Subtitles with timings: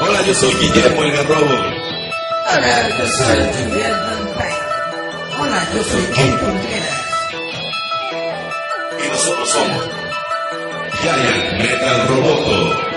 [0.00, 1.54] Hola, yo soy Guillermo el Garrobo.
[2.50, 4.56] Hola, yo soy Guillermo Payne.
[5.38, 7.02] Hola, yo soy Ken Contreras.
[8.98, 9.88] Y nosotros somos
[11.00, 12.91] Giant Metal Roboto.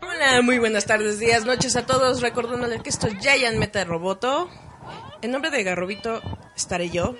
[0.00, 4.48] Hola, muy buenas tardes, días, noches a todos, recordándoles que esto es Giant Meta Roboto.
[5.22, 6.22] En nombre de Garrobito
[6.56, 7.14] estaré yo.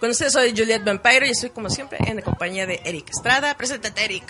[0.00, 3.56] Con ustedes soy Juliet Vampiro y estoy como siempre en la compañía de Eric Estrada.
[3.56, 4.24] Preséntate, Eric.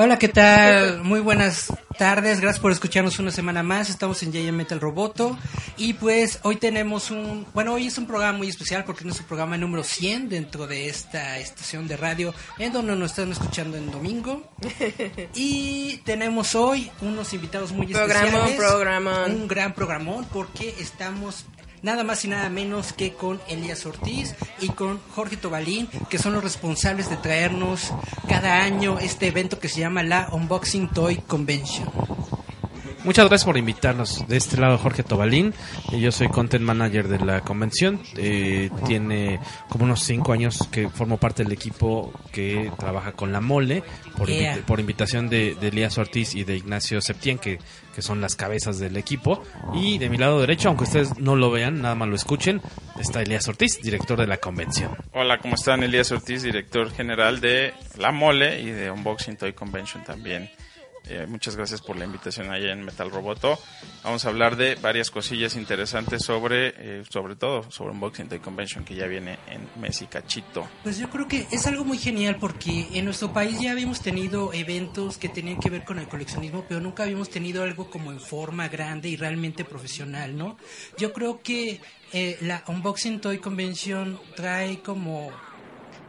[0.00, 1.02] Hola, ¿qué tal?
[1.02, 3.90] Muy buenas tardes, gracias por escucharnos una semana más.
[3.90, 5.36] Estamos en Giant Metal Roboto
[5.76, 9.26] y pues hoy tenemos un, bueno, hoy es un programa muy especial porque es nuestro
[9.26, 13.90] programa número 100 dentro de esta estación de radio en donde nos están escuchando en
[13.90, 14.48] domingo.
[15.34, 18.56] Y tenemos hoy unos invitados muy Programón, especiales.
[18.56, 19.32] programón.
[19.32, 21.44] Un gran programón porque estamos
[21.82, 26.32] nada más y nada menos que con Elías Ortiz y con Jorge Tobalín, que son
[26.32, 27.92] los responsables de traernos
[28.28, 31.88] cada año este evento que se llama la Unboxing Toy Convention.
[33.08, 34.28] Muchas gracias por invitarnos.
[34.28, 35.54] De este lado Jorge Tobalín,
[35.92, 38.02] y yo soy content manager de la convención.
[38.18, 39.40] Eh, tiene
[39.70, 43.82] como unos cinco años que formo parte del equipo que trabaja con la mole
[44.18, 44.56] por, Yeah.
[44.58, 47.58] invi- por invitación de, de Elías Ortiz y de Ignacio Septién, que,
[47.94, 49.42] que son las cabezas del equipo.
[49.72, 52.60] Y de mi lado derecho, aunque ustedes no lo vean, nada más lo escuchen,
[53.00, 54.94] está Elías Ortiz, director de la convención.
[55.14, 55.82] Hola, ¿cómo están?
[55.82, 60.50] Elías Ortiz, director general de La Mole y de Unboxing Toy Convention también.
[61.08, 63.58] Eh, muchas gracias por la invitación allá en Metal Roboto.
[64.04, 68.84] Vamos a hablar de varias cosillas interesantes sobre, eh, sobre todo, sobre Unboxing Toy Convention
[68.84, 70.68] que ya viene en mes y cachito.
[70.82, 74.52] Pues yo creo que es algo muy genial porque en nuestro país ya habíamos tenido
[74.52, 78.20] eventos que tenían que ver con el coleccionismo, pero nunca habíamos tenido algo como en
[78.20, 80.58] forma grande y realmente profesional, ¿no?
[80.98, 81.80] Yo creo que
[82.12, 85.30] eh, la Unboxing Toy Convention trae como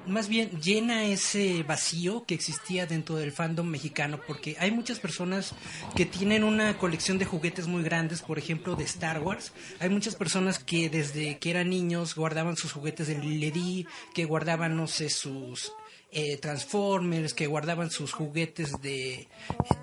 [0.07, 5.53] más bien llena ese vacío que existía dentro del fandom mexicano porque hay muchas personas
[5.95, 9.51] que tienen una colección de juguetes muy grandes, por ejemplo de Star Wars.
[9.79, 14.75] Hay muchas personas que desde que eran niños guardaban sus juguetes de Lady, que guardaban
[14.75, 15.71] no sé sus
[16.11, 19.27] eh, Transformers, que guardaban sus juguetes de,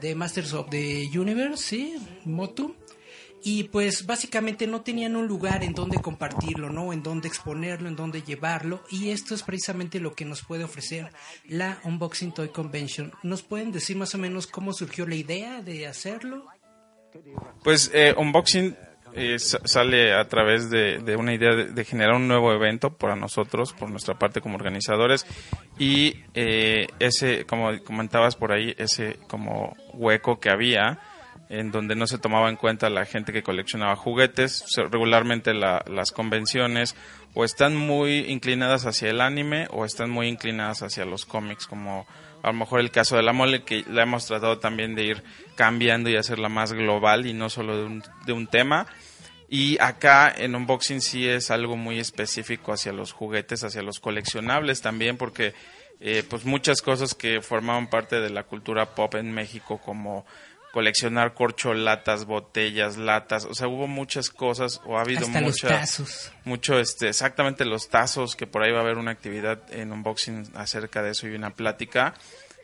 [0.01, 1.97] de Masters of the Universe, ¿sí?
[2.25, 2.75] Motu
[3.43, 6.93] y pues básicamente no tenían un lugar en donde compartirlo, ¿no?
[6.93, 11.11] En donde exponerlo, en donde llevarlo y esto es precisamente lo que nos puede ofrecer
[11.49, 13.13] la Unboxing Toy Convention.
[13.23, 16.47] ¿Nos pueden decir más o menos cómo surgió la idea de hacerlo?
[17.63, 18.77] Pues eh, Unboxing
[19.15, 22.97] eh, sa- sale a través de, de una idea de, de generar un nuevo evento
[22.97, 25.25] para nosotros, por nuestra parte como organizadores
[25.79, 30.99] y eh, ese, como comentabas por ahí, ese como hueco que había
[31.49, 36.11] en donde no se tomaba en cuenta la gente que coleccionaba juguetes, regularmente la- las
[36.11, 36.97] convenciones
[37.35, 42.07] o están muy inclinadas hacia el anime o están muy inclinadas hacia los cómics como
[42.43, 45.23] a lo mejor el caso de la mole que la hemos tratado también de ir
[45.57, 48.87] cambiando y hacerla más global y no solo de un, de un tema.
[49.49, 54.81] Y acá en unboxing sí es algo muy específico hacia los juguetes, hacia los coleccionables
[54.81, 55.55] también, porque
[56.01, 60.27] eh, pues muchas cosas que formaban parte de la cultura pop en México como
[60.77, 65.69] coleccionar corcholatas, botellas, latas, o sea, hubo muchas cosas o ha habido Hasta los mucha
[65.69, 66.31] tazos.
[66.45, 70.51] mucho este exactamente los tazos que por ahí va a haber una actividad en unboxing
[70.55, 72.13] acerca de eso y una plática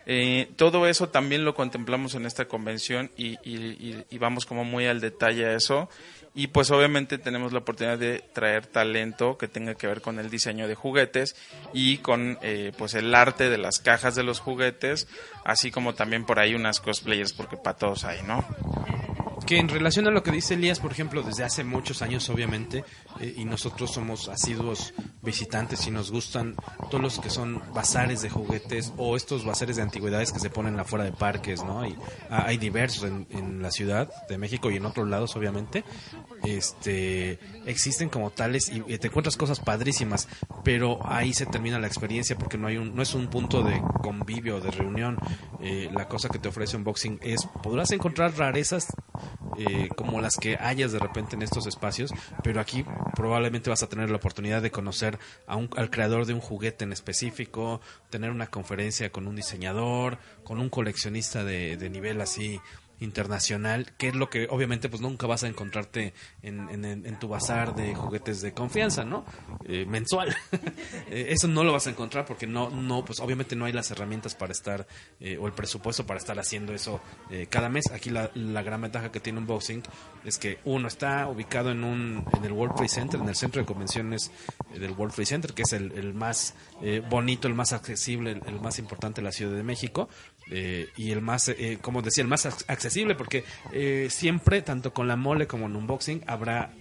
[0.05, 4.65] Eh, todo eso también lo contemplamos en esta convención y, y- y- y vamos como
[4.65, 5.89] muy al detalle a eso
[6.35, 10.31] y pues obviamente tenemos la oportunidad de traer talento que tenga que ver con el
[10.31, 11.37] diseño de juguetes
[11.75, 15.09] y con eh, pues el arte de las cajas de los juguetes
[15.45, 18.45] así como también por ahí unas cosplayers porque para todos hay no
[19.45, 22.85] que en relación a lo que dice Elías, por ejemplo, desde hace muchos años, obviamente,
[23.21, 26.55] eh, y nosotros somos asiduos visitantes y nos gustan
[26.91, 30.79] todos los que son bazares de juguetes o estos bazares de antigüedades que se ponen
[30.79, 31.87] afuera de parques, ¿no?
[31.87, 31.97] Y,
[32.31, 35.85] ah, hay diversos en, la Ciudad de México y en otros lados, obviamente.
[36.45, 40.29] Este, existen como tales y, te encuentras cosas padrísimas,
[40.65, 43.81] pero ahí se termina la experiencia porque no hay un, no es un punto de
[44.03, 45.17] convivio, de reunión.
[45.61, 48.89] Eh, la cosa que te ofrece unboxing es, podrás encontrar rarezas
[49.59, 52.11] eh, como las que hayas de repente en estos espacios,
[52.43, 52.85] pero aquí
[53.15, 56.85] probablemente vas a tener la oportunidad de conocer a un, al creador de un juguete
[56.85, 57.81] en específico,
[58.11, 62.61] tener una conferencia con un diseñador, con un coleccionista de, de nivel así
[63.03, 67.95] internacional, que es lo que obviamente pues nunca vas a encontrarte en, tu bazar de
[67.95, 69.25] juguetes de confianza, ¿no?
[69.67, 70.35] Eh, mensual.
[71.09, 73.91] Eh, Eso no lo vas a encontrar porque no, no, pues obviamente no hay las
[73.91, 74.87] herramientas para estar,
[75.21, 77.01] eh, o el presupuesto para estar haciendo eso
[77.31, 77.91] eh, cada mes.
[77.93, 78.31] Aquí la,
[78.63, 79.83] gran ventaja que tiene Unboxing
[80.25, 83.61] es que uno está ubicado en un, en el World Trade Center, en el centro
[83.61, 84.31] de convenciones
[84.75, 86.55] eh, del World Trade Center, que es el, más
[87.09, 90.09] bonito, el más accesible, el, el más importante de la Ciudad de México.
[90.53, 94.93] Eh, y el más, eh, como decía, el más ac- accesible, porque eh, siempre, tanto
[94.93, 96.73] con la mole como en unboxing, habrá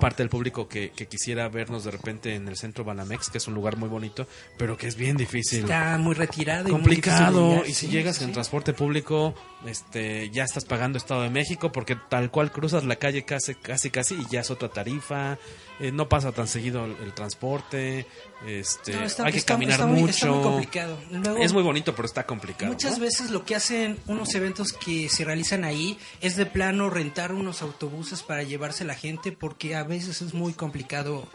[0.00, 3.48] parte del público que, que quisiera vernos de repente en el centro Banamex, que es
[3.48, 5.60] un lugar muy bonito, pero que es bien difícil.
[5.64, 8.24] Está muy retirado y muy complicado y si sí, llegas sí.
[8.24, 9.34] en transporte público
[9.66, 13.90] este ya estás pagando Estado de México porque tal cual cruzas la calle casi casi
[13.90, 15.36] casi y ya es otra tarifa
[15.80, 18.06] eh, no pasa tan seguido el, el transporte
[18.46, 20.98] este No, está- hay que está- caminar está muy- mucho está muy complicado.
[21.10, 23.04] Luego- es muy bonito pero está complicado Muchas ¿no?
[23.04, 27.60] veces lo que hacen unos eventos que se realizan ahí es de plano rentar unos
[27.62, 31.26] autobuses para llevarse la gente porque a veces es muy complicado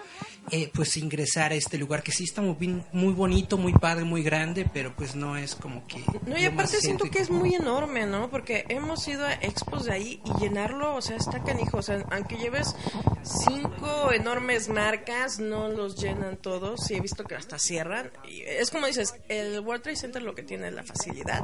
[0.51, 4.03] eh, pues ingresar a este lugar que sí está muy, bien- muy bonito, muy padre,
[4.03, 6.03] muy grande, pero pues no es como que...
[6.27, 8.29] No, y aparte siento que es muy enorme, ¿no?
[8.29, 11.77] Porque hemos ido a expos de ahí y llenarlo, o sea, está canijo.
[11.77, 12.75] O sea, aunque lleves
[13.23, 16.89] cinco enormes marcas, no los llenan todos.
[16.91, 18.11] Y he visto que hasta cierran.
[18.29, 21.41] Y es como dices, el World Trade Center lo que tiene es la facilidad,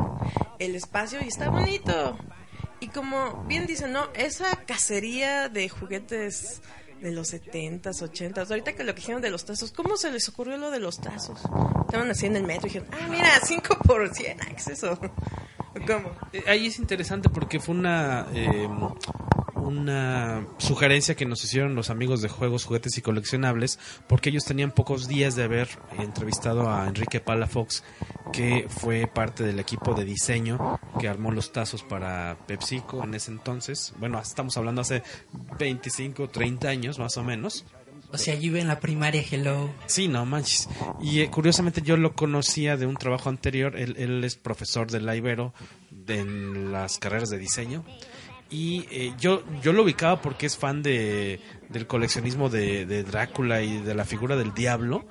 [0.59, 2.17] el espacio y está bonito.
[2.81, 4.07] Y como bien dicen, ¿no?
[4.13, 6.61] Esa cacería de juguetes
[7.01, 8.49] de los 70s, 80s.
[8.49, 10.99] Ahorita que lo que dijeron de los tazos, ¿cómo se les ocurrió lo de los
[10.99, 11.39] tazos?
[11.81, 14.67] Estaban así en el metro y dijeron, ah, mira, 5 por 100, ah, ¿qué es
[14.67, 14.99] eso?
[15.87, 16.11] ¿Cómo?
[16.33, 18.67] Eh, ahí es interesante porque fue una eh,
[19.69, 24.71] una sugerencia que nos hicieron los amigos de juegos, juguetes y coleccionables, porque ellos tenían
[24.71, 27.83] pocos días de haber entrevistado a Enrique Palafox,
[28.31, 33.31] que fue parte del equipo de diseño que armó los tazos para PepsiCo en ese
[33.31, 33.93] entonces.
[33.97, 35.03] Bueno, estamos hablando hace
[35.57, 37.65] 25, 30 años más o menos.
[38.11, 39.69] O sea, yo iba en la primaria, hello.
[39.85, 40.67] Sí, no manches.
[40.99, 43.75] Y eh, curiosamente yo lo conocía de un trabajo anterior.
[43.77, 45.53] Él, él es profesor de la Ibero
[45.91, 47.83] de, en las carreras de diseño.
[48.49, 51.39] Y eh, yo, yo lo ubicaba porque es fan de,
[51.69, 55.05] del coleccionismo de, de Drácula y de la figura del diablo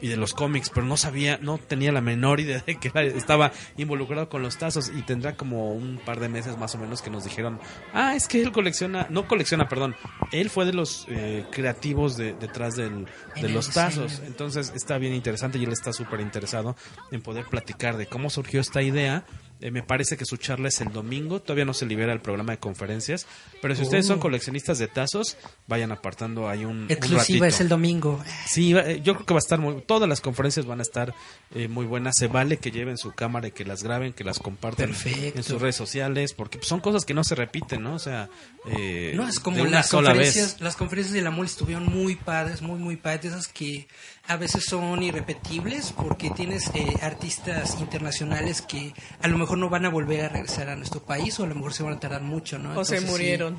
[0.00, 3.52] y de los cómics, pero no sabía, no tenía la menor idea de que estaba
[3.76, 7.10] involucrado con los tazos y tendrá como un par de meses más o menos que
[7.10, 7.58] nos dijeron,
[7.92, 9.94] ah, es que él colecciona, no colecciona, perdón,
[10.32, 13.06] él fue de los eh, creativos de, detrás del,
[13.40, 16.76] de los tazos, entonces está bien interesante y él está súper interesado
[17.10, 19.24] en poder platicar de cómo surgió esta idea.
[19.60, 22.52] Eh, me parece que su charla es el domingo, todavía no se libera el programa
[22.52, 23.26] de conferencias,
[23.60, 24.20] pero si ustedes son Oh.
[24.20, 28.22] coleccionistas de tazos, vayan apartando ahí un, Exclusiva es el domingo.
[28.46, 29.82] Sí, eh, yo creo que va a estar muy...
[29.82, 31.12] Todas las conferencias van a estar
[31.54, 32.14] eh, muy buenas.
[32.16, 35.38] Se vale que lleven su cámara y que las graben, que las compartan Perfecto.
[35.38, 37.94] en sus redes sociales, porque pues, son cosas que no se repiten, ¿no?
[37.94, 38.28] O sea,
[38.70, 40.60] eh, No, es como de una las sola conferencias, vez.
[40.60, 43.88] las conferencias de la mole estuvieron muy padres, muy muy padres, esas que
[44.28, 48.92] a veces son irrepetibles porque tienes eh, artistas internacionales que
[49.22, 51.54] a lo mejor no van a volver a regresar a nuestro país o a lo
[51.54, 52.78] mejor se van a tardar mucho, ¿no?
[52.78, 53.58] O se Entonces, murieron.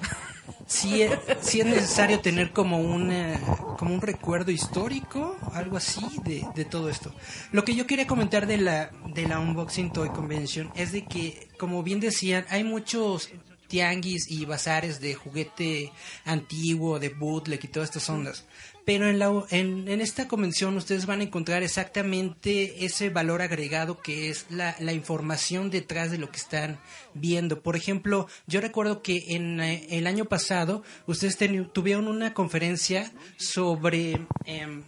[0.68, 1.04] Sí,
[1.42, 3.40] sí es necesario tener como un, eh,
[3.78, 7.14] como un recuerdo histórico, algo así, de, de todo esto.
[7.52, 11.48] Lo que yo quería comentar de la, de la Unboxing Toy Convention es de que,
[11.58, 13.32] como bien decían, hay muchos
[13.70, 15.94] tianguis y bazares de juguete
[16.26, 18.46] antiguo, de bootleg y todas estas ondas.
[18.90, 24.02] Pero en, la, en, en esta convención ustedes van a encontrar exactamente ese valor agregado
[24.02, 26.80] que es la, la información detrás de lo que están
[27.14, 27.62] viendo.
[27.62, 33.12] Por ejemplo, yo recuerdo que en eh, el año pasado ustedes teni- tuvieron una conferencia
[33.38, 34.18] sobre...
[34.46, 34.82] em,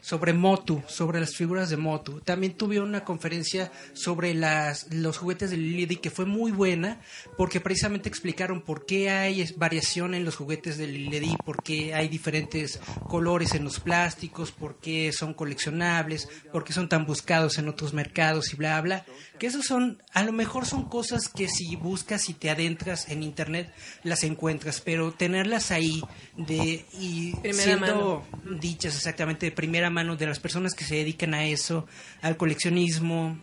[0.00, 2.20] sobre Motu, sobre las figuras de Motu.
[2.20, 7.00] También tuve una conferencia sobre las, los juguetes de Lily que fue muy buena
[7.36, 12.08] porque precisamente explicaron por qué hay variación en los juguetes de Lily, por qué hay
[12.08, 17.68] diferentes colores en los plásticos, por qué son coleccionables, por qué son tan buscados en
[17.68, 19.04] otros mercados y bla, bla.
[19.38, 23.22] Que esos son, a lo mejor son cosas que si buscas y te adentras en
[23.22, 26.02] internet las encuentras, pero tenerlas ahí
[26.36, 28.26] de y Primera siendo
[28.60, 31.86] dichas exactamente de primera mano de las personas que se dedican a eso,
[32.22, 33.38] al coleccionismo,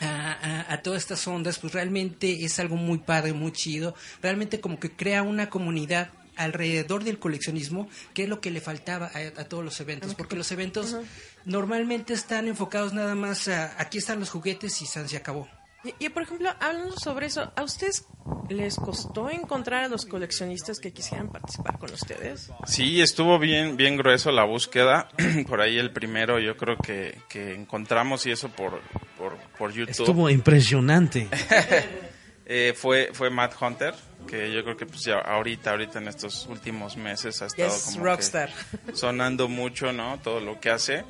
[0.00, 3.94] a, a- a todas estas ondas, pues realmente es algo muy padre, muy chido.
[4.22, 9.10] Realmente como que crea una comunidad alrededor del coleccionismo, que es lo que le faltaba
[9.14, 10.96] a, a todos los eventos, porque los eventos
[11.44, 15.48] normalmente están enfocados nada más a aquí están los juguetes y san se acabó.
[15.84, 18.06] Y, y, por ejemplo, hablando sobre eso, ¿a ustedes
[18.48, 22.50] les costó encontrar a los coleccionistas que quisieran participar con ustedes?
[22.66, 25.10] Sí, estuvo bien, bien grueso la búsqueda.
[25.46, 28.80] por ahí el primero yo creo que, que encontramos y eso por,
[29.18, 29.90] por, por YouTube.
[29.90, 31.28] Estuvo impresionante.
[32.46, 33.94] Eh, fue, fue Matt Hunter,
[34.26, 37.82] que yo creo que pues ya ahorita, ahorita en estos últimos meses ha estado es
[37.84, 38.50] como rockstar.
[38.86, 40.18] que sonando mucho, ¿no?
[40.20, 41.04] Todo lo que hace.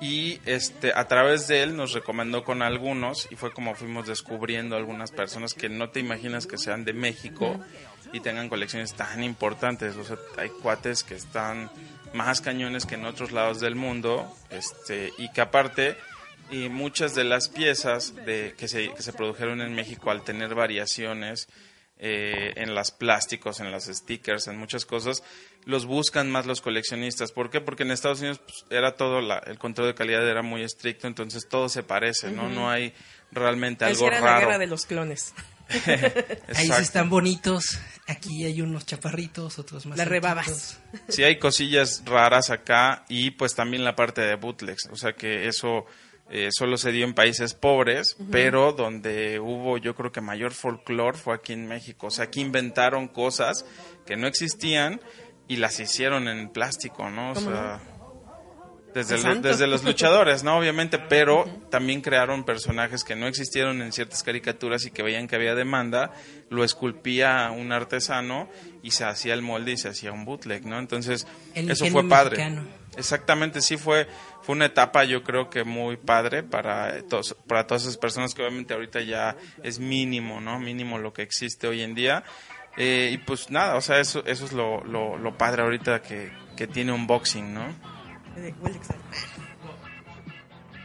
[0.00, 4.76] Y este, a través de él nos recomendó con algunos y fue como fuimos descubriendo
[4.76, 7.58] algunas personas que no te imaginas que sean de México
[8.12, 9.96] y tengan colecciones tan importantes.
[9.96, 11.70] O sea, hay cuates que están
[12.12, 15.96] más cañones que en otros lados del mundo este, y que aparte
[16.50, 20.54] y muchas de las piezas de, que, se, que se produjeron en México al tener
[20.54, 21.48] variaciones
[21.98, 25.22] eh, en los plásticos, en las stickers, en muchas cosas,
[25.64, 27.32] los buscan más los coleccionistas.
[27.32, 27.60] ¿Por qué?
[27.60, 31.06] Porque en Estados Unidos pues, era todo, la- el control de calidad era muy estricto,
[31.06, 32.48] entonces todo se parece, ¿no?
[32.48, 32.92] No hay
[33.32, 34.40] realmente algo era la raro.
[34.40, 35.32] guerra de los clones.
[36.54, 40.78] Ahí sí están bonitos, aquí hay unos chaparritos, otros más Las rebabas.
[41.08, 45.48] Sí hay cosillas raras acá y pues también la parte de bootlegs, o sea que
[45.48, 45.86] eso
[46.30, 51.18] eh, solo se dio en países pobres, pero donde hubo yo creo que mayor folclore
[51.18, 53.66] fue aquí en México, o sea aquí inventaron cosas
[54.06, 55.00] que no existían
[55.48, 57.32] y las hicieron en plástico, ¿no?
[57.32, 57.80] O ¿Cómo sea,
[58.94, 60.56] desde, El desde los luchadores, ¿no?
[60.56, 65.34] Obviamente, pero también crearon personajes que no existieron en ciertas caricaturas y que veían que
[65.34, 66.12] había demanda,
[66.48, 68.48] lo esculpía un artesano
[68.82, 70.78] y se hacía el molde y se hacía un bootleg, ¿no?
[70.78, 72.36] Entonces, El eso fue padre.
[72.36, 72.68] mexicano.
[72.96, 74.06] Exactamente, sí fue
[74.42, 78.42] fue una etapa yo creo que muy padre para tos- para todas esas personas que
[78.42, 80.58] obviamente ahorita ya es mínimo, ¿no?
[80.60, 82.24] Mínimo lo que existe hoy en día.
[82.76, 86.32] Eh, y pues nada, o sea, eso eso es lo, lo, lo padre ahorita que,
[86.56, 87.64] que tiene unboxing, ¿no?
[88.36, 88.54] Eh.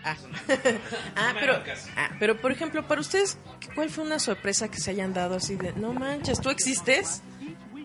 [0.03, 0.15] Ah.
[1.15, 1.61] Ah, pero,
[1.97, 3.37] ah, pero por ejemplo, para ustedes,
[3.75, 7.21] ¿cuál fue una sorpresa que se hayan dado así de, no manches, tú existes?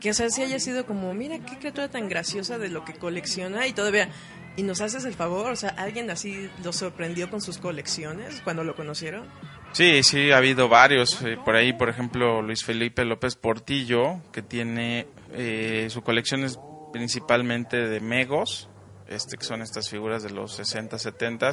[0.04, 2.92] Que o sea, si haya sido como, mira qué criatura tan graciosa de lo que
[2.92, 4.10] colecciona y todavía,
[4.54, 8.64] y nos haces el favor, o sea, ¿alguien así lo sorprendió con sus colecciones cuando
[8.64, 9.26] lo conocieron?
[9.72, 11.22] Sí, sí, ha habido varios.
[11.22, 16.58] eh, por ahí, por ejemplo, Luis Felipe López Portillo, que tiene eh, su colección es
[16.92, 18.68] principalmente de Megos,
[19.08, 21.52] este que son estas figuras de los 60, 70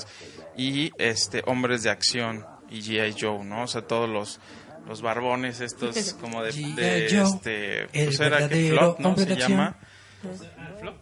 [0.57, 3.63] y este hombres de acción y GI Joe, ¿no?
[3.63, 4.41] O sea, todos los
[4.87, 9.17] los barbones estos como de, de, este el pues era que Flock, ¿no?
[9.17, 9.77] Se llama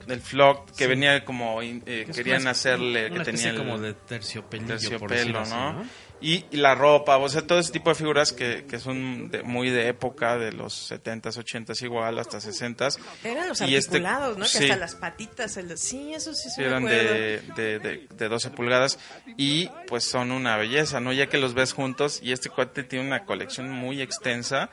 [0.08, 5.54] del flock que venía como eh, querían hacerle que tenía el, como de terciopelo, así,
[5.54, 5.84] ¿no?
[6.22, 9.42] Y, y la ropa, o sea, todo ese tipo de figuras que, que son de-
[9.44, 13.00] muy de época, de los 70s, 80s igual, hasta 60s.
[13.24, 14.00] Eran los Y este-
[14.38, 14.44] ¿no?
[14.44, 14.64] Que sí.
[14.66, 16.50] hasta las patitas, el- sí, eso sí,
[16.82, 17.14] me acuerdo.
[17.14, 19.00] de, de, de, de 12 pulgadas
[19.38, 21.14] y pues son una belleza, ¿no?
[21.14, 24.70] Ya que los ves juntos y este cuate tiene una colección muy extensa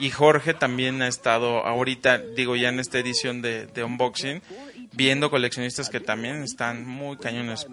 [0.00, 4.42] y Jorge también ha estado ahorita, digo ya en esta edición de, de unboxing,
[4.98, 7.68] viendo coleccionistas que también están muy cañones.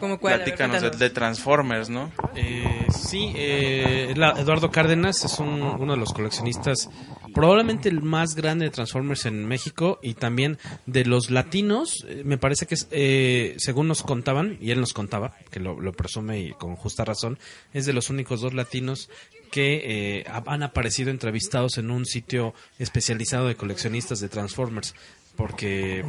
[0.00, 0.34] ¿Cómo cuál?
[0.34, 2.10] A ver, Platícanos de, Transformers, ¿no?
[2.34, 6.90] Eh, sí, eh, la- Eduardo Cárdenas es un- uno de los coleccionistas,
[7.32, 12.04] probablemente el más grande de Transformers en México y también de los latinos.
[12.08, 15.80] eh, me parece que es, eh, según nos contaban, y él nos contaba, que lo,
[15.80, 17.38] lo presume y con justa razón,
[17.72, 19.08] es de los únicos dos latinos
[19.52, 19.82] que
[20.18, 24.94] eh, ha- han aparecido entrevistados en un sitio especializado de coleccionistas de Transformers.
[25.36, 26.04] Porque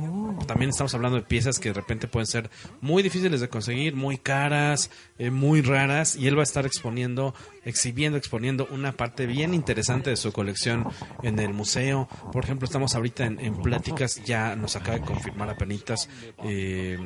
[0.46, 2.50] también estamos hablando de piezas que de repente pueden ser
[2.82, 7.34] muy difíciles de conseguir, muy caras, eh, muy raras, y él va a estar exponiendo,
[7.64, 10.88] exhibiendo, exponiendo una parte bien interesante de su colección
[11.24, 12.08] en el museo.
[12.32, 16.10] Por ejemplo, estamos ahorita en, pláticas, ya nos acaba de confirmar apenitas
[16.44, 16.98] eh,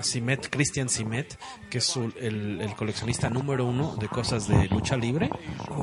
[0.00, 5.30] Simet, Christian Simet, que es el, coleccionista número uno de cosas de lucha libre,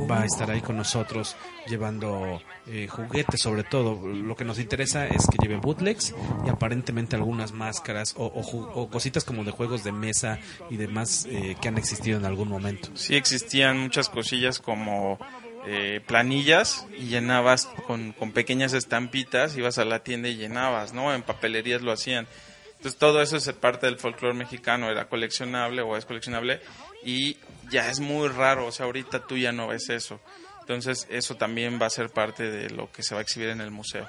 [0.10, 1.36] va a estar ahí con nosotros
[1.68, 4.08] llevando eh, juguetes sobre todo.
[4.08, 6.14] Lo que nos interesa es que lleven bootlegs,
[6.46, 11.26] y aparentemente algunas máscaras o, o o cositas como de juegos de mesa y demás
[11.30, 12.90] eh, que han existido en algún momento.
[12.96, 15.20] Sí existían muchas cosillas como
[15.66, 21.14] eh, planillas y llenabas con, con pequeñas estampitas, ibas a la tienda y llenabas, ¿no?
[21.14, 22.28] En papelerías lo hacían.
[22.84, 26.60] Entonces todo eso es parte del folclore mexicano, era coleccionable o es coleccionable
[27.02, 27.38] y
[27.70, 30.20] ya es muy raro, o sea, ahorita tú ya no ves eso.
[30.60, 33.62] Entonces eso también va a ser parte de lo que se va a exhibir en
[33.62, 34.06] el museo.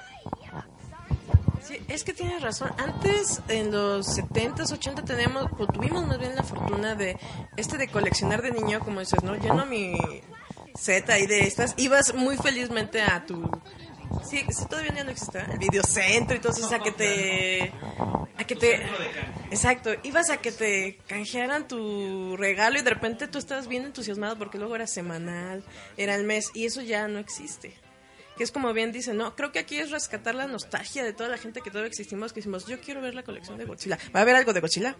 [1.87, 2.71] Es que tienes razón.
[2.77, 7.17] Antes, en los 70s, 80 teníamos, o tuvimos más bien la fortuna de
[7.57, 9.35] este de coleccionar de niño, como dices, ¿no?
[9.35, 9.95] Lleno mi
[10.73, 11.75] set ahí de estas.
[11.77, 13.49] Ibas muy felizmente a tu...
[14.23, 15.45] Sí, sí, todavía ya no existe, ¿eh?
[15.51, 17.71] el videocentro y todo eso, o sea, que te...
[18.37, 18.81] A que te...
[19.51, 24.37] Exacto, ibas a que te canjearan tu regalo y de repente tú estabas bien entusiasmado
[24.37, 25.63] porque luego era semanal,
[25.97, 27.84] era el mes, y eso ya no existe
[28.37, 31.29] que es como bien dicen, no, creo que aquí es rescatar la nostalgia de toda
[31.29, 33.97] la gente que todavía existimos, que yo quiero ver la colección de Godzilla.
[34.13, 34.95] ¿Va a haber algo de Godzilla?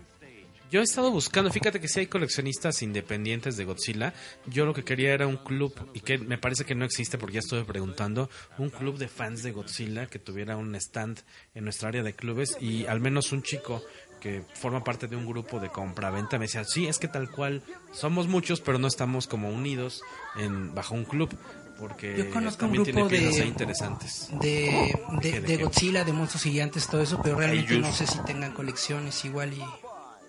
[0.72, 4.14] Yo he estado buscando, fíjate que sí hay coleccionistas independientes de Godzilla.
[4.48, 7.36] Yo lo que quería era un club, y que me parece que no existe porque
[7.36, 11.20] ya estuve preguntando, un club de fans de Godzilla que tuviera un stand
[11.54, 13.84] en nuestra área de clubes y al menos un chico
[14.20, 17.62] que forma parte de un grupo de compra-venta me decía, sí, es que tal cual,
[17.94, 20.02] somos muchos, pero no estamos como unidos
[20.36, 21.30] en bajo un club.
[21.80, 24.30] Porque Yo conozco un grupo de- interesantes.
[24.32, 25.64] de, de, ¿Qué, de de?
[25.64, 29.64] Godzilla, de monstruos gigantes, todo eso, pero realmente no sé si tengan colecciones igual y...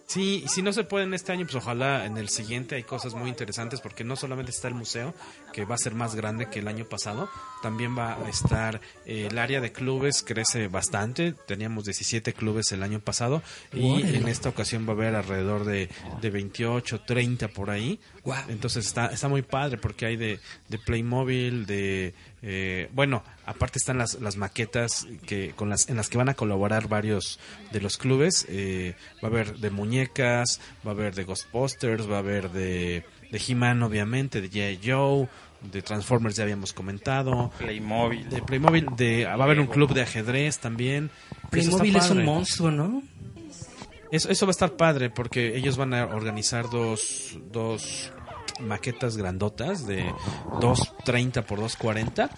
[0.06, 2.84] Sí, y si no se puede en este año, pues ojalá en el siguiente hay
[2.84, 5.14] cosas muy interesantes porque no solamente está el museo,
[5.52, 7.28] que va a ser más grande que el año pasado,
[7.60, 12.84] también va a estar eh, el área de clubes, crece bastante, teníamos 17 clubes el
[12.84, 15.88] año pasado y en esta ocasión va a haber alrededor de,
[16.20, 17.98] de 28, 30 por ahí.
[18.22, 18.44] Guau.
[18.48, 22.14] Entonces está, está muy padre porque hay de, de Playmobil, de...
[22.48, 26.34] eh, bueno, aparte están las, las maquetas que con las en las que van a
[26.34, 27.40] colaborar varios
[27.72, 28.46] de los clubes.
[28.48, 33.04] eh, va a haber de muñecas, va a haber de Ghostbusters, va a haber de,
[33.32, 34.78] de He-Man, obviamente, de G.I.
[34.88, 35.28] Joe,
[35.60, 37.50] de Transformers ya habíamos comentado.
[37.58, 38.28] Playmobil.
[38.28, 41.10] De Playmobil, de, va a haber un club de ajedrez también.
[41.50, 43.02] Playmobil es un monstruo, ¿no?
[44.12, 48.12] Eso, eso va a estar padre porque ellos van a organizar dos, dos
[48.60, 50.04] maquetas grandotas de
[50.60, 52.30] 2.30 por 2.40.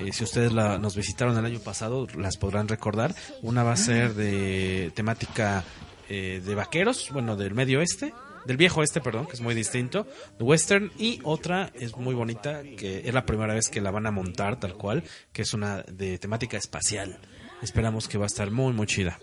[0.00, 3.14] Eh, si ustedes la- nos visitaron el año pasado, las podrán recordar.
[3.42, 5.64] Una va a ser de temática
[6.08, 8.12] eh, de vaqueros, bueno, del medio oeste.
[8.44, 10.06] Del viejo este, perdón, que es muy distinto,
[10.38, 14.04] de western, y otra es muy bonita, que es la primera vez que la van
[14.06, 17.18] a montar tal cual, que es una de temática espacial.
[17.62, 19.18] Esperamos que va a estar muy, muy chida.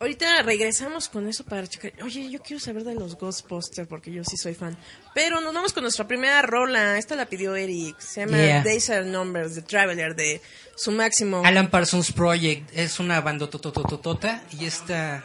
[0.00, 1.92] Ahorita regresamos con eso para checar.
[2.04, 4.76] Oye, yo quiero saber de los Ghostbusters porque yo sí soy fan.
[5.12, 6.98] Pero nos vamos con nuestra primera rola.
[6.98, 7.98] Esta la pidió Eric.
[7.98, 8.62] Se llama Yeah.
[8.62, 10.40] Days Are Numbers, The Traveler, de
[10.76, 11.42] su máximo.
[11.44, 15.24] Alan Parsons Project es una banda totototota y esta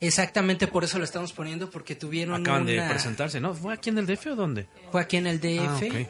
[0.00, 3.52] exactamente por eso la estamos poniendo porque tuvieron Acaban de presentarse, ¿no?
[3.54, 4.68] ¿Fue aquí en el DF o dónde?
[4.92, 6.08] fue aquí en el DF Ah, ok.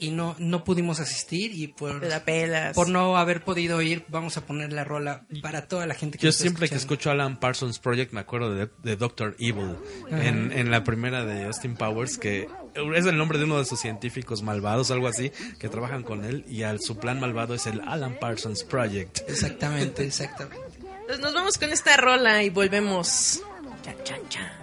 [0.00, 2.74] Y no no pudimos asistir y por Te la pelas.
[2.74, 6.24] por no haber podido ir vamos a poner la rola para toda la gente que
[6.26, 9.76] Yo siempre que escucho Alan Parsons Project me acuerdo de, de Doctor Evil
[10.10, 12.48] en, en la primera de Austin Powers que
[12.94, 16.44] es el nombre de uno de sus científicos malvados, algo así, que trabajan con él
[16.48, 19.18] y al su plan malvado es el Alan Parsons Project.
[19.28, 20.56] exactamente exactamente
[21.00, 23.42] Entonces nos vamos con esta rola y volvemos.
[23.82, 24.59] Chan, chan, chan.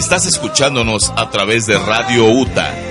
[0.00, 2.89] Estás escuchándonos a través de Radio UTA.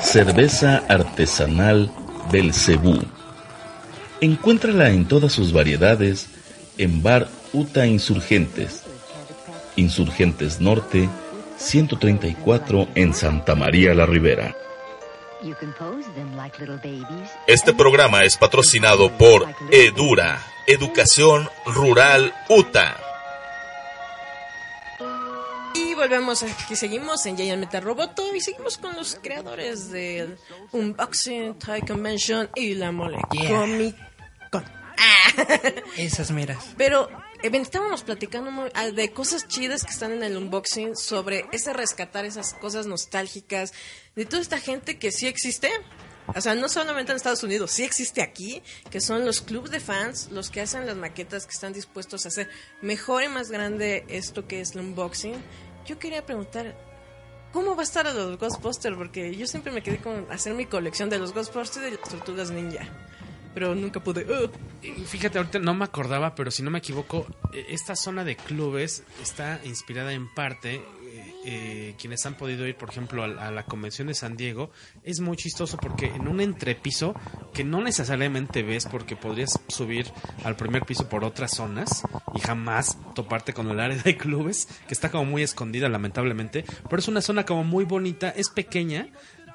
[0.00, 1.90] Cerveza artesanal
[2.30, 3.02] Belcebú.
[4.20, 6.28] Encuéntrala en todas sus variedades
[6.76, 8.84] en Bar Uta Insurgentes.
[9.76, 11.08] Insurgentes Norte,
[11.56, 14.54] 134 en Santa María la Ribera.
[17.46, 22.96] Este programa es patrocinado por Edura, Educación Rural UTA.
[25.74, 30.36] Y volvemos aquí, seguimos en Giant Metal Roboto y seguimos con los creadores del
[30.72, 33.48] Unboxing, Toy Convention y la Mole Yeah.
[33.60, 33.96] Comic
[34.50, 34.64] Con.
[35.96, 36.64] Esas meras.
[36.76, 37.08] Pero
[37.42, 41.72] eh, estábamos platicando muy- ah, de cosas chidas que están en el unboxing sobre ese
[41.72, 43.72] rescatar esas cosas nostálgicas
[44.18, 45.70] de toda esta gente que sí existe.
[46.34, 49.78] O sea, no solamente en Estados Unidos, sí existe aquí, que son los clubes de
[49.78, 52.50] fans, los que hacen las maquetas, que están dispuestos a hacer
[52.82, 55.36] mejor y más grande esto que es el unboxing.
[55.86, 56.76] Yo quería preguntar,
[57.52, 58.96] ¿cómo va a estar a los Ghostbusters?
[58.96, 62.10] Porque yo siempre me quedé con hacer mi colección de los Ghostbusters y de las
[62.10, 62.88] Tortugas Ninja.
[63.54, 64.26] Pero nunca pude.
[65.06, 69.04] Fíjate, ahorita no me acordaba, pero si no me equivoco, eh, esta zona de clubes
[69.22, 70.82] está inspirada en parte,
[71.50, 74.70] eh, quienes han podido ir, por ejemplo, a, a la convención de San Diego,
[75.02, 77.14] es muy chistoso porque en un entrepiso
[77.54, 80.12] que no necesariamente ves porque podrías subir
[80.44, 82.02] al primer piso por otras zonas
[82.34, 87.00] y jamás toparte con el área de clubes, que está como muy escondida lamentablemente, pero
[87.00, 89.08] es una zona como muy bonita, es pequeña,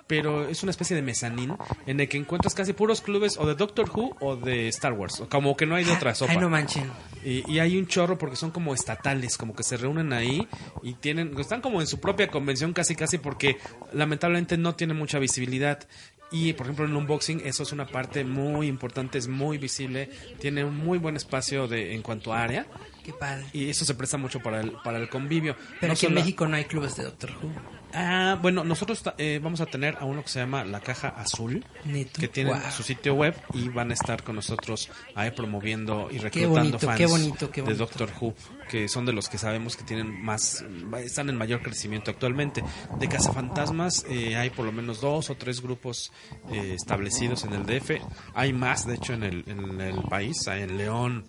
[0.08, 3.56] pero es una especie de mezanín en el que encuentras casi puros clubes o de
[3.56, 6.34] Doctor Who o de Star Wars, como que no hay de otra sopa.
[6.34, 6.92] Ay, no manchen.
[7.24, 10.48] Y, y hay un chorro porque son como estatales, como que se reúnen ahí
[10.82, 13.58] y tienen, están como en su propia convención casi casi porque
[13.94, 15.88] lamentablemente no tienen mucha visibilidad.
[16.32, 20.10] Y por ejemplo en el unboxing eso es una parte muy importante, es muy visible,
[20.40, 22.66] tiene un muy buen espacio de en cuanto a área.
[23.06, 23.46] Qué padre.
[23.54, 25.56] Y eso se presta mucho para el, para el convivio.
[25.80, 27.52] Pero No aquí en México no hay clubes de Doctor Who.
[27.94, 31.64] Ah, bueno, nosotros eh, vamos a tener a uno que se llama La Caja Azul,
[31.86, 32.20] Neto.
[32.20, 36.60] que tiene su sitio web y van a estar con nosotros ahí promoviendo y reclutando
[36.60, 37.76] bonito, fans qué bonito, qué de.
[37.76, 38.34] Doctor Who,
[38.70, 40.66] que son de los que sabemos que tienen más,
[41.04, 42.64] están en mayor crecimiento actualmente.
[43.00, 46.12] De Cazafantasmas eh, hay por lo menos dos o tres grupos
[46.52, 47.92] eh, establecidos en el DF,
[48.34, 51.26] hay más de hecho en el, en el país, hay en León,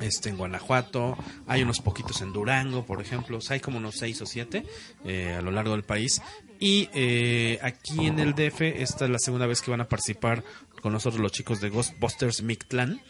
[0.00, 3.96] este en Guanajuato, hay unos poquitos en Durango, por ejemplo, o sea, hay como unos
[3.96, 4.64] seis o siete
[5.04, 6.20] eh, a lo largo del país.
[6.60, 10.44] Y eh, aquí en el DF, esta es la segunda vez que van a participar
[10.82, 13.00] con nosotros los chicos de Ghostbusters Mictlan.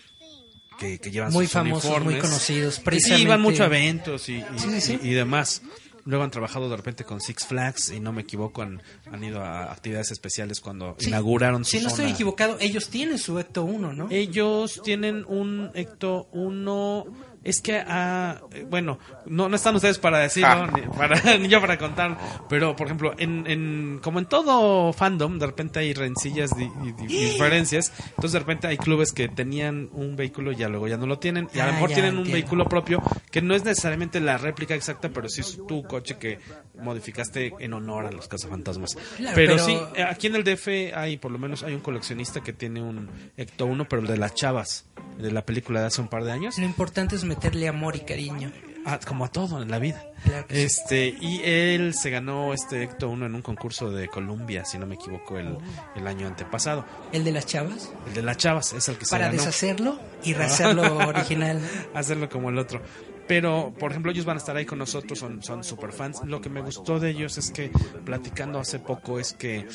[0.78, 2.12] Que, que llevan Muy sus famosos, uniformes.
[2.14, 3.28] muy conocidos, Sí, precisamente.
[3.28, 4.98] van mucho a eventos y, y- Sí, sí, sí.
[5.04, 5.62] y- y demás.
[6.06, 9.40] Luego han trabajado de repente con Six Flags y no me equivoco, han, han ido
[9.42, 11.08] a actividades especiales cuando Sí.
[11.08, 14.08] inauguraron su Si no estoy equivocado, ellos tienen su Ecto 1, ¿no?
[14.10, 17.06] Ellos tienen un Ecto 1
[17.44, 20.70] Es que, ah, bueno, no, no están ustedes para decirlo, Ah.
[20.74, 22.16] ni, para, ni yo para contar,
[22.48, 27.92] pero por ejemplo, en, en, como en todo fandom, de repente hay rencillas y, diferencias,
[28.10, 31.18] entonces de repente hay clubes que tenían un vehículo y ya luego ya no lo
[31.18, 34.38] tienen, y a lo Ah, mejor tienen un vehículo propio que no es necesariamente la
[34.38, 36.38] réplica exacta, pero sí es tu coche que
[36.82, 38.96] modificaste en honor a los cazafantasmas.
[39.16, 41.80] Claro, pero, pero- sí, eh, aquí en el DF hay, por lo menos, hay un
[41.80, 44.86] coleccionista que tiene un Ecto 1, pero el de las chavas,
[45.18, 46.58] de la película de hace un par de años.
[46.58, 48.52] Lo importante es meterle amor y cariño.
[48.86, 50.02] Ah, como a todo en la vida.
[50.24, 50.62] Claro que sí.
[50.62, 54.86] Este, y él se ganó este Ecto 1 en un concurso de Columbia, si no
[54.86, 55.56] me equivoco, el,
[55.96, 56.84] el año antepasado.
[57.10, 57.90] ¿El de las chavas?
[58.06, 59.38] El de las chavas es el que se Para ganó.
[59.38, 61.60] deshacerlo y rehacerlo original.
[61.94, 62.82] Hacerlo como el otro.
[63.26, 66.20] Pero, por ejemplo, ellos van a estar ahí con nosotros, son, son super fans.
[66.26, 67.70] Lo que me gustó de ellos es que,
[68.04, 69.66] platicando hace poco, es que,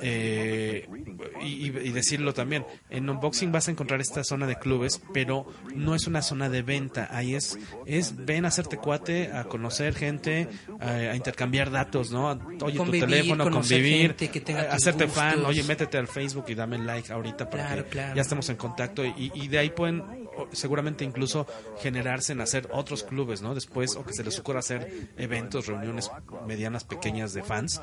[0.00, 0.88] eh,
[1.42, 5.94] y, y- decirlo también, en unboxing vas a encontrar esta zona de clubes, pero no
[5.94, 7.08] es una zona de venta.
[7.10, 10.48] Ahí es, es ven a hacerte cuate, a conocer gente,
[10.80, 12.28] a, a intercambiar datos, ¿no?
[12.62, 16.78] Oye, Convivir, tu teléfono, convivir, que tenga hacerte fan, oye, métete al Facebook y dame
[16.78, 18.14] like ahorita para Claro, que claro.
[18.14, 20.02] ya estemos en contacto y, y de ahí pueden
[20.52, 21.46] seguramente incluso
[21.80, 23.54] generarse en hacer otros clubes, ¿no?
[23.54, 26.10] Después o que se les ocurra hacer eventos, reuniones
[26.46, 27.82] medianas, pequeñas de fans.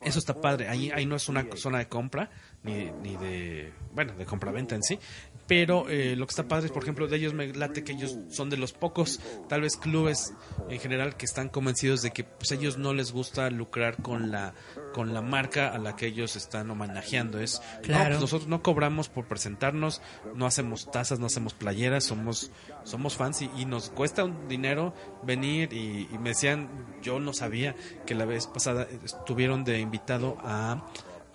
[0.00, 0.68] Eso está padre.
[0.68, 2.30] Ahí, ahí no es una zona de compra
[2.62, 4.98] ni, ni de, bueno, de compra-venta en sí.
[5.46, 8.16] Pero eh, lo que está padre es, por ejemplo, de ellos me late que ellos
[8.30, 10.32] son de los pocos, tal vez, clubes
[10.70, 14.54] en general que están convencidos de que pues, ellos no les gusta lucrar con la
[14.94, 17.40] con la marca a la que ellos están homenajeando.
[17.40, 18.10] Es, no, Claro.
[18.10, 20.00] pues nosotros no cobramos por presentarnos,
[20.34, 22.50] no hacemos tazas, no hacemos playeras, somos
[22.84, 26.68] somos fans y, y nos cuesta un dinero venir y, y me decían,
[27.02, 27.74] yo no sabía
[28.06, 30.86] que la vez pasada estuvieron de invitado a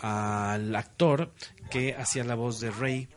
[0.01, 1.31] al actor
[1.69, 3.09] que hacía la voz de Rey.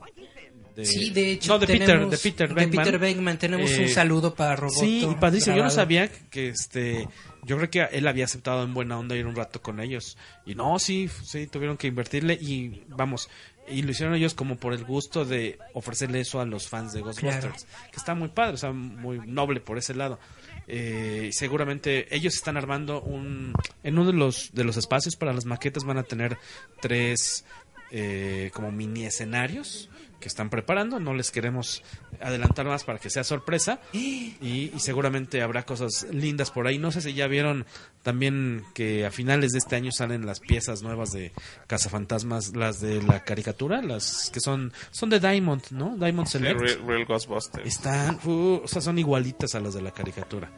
[0.74, 2.68] De- Sí, de hecho, no, de Peter, tenemos- de Peter de.
[2.68, 3.38] Peter Venkman.
[3.38, 4.80] Tenemos un Eh, saludo para Roboto.
[4.80, 5.56] Sí, y padrísimo.
[5.56, 7.08] Yo no sabía que este.
[7.44, 10.16] Yo creo que él había aceptado en buena onda ir un rato con ellos.
[10.46, 12.34] Y no, sí, sí, tuvieron que invertirle.
[12.40, 13.28] Y vamos,
[13.68, 17.00] y lo hicieron ellos como por el gusto de ofrecerle eso a los fans de
[17.00, 17.66] Ghostbusters.
[17.90, 20.20] Que está muy padre, o sea, muy noble por ese lado.
[20.68, 23.52] Eh, seguramente ellos están armando un.
[23.82, 26.38] En uno de los, de los espacios para las maquetas van a tener
[26.80, 27.44] tres
[27.90, 29.90] eh, como mini escenarios
[30.22, 30.98] que están preparando.
[30.98, 31.82] No les queremos
[32.22, 33.80] adelantar más para que sea sorpresa.
[33.92, 36.78] Y, y seguramente habrá cosas lindas por ahí.
[36.78, 37.66] No sé si ya vieron
[38.02, 41.32] también que a finales de este año salen las piezas nuevas de
[41.66, 45.96] Cazafantasmas, las de la caricatura, las que son son de Diamond, ¿no?
[45.96, 46.60] Diamond Sí, Select.
[46.60, 47.66] Real, Real Ghostbusters.
[47.66, 50.50] Están, uh, o sea, son igualitas a las de la caricatura.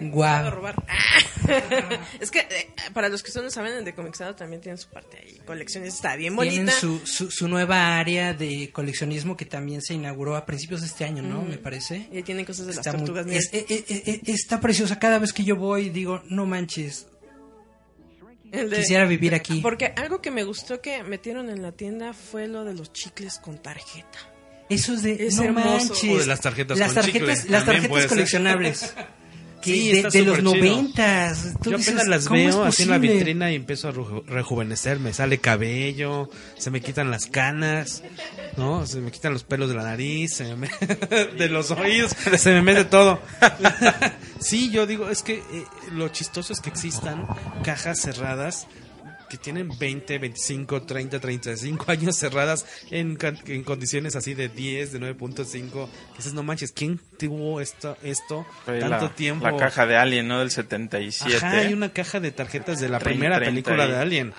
[0.00, 0.46] Guau.
[0.46, 0.74] a robar.
[2.20, 5.18] es que eh, para los que no saben, el de Comixado también tiene su parte
[5.18, 5.40] ahí.
[5.44, 6.72] Colecciones está bien Tienen bonita.
[6.78, 11.04] su, su, su nueva área de coleccionismo que también se inauguró a principios de este
[11.04, 11.40] año, ¿no?
[11.40, 11.48] Ujú.
[11.48, 12.08] Me parece.
[12.12, 13.26] Y ahí tienen cosas de las Está muy- tortugas.
[13.34, 14.98] es- eh, eh, eh, está preciosa.
[14.98, 17.06] Cada vez que yo voy digo, no manches.
[18.44, 19.60] De- Quisiera vivir aquí.
[19.62, 23.38] Porque algo que me gustó que metieron en la tienda fue lo de los chicles
[23.38, 24.18] con tarjeta.
[24.68, 25.68] Eso es de Es no hermoso.
[25.88, 26.10] manches.
[26.10, 28.08] O de las tarjetas las con tarjetas, chicle, las tarjetas ser.
[28.08, 28.94] coleccionables.
[29.62, 31.54] Que Sí, de, de los noventas.
[31.62, 34.24] Yo dices, apenas las ¿cómo es veo así en la vitrina y empiezo a reju-
[34.26, 34.98] rejuvenecer.
[34.98, 38.02] Me sale cabello, se me quitan las canas,
[38.56, 38.84] ¿no?
[38.86, 40.68] Se me quitan los pelos de la nariz, se me-
[41.38, 43.20] de los oídos, se me mete todo.
[44.40, 47.26] sí, yo digo, es que eh, lo chistoso es que existan
[47.64, 48.66] cajas cerradas
[49.32, 53.16] que tienen 20, 25, 30, 35 años cerradas en,
[53.46, 55.86] en condiciones así de 10, de 9.5.
[55.86, 59.46] Que dices, no manches, ¿quién tuvo esto, esto Oye, tanto la, tiempo?
[59.48, 60.40] La caja de Alien, ¿no?
[60.40, 61.36] Del 77.
[61.36, 64.34] Ajá, hay una caja de tarjetas de la Trein- primera 30 película y- de Alien.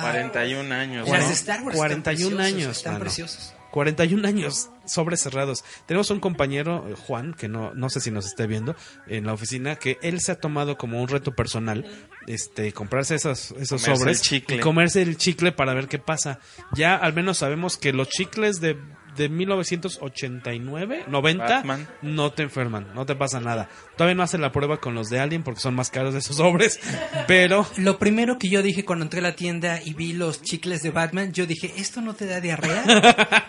[0.00, 1.08] 41 años.
[1.08, 1.28] Las ¿no?
[1.28, 3.04] de Star Wars 41 están años, están mano.
[3.04, 3.53] preciosas.
[3.74, 5.64] 41 años, sobres cerrados.
[5.86, 8.76] Tenemos un compañero, eh, Juan, que no, no sé si nos esté viendo,
[9.08, 11.84] en la oficina, que él se ha tomado como un reto personal,
[12.28, 16.38] este, comprarse esos, esos Comerse sobres y comerse el chicle para ver qué pasa.
[16.76, 18.78] Ya al menos sabemos que los chicles de,
[19.16, 21.88] de 1989, 90, Batman.
[22.02, 23.68] no te enferman, no te pasa nada.
[23.96, 26.36] Todavía no hacen la prueba con los de Alien porque son más caros de esos
[26.36, 26.80] sobres,
[27.26, 27.66] pero...
[27.76, 30.90] Lo primero que yo dije cuando entré a la tienda y vi los chicles de
[30.90, 32.84] Batman, yo dije, ¿esto no te da diarrea?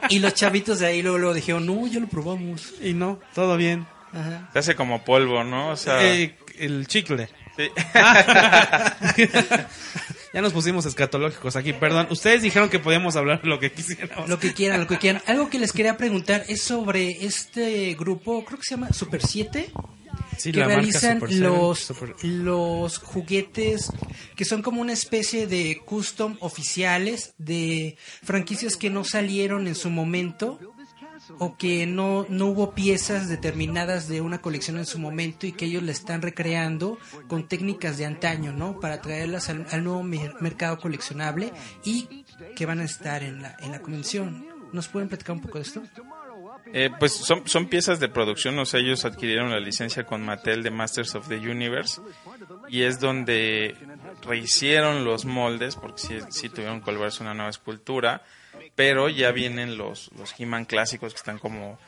[0.10, 2.74] y los chavitos de ahí luego, luego dijeron, no, ya lo probamos.
[2.82, 3.86] Y no, todo bien.
[4.14, 4.50] Ajá.
[4.54, 5.70] Se hace como polvo, ¿no?
[5.72, 7.28] O sea, Eh, el chicle.
[7.58, 7.70] sí.
[10.36, 12.08] ya nos pusimos escatológicos aquí, perdón.
[12.12, 14.30] Ustedes dijeron que podíamos hablar lo que quisiéramos.
[14.30, 15.24] Lo que quieran, lo que quieran.
[15.26, 19.72] Algo que les quería preguntar es sobre este grupo, creo que se llama Super 7,
[20.38, 23.90] Sí, que realizan Super los, Super- los juguetes
[24.36, 29.90] que son como una especie de custom oficiales de franquicias que no salieron en su
[29.90, 30.60] momento
[31.40, 35.66] o que no, no hubo piezas determinadas de una colección en su momento y que
[35.66, 38.80] ellos la están recreando con técnicas de antaño, ¿no?
[38.80, 41.52] Para traerlas al, nuevo mer- mercado coleccionable
[41.84, 44.46] y que van a estar en la, en la convención.
[44.74, 45.84] ¿Nos pueden platicar un poco de esto?
[46.74, 50.64] Eh, pues son, son piezas de producción, o sea, ellos adquirieron la licencia con Mattel
[50.64, 52.02] de Masters of the Universe
[52.70, 53.76] y es donde
[54.28, 58.24] rehicieron los moldes, porque sí, sí tuvieron que volverse una nueva escultura,
[58.76, 61.80] pero ya vienen los, los He-Man clásicos que están como,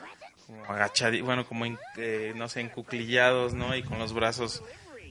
[0.46, 3.76] como agachados, bueno, como, en- eh, no sé, encuclillados, ¿no?
[3.76, 4.64] Y con los brazos,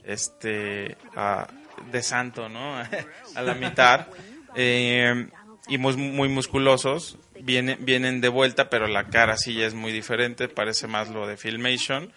[0.04, 1.48] este, a-
[1.90, 2.76] de santo, ¿no?
[3.34, 4.06] a la mitad.
[4.54, 5.28] Eh,
[5.68, 7.18] y mus- muy musculosos.
[7.40, 10.48] Vienen, vienen de vuelta, pero la cara sí ya es muy diferente.
[10.48, 12.12] Parece más lo de Filmation.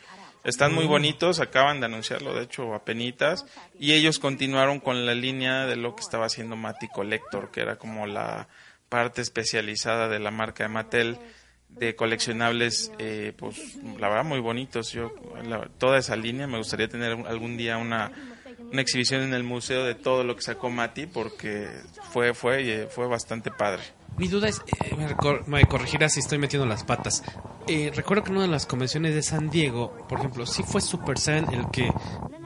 [0.46, 3.46] Están muy bonitos, acaban de anunciarlo, de hecho, apenitas.
[3.78, 7.76] Y ellos continuaron con la línea de lo que estaba haciendo Matty Collector, que era
[7.76, 8.48] como la
[8.90, 11.18] parte especializada de la marca de Mattel
[11.70, 14.92] de coleccionables, eh, pues la verdad muy bonitos.
[14.92, 18.12] Yo la- toda esa línea me gustaría tener algún día una,
[18.72, 21.70] una exhibición en el museo de todo lo que sacó Mati porque
[22.12, 23.84] fue fue eh, fue bastante padre.
[24.20, 27.24] Mi duda es, eh, me, recor- me corregirás si estoy metiendo las patas.
[27.68, 30.82] Eh, recuerdo que en una de las convenciones de San Diego, por ejemplo, sí fue
[30.82, 31.90] Super Saiyan el que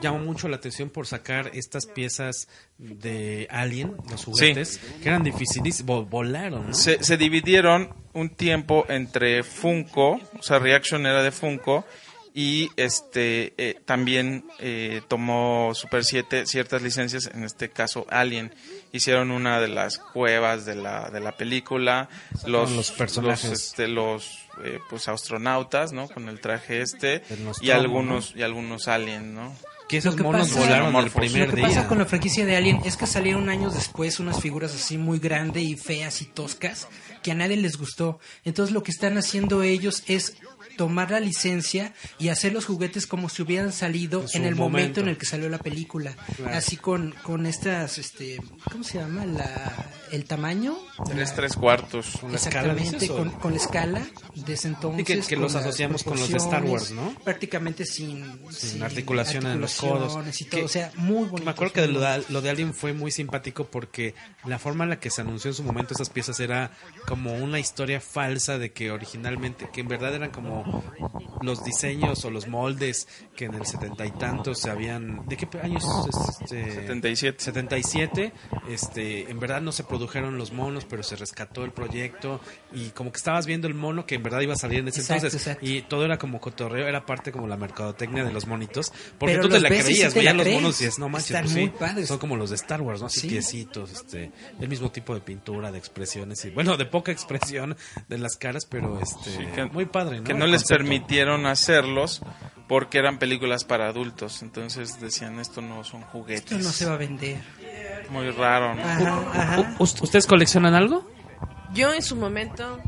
[0.02, 5.86] llamó mucho la atención por sacar estas piezas de Alien, los juguetes, que eran difíciles,
[5.86, 6.74] vo- volaron, ¿no?
[6.74, 11.86] Se, se dividieron un tiempo entre Funko, o sea, Reaction era de Funko
[12.34, 18.54] y este eh, también eh, tomó Super 7 ciertas licencias, en este caso Alien.
[18.91, 22.10] Hicieron una de las cuevas de la, de la película,
[22.46, 23.50] los, los personajes.
[23.50, 26.08] los, este, los, eh, pues astronautas, ¿no?
[26.08, 27.24] Con el traje este
[27.62, 29.56] y algunos y algunos Alien, ¿no?
[29.89, 31.67] Que esos Lo que monos pasa- volaron el Lo que día.
[31.67, 35.19] pasa con la franquicia de Alien es que salieron años después unas figuras así muy
[35.19, 36.88] grandes y feas y toscas
[37.22, 38.19] que a nadie les gustó.
[38.46, 40.38] Entonces lo que están haciendo ellos es
[40.78, 44.64] tomar la licencia y hacer los juguetes como si hubieran salido En el momento.
[44.64, 45.00] momento.
[45.02, 46.16] en el que salió la película.
[46.38, 46.56] Claro.
[46.58, 48.40] Así con, con estas, este,
[48.72, 49.26] ¿cómo se llama?
[49.26, 49.74] La,
[50.12, 50.78] el tamaño.
[51.06, 52.22] Tres, tres cuartos.
[52.24, 53.18] la escala, Exactamente, o?
[53.18, 54.06] con, con la escala
[54.36, 55.06] desde entonces.
[55.08, 57.14] Sí, que- que los asociamos con los de Star Wars, ¿no?
[57.24, 60.14] Prácticamente sin, sin articulación en los codos.
[60.42, 61.44] y todo, Que- o sea, muy bonito.
[61.46, 64.14] Me acuerdo que de lo, de, lo de Alien fue muy simpático porque
[64.46, 66.72] la forma en la que se anunció en su momento esas piezas era
[67.08, 70.62] como una historia falsa de que originalmente, que en verdad eran como
[71.41, 75.28] los diseños o los moldes que en el setenta y tantos se habían...
[75.28, 75.84] ¿De qué años?
[76.10, 77.43] es Este, 77.
[77.43, 78.34] 77,
[78.69, 82.39] este, en verdad no se produjeron los monos, pero se rescató el proyecto
[82.71, 85.02] y como que estabas viendo el mono que en verdad iba a salir en ese
[85.02, 85.67] Exacto, entonces exacto.
[85.69, 89.43] y todo era como cotorreo, era parte como la mercadotecnia de los monitos, porque Pero
[89.43, 90.62] tú te la creías, veías los crees.
[90.62, 92.08] monos y dices, no manches, pues muy sí, padres.
[92.08, 93.08] son como los de Star Wars, ¿no?
[93.08, 93.28] Así Sí.
[93.30, 97.76] piecitos, este, el mismo tipo de pintura, de expresiones y bueno, de poca expresión
[98.08, 100.23] de las caras, pero este, Sí, que- muy padre, ¿no?
[100.23, 100.84] que no les concepto.
[100.84, 102.22] permitieron hacerlos
[102.68, 104.42] porque eran películas para adultos.
[104.42, 106.52] Entonces decían, esto no son juguetes.
[106.52, 107.42] Esto no se va a vender.
[108.10, 108.82] Muy raro, ¿no?
[108.84, 109.76] Ajá, ajá.
[109.80, 111.06] ¿Ust- ¿Ustedes coleccionan algo?
[111.74, 112.80] Yo en su momento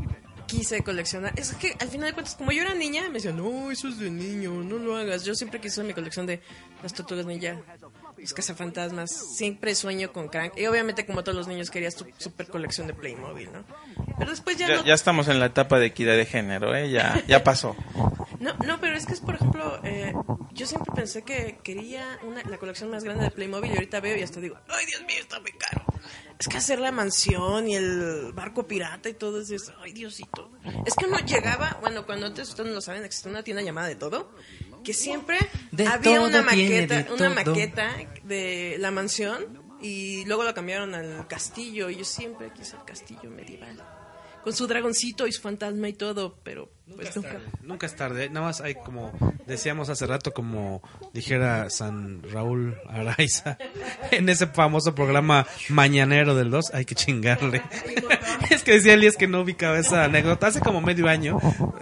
[0.46, 1.32] quise coleccionar.
[1.36, 3.98] Es que al final de cuentas, como yo era niña, me decían, no, eso es
[3.98, 5.24] de niño, no lo hagas.
[5.24, 6.40] Yo siempre quise mi colección de
[6.82, 7.56] las tortugas ninja,
[8.16, 9.10] los cazafantasmas.
[9.36, 10.54] Siempre sueño con Crank.
[10.56, 13.64] Y obviamente, como todos los niños, querías tu super colección de Playmobil, ¿no?
[14.18, 14.84] Pero después ya, Ya, no.
[14.84, 16.90] ya estamos en la etapa de equidad de género, ¿eh?
[16.90, 17.76] Ya, ya pasó.
[18.40, 20.12] No, no, pero es que es, por ejemplo, eh,
[20.52, 24.16] yo siempre pensé que quería una, la colección más grande de Playmobil y ahorita veo
[24.16, 25.84] y hasta digo, ay, Dios mío, está muy caro.
[26.38, 30.50] Es que hacer la mansión y el barco pirata y todo eso, es, ay, Diosito.
[30.84, 33.88] Es que uno llegaba, bueno, cuando antes ustedes no lo saben, existía una tienda llamada
[33.88, 34.30] de todo,
[34.84, 35.38] que siempre
[35.72, 41.26] De había una maqueta, de una maqueta de la mansión y luego lo cambiaron al
[41.26, 43.82] castillo y yo siempre quise el castillo medieval.
[44.44, 47.40] Con su dragoncito y su fantasma y todo, pero pues nunca.
[47.62, 49.12] Nunca es tarde, nada más hay como
[49.46, 53.58] decíamos hace rato, como dijera San Raúl Araiza
[54.12, 57.62] en ese famoso programa mañanero del 2, hay que chingarle.
[58.50, 60.46] es que decía Elías que no ubicaba esa anécdota.
[60.46, 61.38] Hace como medio año,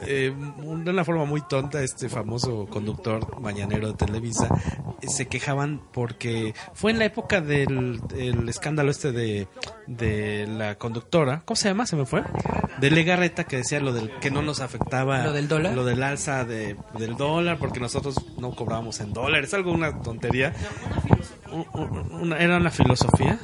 [0.07, 4.49] eh, de una forma muy tonta, este famoso conductor mañanero de Televisa
[5.03, 9.49] eh, se quejaban porque fue en la época del el escándalo este de,
[9.87, 11.87] de la conductora, ¿cómo se llama?
[11.87, 12.23] ¿Se me fue?
[12.79, 14.94] De Legarreta que decía lo del que no nos afectaba
[15.25, 15.75] ¿Lo del dólar?
[15.75, 20.53] lo del alza de, del dólar porque nosotros no cobrábamos en dólares, algo una tontería.
[22.11, 23.39] Una- era una filosofía.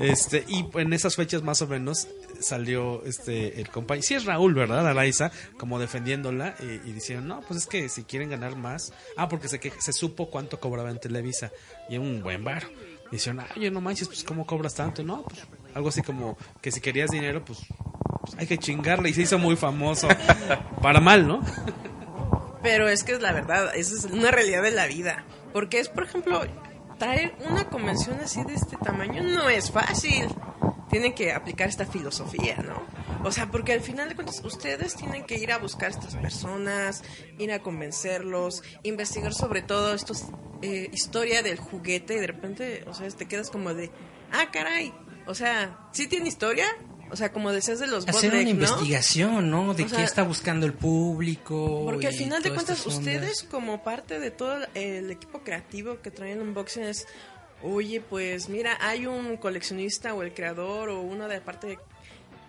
[0.00, 2.08] Este, y en esas fechas más o menos
[2.40, 4.86] salió este el compañero, sí es Raúl, ¿verdad?
[4.86, 9.28] Araiza, como defendiéndola y, y diciendo, no, pues es que si quieren ganar más, ah,
[9.28, 11.50] porque se, que, se supo cuánto cobraba en Televisa
[11.88, 12.64] y un buen bar.
[13.12, 15.04] Dicen, oye, no manches, pues ¿cómo cobras tanto?
[15.04, 17.60] No, pues algo así como que si querías dinero, pues
[18.22, 20.08] pues, hay que chingarle y se hizo muy famoso.
[20.82, 21.44] Para mal, ¿no?
[22.62, 25.24] Pero es que es la verdad, esa es una realidad de la vida.
[25.52, 26.40] Porque es, por ejemplo,
[27.02, 30.28] traer una convención así de este tamaño no es fácil.
[30.88, 32.80] Tienen que aplicar esta filosofía, ¿no?
[33.24, 36.14] O sea, porque al final de cuentas ustedes tienen que ir a buscar a estas
[36.14, 37.02] personas,
[37.38, 40.14] ir a convencerlos, investigar sobre todo esto,
[40.62, 43.90] eh, historia del juguete y de repente, o sea, te quedas como de,
[44.30, 44.94] ah, caray,
[45.26, 46.66] o sea, ¿sí tiene historia?
[47.12, 48.48] O sea, como decías de los Hacer una ¿no?
[48.48, 49.74] investigación, ¿no?
[49.74, 51.82] De O qué sea, está buscando el público.
[51.84, 56.40] Porque al final de cuentas, ustedes como parte de todo el equipo creativo que traen
[56.40, 57.06] unboxing es,
[57.62, 61.78] oye, pues mira, hay un coleccionista o el creador o una de parte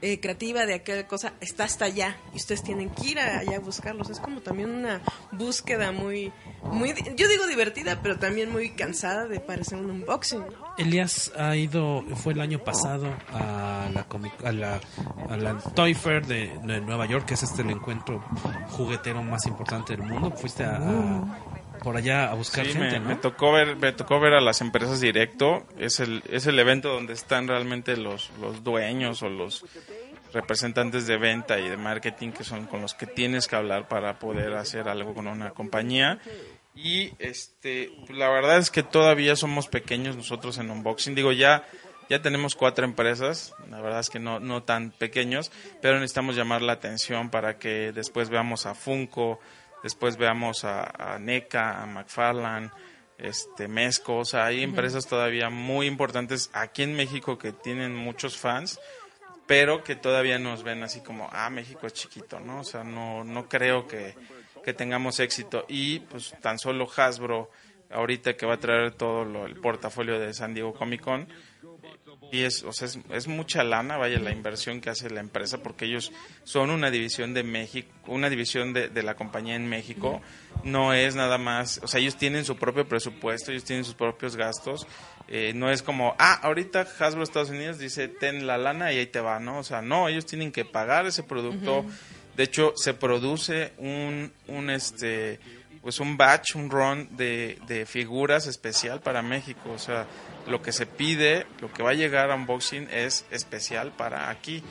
[0.06, 3.60] eh, creativa de aquella cosa está hasta allá y ustedes tienen que ir allá a
[3.60, 4.10] buscarlos.
[4.10, 5.01] Es como también una
[5.32, 6.34] búsqueda muy,
[6.64, 10.39] muy, yo digo divertida, pero también muy cansada de parecer un unboxing.
[10.41, 10.76] ¿no?
[10.78, 14.06] Elías ha ido, fue el año pasado a la
[14.43, 14.80] a la,
[15.30, 18.22] a la Toy Fair de, de Nueva York, que es este el encuentro
[18.72, 20.32] juguetero más importante del mundo.
[20.32, 20.80] Fuiste a-
[21.84, 23.10] por allá a buscar Sí, gente, me, ¿no?
[23.10, 25.68] me tocó ver, me tocó ver a las empresas directo.
[25.78, 29.66] Es el, es el evento donde están realmente los, los dueños o los
[30.34, 34.18] representantes de venta y de marketing que son con los que tienes que hablar para
[34.18, 36.20] poder hacer algo con una compañía.
[36.76, 41.14] Y este, la verdad es que todavía somos pequeños nosotros en unboxing.
[41.14, 41.68] Digo, ya,
[42.10, 46.64] ya tenemos cuatro empresas, la verdad es que no, no tan pequeños, pero necesitamos llamar
[46.64, 49.40] la atención para que después veamos a Funko,
[49.84, 52.72] después veamos a, a NECA, a McFarlane,
[53.18, 58.38] este, Mesco, o sea, hay empresas todavía muy importantes aquí en México que tienen muchos
[58.38, 58.80] fans,
[59.46, 62.62] pero que todavía nos ven así como, ah, México es chiquito, ¿no?
[62.62, 64.16] O sea, no, no creo que,
[64.64, 65.66] que tengamos éxito.
[65.68, 67.50] Y pues tan solo Hasbro,
[67.92, 71.28] ahorita que va a traer todo lo- el portafolio de San Diego Comic Con,
[72.32, 75.61] y es, o sea, es, es mucha lana, vaya, la inversión que hace la empresa,
[75.61, 76.11] porque ellos
[76.43, 80.22] son una división de México, una división de, de la compañía en México.
[80.64, 84.36] No es nada más, o sea, ellos tienen su propio presupuesto, ellos tienen sus propios
[84.36, 84.88] gastos.
[85.28, 89.07] Eh, no es como, ah, ahorita Hasbro Estados Unidos dice, ten la lana y ahí
[89.07, 89.59] te va, ¿no?
[89.59, 91.86] O sea, no, ellos tienen que pagar ese producto.
[92.36, 95.39] De hecho, se produce un, un este,
[95.82, 99.72] pues un batch, un run de, de figuras especial para México.
[99.72, 100.07] O sea,
[100.48, 104.64] lo que se pide, lo que va a llegar a unboxing es especial para aquí.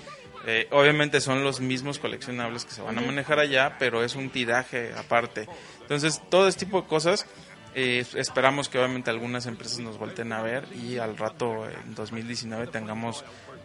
[0.46, 4.30] Eh, obviamente son los mismos coleccionables que se van a manejar allá, pero es un
[4.30, 5.48] tiraje aparte.
[5.80, 7.26] Entonces, todo este tipo de cosas,
[7.74, 12.66] eh, esperamos que obviamente algunas empresas nos volten a ver y al rato, en 2019,
[12.66, 13.24] tengamos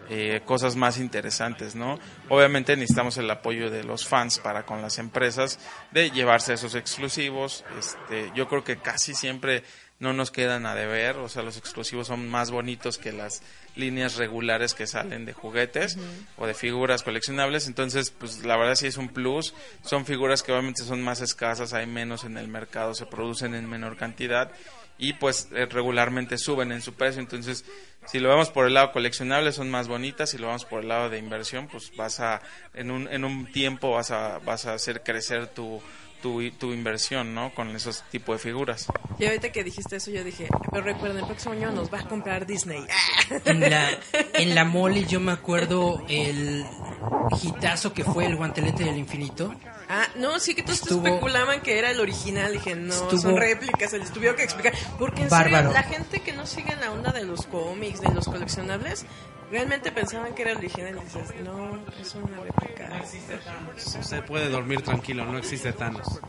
[0.10, 2.00] eh, cosas más interesantes, ¿no?
[2.30, 5.60] Obviamente necesitamos el apoyo de los fans para con las empresas
[5.92, 7.66] de llevarse esos exclusivos.
[7.78, 9.64] Este, yo creo que casi siempre
[10.00, 13.42] no nos quedan a deber, o sea, los exclusivos son más bonitos que las
[13.76, 15.98] líneas regulares que salen de juguetes
[16.38, 20.52] o de figuras coleccionables, entonces pues la verdad sí es un plus, son figuras que
[20.52, 24.52] obviamente son más escasas, hay menos en el mercado, se producen en menor cantidad
[25.00, 27.66] y pues eh, regularmente suben en su precio, entonces
[28.06, 30.90] si lo vemos por el lado coleccionable son más bonitas, si lo vemos por el
[30.90, 32.42] lado de inversión, pues vas a
[32.74, 35.82] en un en un tiempo vas a vas a hacer crecer tu
[36.22, 37.54] tu, tu inversión, ¿no?
[37.54, 38.88] Con esos tipos de figuras.
[39.20, 42.08] Y ahorita que dijiste eso, yo dije, pero recuerden, el próximo año nos va a
[42.08, 42.86] comprar Disney.
[43.46, 43.90] En la,
[44.34, 46.66] en la mole yo me acuerdo el
[47.42, 49.54] hitazo que fue el guantelete del infinito.
[49.90, 52.52] Ah, no, sí que todos Estuvo- especulaban que era el original.
[52.54, 54.74] Dije, no, Estuvo- son réplicas, se les tuvieron que explicar.
[55.00, 58.26] Porque en serio, la gente que no sigue la onda de los cómics, de los
[58.26, 59.06] coleccionables,
[59.52, 60.98] realmente pensaban que era original.
[60.98, 63.04] Y dices, no, es una réplica.
[63.78, 66.20] Se puede dormir tranquilo, no existe Thanos.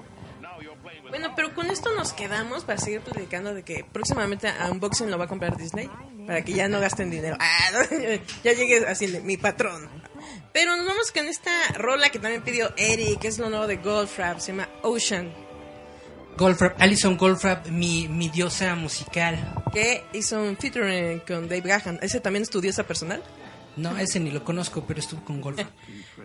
[1.10, 5.18] Bueno, pero con esto nos quedamos para seguir platicando de que próximamente a Unboxing lo
[5.18, 5.88] va a comprar Disney
[6.26, 7.36] para que ya no gasten dinero.
[7.40, 7.98] Ah, no,
[8.44, 9.88] ya llegue así mi patrón.
[10.52, 13.76] Pero nos vamos con esta rola que también pidió Eric, que es lo nuevo de
[13.76, 15.32] Goldfrapp, se llama Ocean,
[16.38, 19.62] Goldfrapp, Alison Goldfrapp, mi, mi diosa musical.
[19.72, 21.98] que hizo un featuring con Dave Gahan.
[22.00, 23.22] ¿Ese también estudió esa personal?
[23.76, 25.70] No, ese ni lo conozco, pero estuvo con Goldfrapp.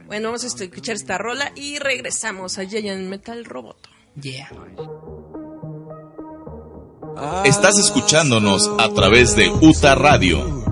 [0.08, 3.90] Bueno, vamos a escuchar esta rola y regresamos a Giant Metal Roboto.
[4.22, 4.50] Yeah.
[7.46, 10.64] Estás escuchándonos a través de UTA Radio.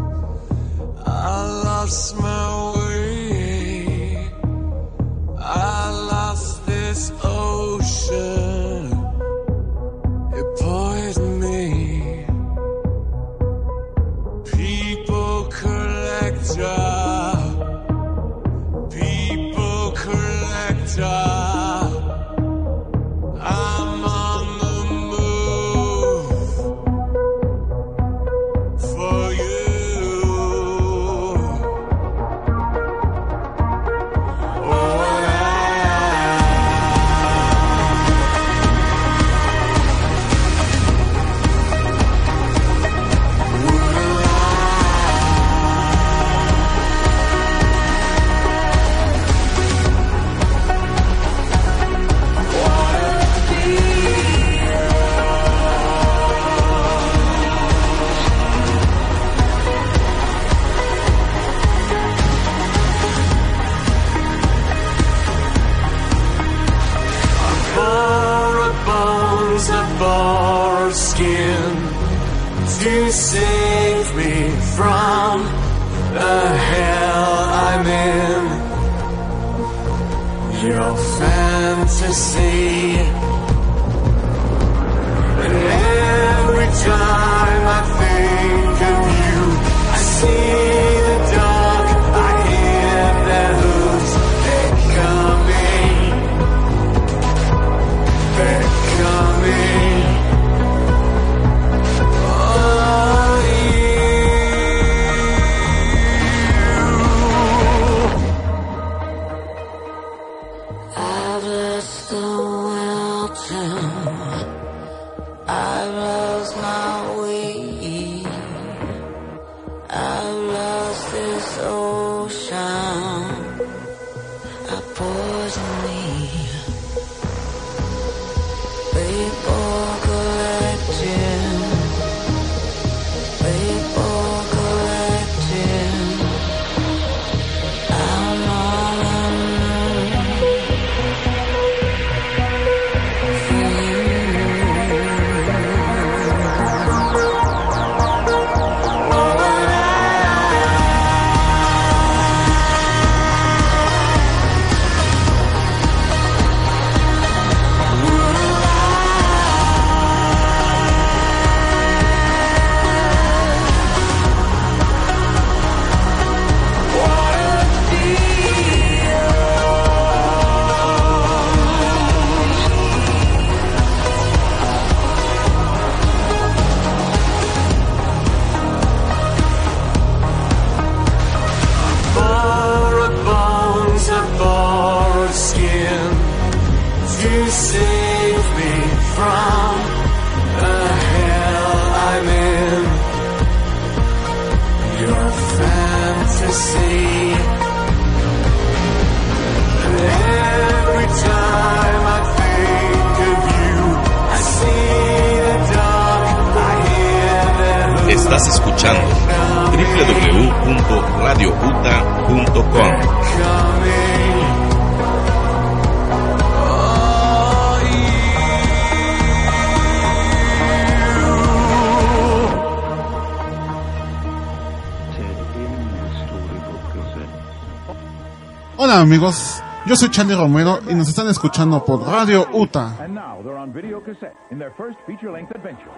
[229.01, 232.97] Hola amigos, yo soy Charlie Romero y nos están escuchando por Radio UTA.
[232.99, 235.89] And now they're on video cassette in their first feature-length adventure.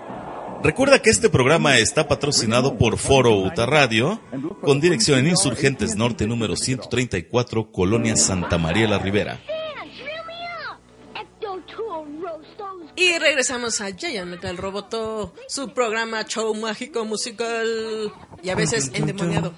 [0.63, 4.21] Recuerda que este programa está patrocinado por Foro Uta Radio,
[4.61, 9.37] con dirección en Insurgentes Norte número 134, Colonia Santa María la Ribera.
[12.95, 18.13] Y regresamos a Giant Metal Roboto, su programa show mágico musical
[18.43, 19.53] y a veces endemoniado.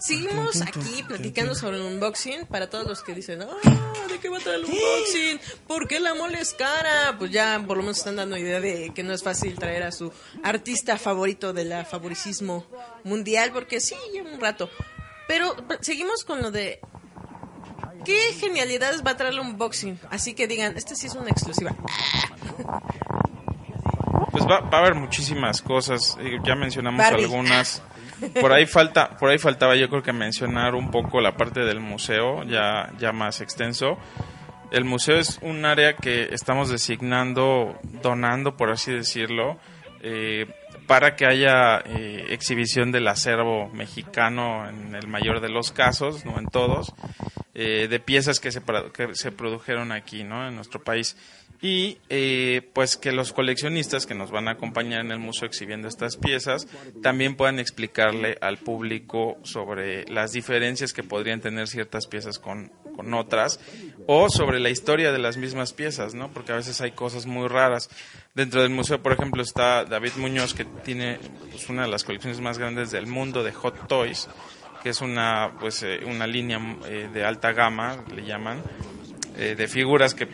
[0.00, 4.36] Seguimos aquí platicando sobre el unboxing para todos los que dicen, ah, ¿de qué va
[4.36, 5.40] a traer el unboxing?
[5.66, 7.16] ¿Por qué la mole es cara?
[7.18, 9.92] Pues ya por lo menos están dando idea de que no es fácil traer a
[9.92, 10.12] su
[10.42, 12.66] artista favorito de la favoricismo
[13.04, 14.68] mundial, porque sí, lleva un rato.
[15.26, 16.80] Pero seguimos con lo de
[18.04, 19.98] ¿Qué genialidades va a traer el unboxing?
[20.10, 21.74] Así que digan, esta sí es una exclusiva.
[24.34, 27.22] Pues va, va a haber muchísimas cosas, eh, ya mencionamos Barbie.
[27.22, 27.80] algunas.
[28.40, 31.78] Por ahí falta, por ahí faltaba yo creo que mencionar un poco la parte del
[31.78, 33.96] museo, ya, ya más extenso.
[34.72, 39.56] El museo es un área que estamos designando, donando, por así decirlo,
[40.02, 40.46] eh,
[40.88, 46.40] para que haya eh, exhibición del acervo mexicano en el mayor de los casos, no
[46.40, 46.92] en todos,
[47.54, 48.62] eh, de piezas que se,
[48.92, 50.48] que se produjeron aquí, ¿no?
[50.48, 51.16] En nuestro país.
[51.62, 55.88] Y eh, pues que los coleccionistas que nos van a acompañar en el museo exhibiendo
[55.88, 56.66] estas piezas
[57.02, 63.14] también puedan explicarle al público sobre las diferencias que podrían tener ciertas piezas con, con
[63.14, 63.60] otras
[64.06, 66.30] o sobre la historia de las mismas piezas, ¿no?
[66.32, 67.88] Porque a veces hay cosas muy raras.
[68.34, 71.18] Dentro del museo, por ejemplo, está David Muñoz que tiene
[71.50, 74.28] pues, una de las colecciones más grandes del mundo de Hot Toys,
[74.82, 78.62] que es una pues eh, una línea eh, de alta gama, le llaman,
[79.36, 80.28] eh, de figuras que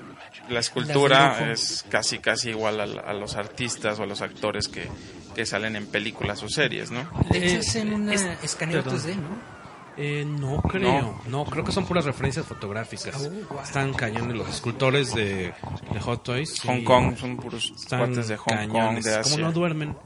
[0.50, 4.88] la escultura es casi casi igual a, a los artistas o a los actores que,
[5.34, 7.08] que salen en películas o series, ¿no?
[7.30, 8.98] De hecho, hacen una es- escaneo perdón.
[9.00, 9.60] 2D, ¿no?
[9.96, 11.44] Eh, no creo, no.
[11.44, 13.16] creo que son puras referencias fotográficas.
[13.22, 13.62] Oh, wow.
[13.62, 15.52] Están cañones los escultores de,
[15.92, 16.58] de Hot Toys.
[16.62, 16.84] Hong.
[16.84, 19.04] Kong, son puros Están de Hong Kong, cañones.
[19.04, 19.32] de Asia.
[19.32, 19.96] Como no duermen,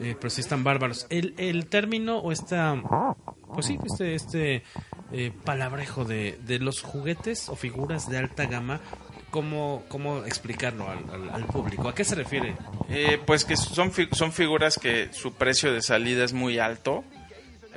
[0.00, 1.06] eh, pero sí están bárbaros.
[1.08, 2.74] El, el término o esta,
[3.54, 4.62] pues sí, este, este
[5.12, 8.80] eh, palabrejo de, de los juguetes o figuras de alta gama.
[9.30, 11.88] ¿Cómo, cómo explicarlo al, al- al público?
[11.88, 12.56] ¿A qué se refiere?
[12.88, 17.04] Eh, pues que son, fi- son figuras que su precio de salida es muy alto.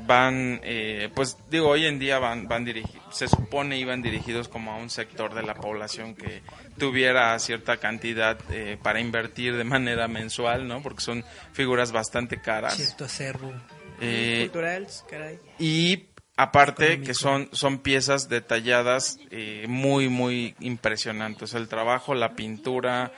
[0.08, 4.72] Van, eh, pues digo, hoy en día van, van dirigidos, se supone iban dirigidos como
[4.72, 6.41] a un sector de la población que
[6.80, 10.82] tuviera cierta cantidad eh, para invertir de manera mensual, ¿no?
[10.82, 11.24] Porque son
[11.54, 12.78] figuras bastante caras.
[12.78, 13.52] Cierto acervo.
[13.99, 15.38] Eh, Culturales, caray.
[15.60, 16.06] y
[16.42, 23.12] aparte que son son piezas detalladas eh, muy muy impresionantes el trabajo la pintura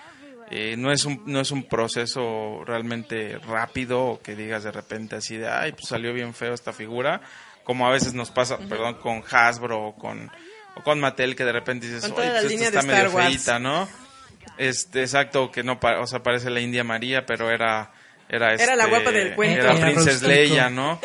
[0.51, 5.37] eh, no es un no es un proceso realmente rápido que digas de repente así
[5.37, 7.21] de ay pues salió bien feo esta figura
[7.63, 10.29] como a veces nos pasa perdón con Hasbro o con
[10.75, 13.27] o con Mattel que de repente dices "Oye, pues está medio Star Wars".
[13.27, 13.87] feíta, ¿no?
[14.57, 17.91] Este, exacto, que no, o sea, parece la India María, pero era,
[18.35, 19.59] era, Era la este, guapa del cuento.
[19.61, 20.21] Era Princess.
[20.23, 20.99] Leia, ¿no?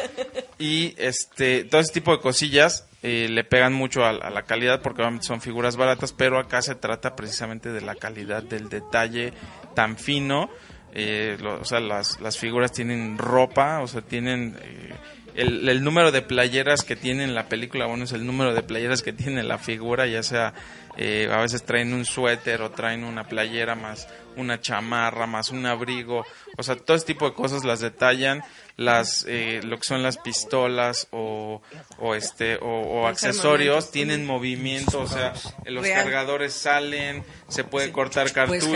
[0.59, 4.81] Y este, todo ese tipo de cosillas eh, le pegan mucho a, a la calidad
[4.83, 9.33] porque obviamente son figuras baratas, pero acá se trata precisamente de la calidad del detalle
[9.75, 10.51] tan fino.
[10.95, 14.95] Eh, lo- o sea, las, las figuras tienen ropa, o sea, tienen eh,
[15.35, 18.63] el, el número de playeras que tiene en la película, bueno, es el número de
[18.63, 20.55] playeras que tiene la figura, ya sea,
[20.99, 25.67] eh, a veces traen un suéter o traen una playera más una chamarra, más un
[25.67, 26.25] abrigo,
[26.57, 28.41] o sea, todo ese tipo de cosas las detallan,
[28.77, 31.61] las, eh, lo que son las pistolas o,
[31.99, 35.33] o este, o, o Los accesorios tienen movimiento, o sea,
[35.65, 36.05] los Real.
[36.05, 38.71] cargadores salen, se puede cortar cartucho,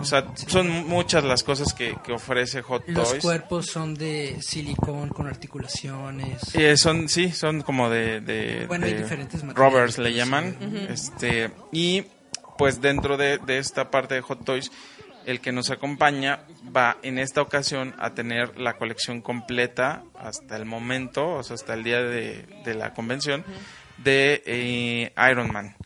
[0.00, 3.22] o sea, son muchas las cosas que, que ofrece Hot Los Toys.
[3.22, 6.54] cuerpos son de silicón con articulaciones.
[6.54, 10.14] Eh, son, sí, son como de, de, Bueno, hay diferentes Rovers le sí.
[10.16, 10.56] llaman.
[10.60, 10.92] Ujú.
[11.06, 12.04] Este, y
[12.58, 14.72] pues dentro de, de esta parte de Hot Toys,
[15.24, 16.40] el que nos acompaña
[16.74, 21.74] va en esta ocasión a tener la colección completa hasta el momento, o sea, hasta
[21.74, 23.44] el día de, de la convención,
[23.98, 25.76] de eh, Iron Man.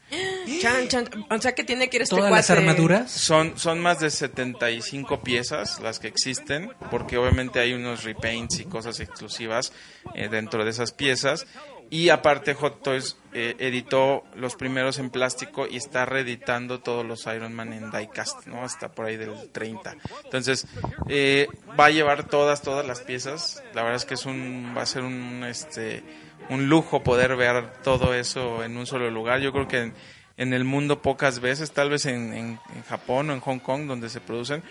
[0.60, 1.08] Chan, chan.
[1.30, 3.10] O sea que tiene que ir este ¿Todas las armaduras?
[3.10, 8.64] Son, son más de 75 piezas las que existen, porque obviamente hay unos repaints y
[8.64, 9.72] cosas exclusivas
[10.14, 11.46] eh, dentro de esas piezas.
[11.92, 17.26] Y aparte Hot Toys eh, editó los primeros en plástico y está reeditando todos los
[17.26, 18.62] Iron Man en diecast, ¿no?
[18.62, 19.96] Hasta por ahí del 30.
[20.24, 20.66] Entonces,
[21.08, 23.62] eh, va a llevar todas, todas las piezas.
[23.74, 26.04] La verdad es que es un, va a ser un, este,
[26.48, 29.40] un lujo poder ver todo eso en un solo lugar.
[29.40, 29.92] Yo creo que
[30.36, 33.86] en, el mundo pocas veces, tal vez en, en- en Japón o en Hong Kong,
[33.88, 34.62] donde se producen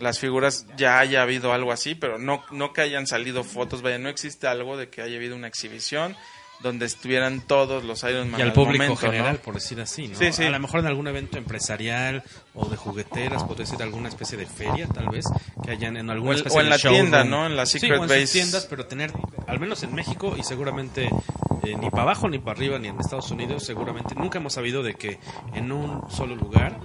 [0.00, 3.96] las figuras, ya haya habido algo así, pero no, no que hayan salido fotos, vaya,
[3.98, 6.16] no existe algo de que haya habido una exhibición
[6.64, 9.12] donde estuvieran todos los Iron Man Y al público momento, ¿no?
[9.12, 10.18] general, por decir así, ¿no?
[10.18, 10.42] Sí, sí.
[10.44, 14.46] A lo mejor en algún evento empresarial o de jugueteras, podría ser alguna especie de
[14.46, 15.24] feria, tal vez,
[15.62, 17.00] que hayan en alguna O especie o en de la showroom.
[17.02, 17.46] tienda, ¿no?
[17.46, 18.32] En la Sí, Secret o en sus Base.
[18.32, 19.12] tiendas, pero tener,
[19.46, 21.04] al menos en México y seguramente
[21.62, 24.82] eh, ni para abajo ni para arriba ni en Estados Unidos, seguramente nunca hemos sabido
[24.82, 25.18] de que
[25.54, 26.80] en un solo lugar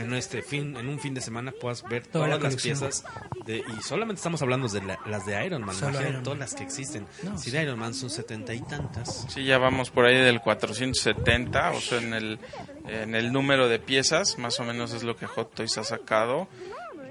[0.00, 3.04] en este fin en un fin de semana puedas ver Toda la todas las piezas
[3.44, 6.22] de, y solamente estamos hablando de la- las de Iron Man, Solo imagínate Iron Man.
[6.24, 7.06] todas las que existen.
[7.22, 9.26] No, si de Iron Man son setenta y tantas.
[9.28, 12.38] Sí, ya vamos por ahí del 470, o sea, en el,
[12.86, 16.48] en el número de piezas, más o menos es lo que Hot Toys ha sacado.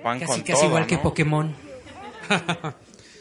[0.04, 1.02] Van Casi, con casi todo, igual que ¿no?
[1.04, 1.56] Pokémon.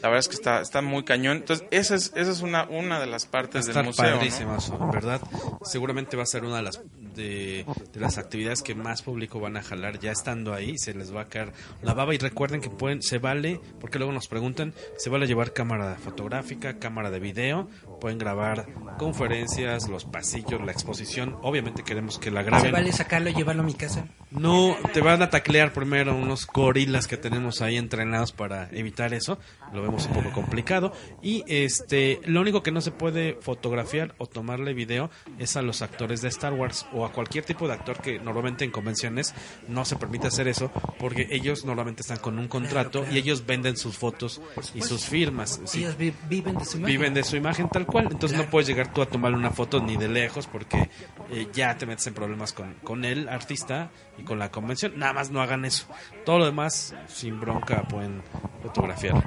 [0.01, 1.37] La verdad es que está, está muy cañón.
[1.37, 4.05] Entonces, esa es, esa es una, una de las partes Estar del museo.
[4.11, 4.15] ¿no?
[4.15, 5.19] padrísimas, en verdad.
[5.65, 6.81] Seguramente va a ser una de las
[7.15, 11.13] de, de las actividades que más público van a jalar ya estando ahí, se les
[11.15, 11.51] va a caer
[11.81, 15.53] la baba y recuerden que pueden se vale, porque luego nos preguntan, se vale llevar
[15.53, 21.37] cámara fotográfica, cámara de video, pueden grabar conferencias, los pasillos, la exposición.
[21.41, 22.71] Obviamente queremos que la Se graben.
[22.71, 24.05] vale sacarlo y llevarlo a mi casa.
[24.31, 29.39] No, te van a taclear primero unos gorilas que tenemos ahí entrenados para evitar eso.
[29.73, 30.91] Lo vemos un poco complicado.
[31.21, 35.81] Y este, lo único que no se puede fotografiar o tomarle video es a los
[35.81, 39.33] actores de Star Wars o a cualquier tipo de actor que normalmente en convenciones
[39.67, 43.77] no se permite hacer eso porque ellos normalmente están con un contrato y ellos venden
[43.77, 44.41] sus fotos
[44.73, 45.61] y sus firmas.
[45.65, 45.79] Sí.
[45.83, 46.85] Ellos vi- viven de su imagen.
[46.97, 49.79] Viven de su imagen tal cual, entonces no puedes llegar tú a tomarle una foto
[49.79, 50.89] ni de lejos porque
[51.31, 54.93] eh, ya te metes en problemas con, con el artista y con la convención.
[54.97, 55.85] Nada más no hagan eso.
[56.25, 58.21] Todo lo demás, sin bronca, pueden
[58.61, 59.23] fotografiar.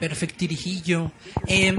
[0.00, 1.12] Perfectirijillo.
[1.46, 1.78] Eh,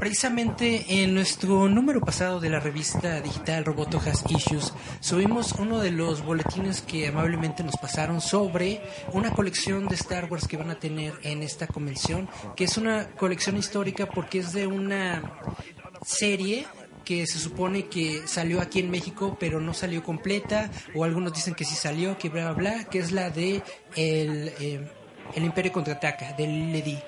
[0.00, 5.90] precisamente en nuestro número pasado de la revista digital Roboto Has Issues subimos uno de
[5.90, 8.80] los boletines que amablemente nos pasaron sobre
[9.12, 13.08] una colección de Star Wars que van a tener en esta convención, que es una
[13.10, 15.34] colección histórica porque es de una
[16.02, 16.66] serie
[17.04, 21.54] que se supone que salió aquí en México pero no salió completa o algunos dicen
[21.54, 23.62] que sí salió que bla bla bla que es la de
[23.96, 24.88] el, eh,
[25.34, 26.98] el Imperio contraataca del Lady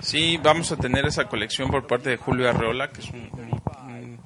[0.00, 4.18] Sí, vamos a tener esa colección por parte de Julio Arreola, que es un, un-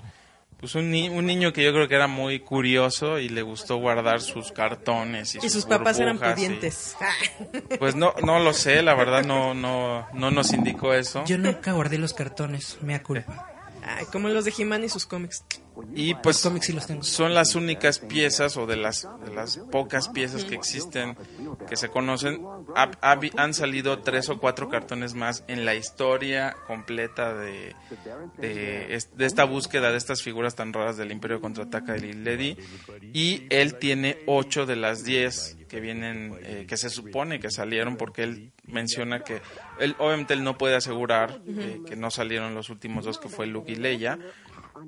[0.61, 3.77] pues un, ni- un niño que yo creo que era muy curioso y le gustó
[3.77, 6.97] guardar sus cartones y, Y sus papás eran y- pudientes.
[7.79, 11.25] Pues no, no lo sé, la verdad no, no, no nos indicó eso.
[11.27, 13.53] Yo nunca guardé los cartones, me culpa.
[14.13, 15.45] Como los de He-Man y sus cómics.
[15.95, 16.45] Y pues
[17.03, 19.07] son las únicas piezas o de las,
[19.71, 21.17] pocas piezas que existen
[21.69, 22.43] que se conocen.
[22.75, 27.77] Ha- ha- han salido tres o cuatro cartones más en la historia completa de,
[28.39, 32.57] de, es- de esta búsqueda de estas figuras tan raras del Imperio Contraataca de Ledy.
[33.13, 37.97] Y él tiene ocho de las diez que vienen, eh, que se supone que salieron
[37.97, 39.41] porque él menciona que
[39.79, 43.47] él, obviamente él no puede asegurar eh, que no salieron los últimos dos que fue
[43.47, 44.19] Luke y Leia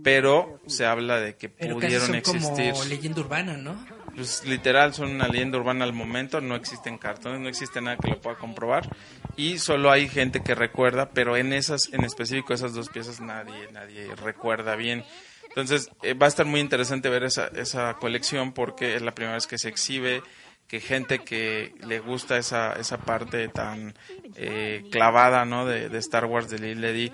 [0.03, 2.73] pero se habla de que Pero casi pudieron son existir.
[2.73, 3.87] como leyenda urbana, ¿no?
[4.15, 8.09] Pues literal son una leyenda urbana al momento, no existen cartones, no existe nada que
[8.09, 8.89] lo pueda comprobar
[9.37, 13.69] y solo hay gente que recuerda, pero en esas en específico esas dos piezas nadie
[13.73, 15.05] nadie recuerda bien.
[15.49, 19.35] Entonces eh, va a estar muy interesante ver esa esa colección porque es la primera
[19.35, 20.23] vez que se exhibe
[20.71, 23.95] que gente que le gusta esa esa parte tan
[24.37, 25.67] eh, clavada, ¿no?
[25.67, 27.13] De, de Star Wars de Lil Ledy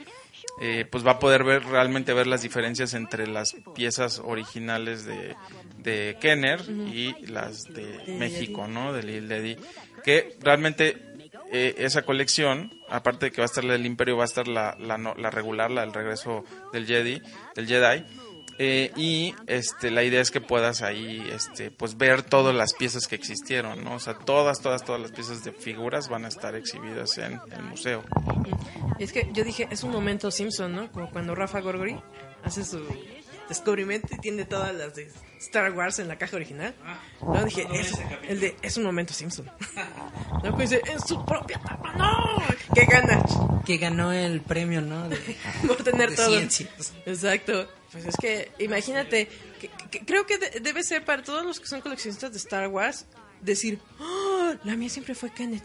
[0.61, 5.35] eh, pues va a poder ver realmente ver las diferencias entre las piezas originales de,
[5.79, 8.95] de Kenner y las de México, ¿no?
[8.95, 9.59] De Lil Ledy,
[10.03, 10.97] que realmente
[11.53, 14.49] eh, esa colección, aparte de que va a estar la del Imperio, va a estar
[14.49, 17.21] la, la, la regular, la del regreso del Jedi,
[17.55, 18.05] del Jedi.
[18.59, 23.07] Eh, y este la idea es que puedas ahí este pues ver todas las piezas
[23.07, 26.55] que existieron no o sea todas todas todas las piezas de figuras van a estar
[26.55, 28.03] exhibidas en el museo
[28.99, 30.91] es que yo dije, es un momento Simpson, ¿no?
[30.91, 31.97] Como cuando Rafa Gorgori
[32.43, 32.81] hace su
[33.49, 36.75] descubrimiento y tiene todas las de Star Wars en la caja original.
[37.23, 37.93] No, dije, es,
[38.29, 39.51] el de, es un momento Simpson.
[40.43, 42.43] No, pues dice, en su propia tapa, ¡no!
[42.75, 43.23] ¡Qué gana!
[43.65, 45.09] Que ganó el premio, ¿no?
[45.09, 45.17] De,
[45.67, 46.29] Por tener de todo.
[46.29, 46.93] ciencias.
[47.07, 47.69] Exacto.
[47.91, 49.29] Pues es que, imagínate,
[49.61, 52.69] que- que- creo que de- debe ser para todos los que son coleccionistas de Star
[52.69, 53.07] Wars,
[53.41, 55.65] decir, ¡Oh, la mía siempre fue Kenneth.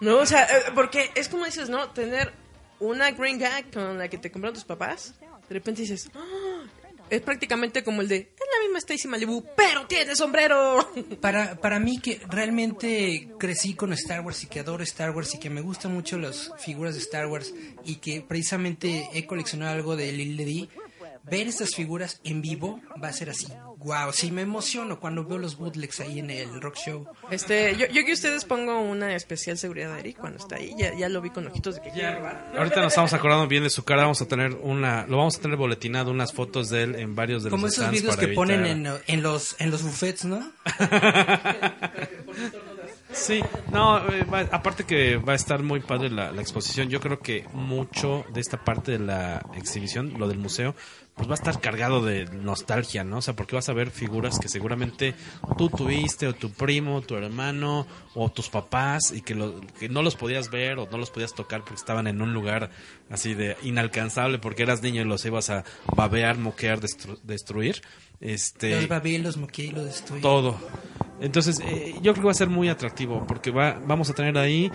[0.00, 1.90] No, o sea, eh, porque es como dices, ¿no?
[1.90, 2.32] Tener
[2.80, 5.14] una Green Gag con la que te compraron tus papás,
[5.52, 6.62] de repente dices, ¡Oh!
[7.10, 10.78] es prácticamente como el de, es la misma Stacy Malibu, pero tiene sombrero.
[11.20, 15.38] Para, para mí que realmente crecí con Star Wars y que adoro Star Wars y
[15.38, 17.52] que me gustan mucho las figuras de Star Wars
[17.84, 20.70] y que precisamente he coleccionado algo de Lil Ledy,
[21.24, 23.48] ver estas figuras en vivo va a ser así.
[23.84, 27.06] Wow, sí me emociono cuando veo los bootlegs ahí en el rock show.
[27.30, 30.94] Este, yo, yo que ustedes pongo una especial seguridad de Eric cuando está ahí, ya,
[30.96, 32.52] ya lo vi con ojitos de que quiere robar.
[32.56, 35.40] Ahorita nos estamos acordando bien de su cara, vamos a tener una, lo vamos a
[35.40, 38.28] tener boletinado unas fotos de él en varios de Como los esos stands videos que
[38.28, 40.52] ponen en, en los en los buffets, ¿no?
[43.12, 46.98] Sí, no, eh, va- aparte que va a estar muy padre la, la exposición, yo
[46.98, 50.74] creo que mucho de esta parte de la exhibición, lo del museo,
[51.14, 53.18] pues va a estar cargado de nostalgia, ¿no?
[53.18, 55.14] O sea, porque vas a ver figuras que seguramente
[55.58, 59.34] tú tuviste, o tu primo, tu hermano, o tus papás, y que,
[59.78, 62.70] que no los podías ver o no los podías tocar porque estaban en un lugar
[63.12, 67.82] así de inalcanzable porque eras niño y los ibas a babear, moquear, destru- destruir.
[68.20, 70.20] Este, Los babé, los moqué y los destruí.
[70.20, 70.56] todo.
[71.20, 74.36] Entonces, eh, yo creo que va a ser muy atractivo porque va, vamos a tener
[74.38, 74.72] ahí,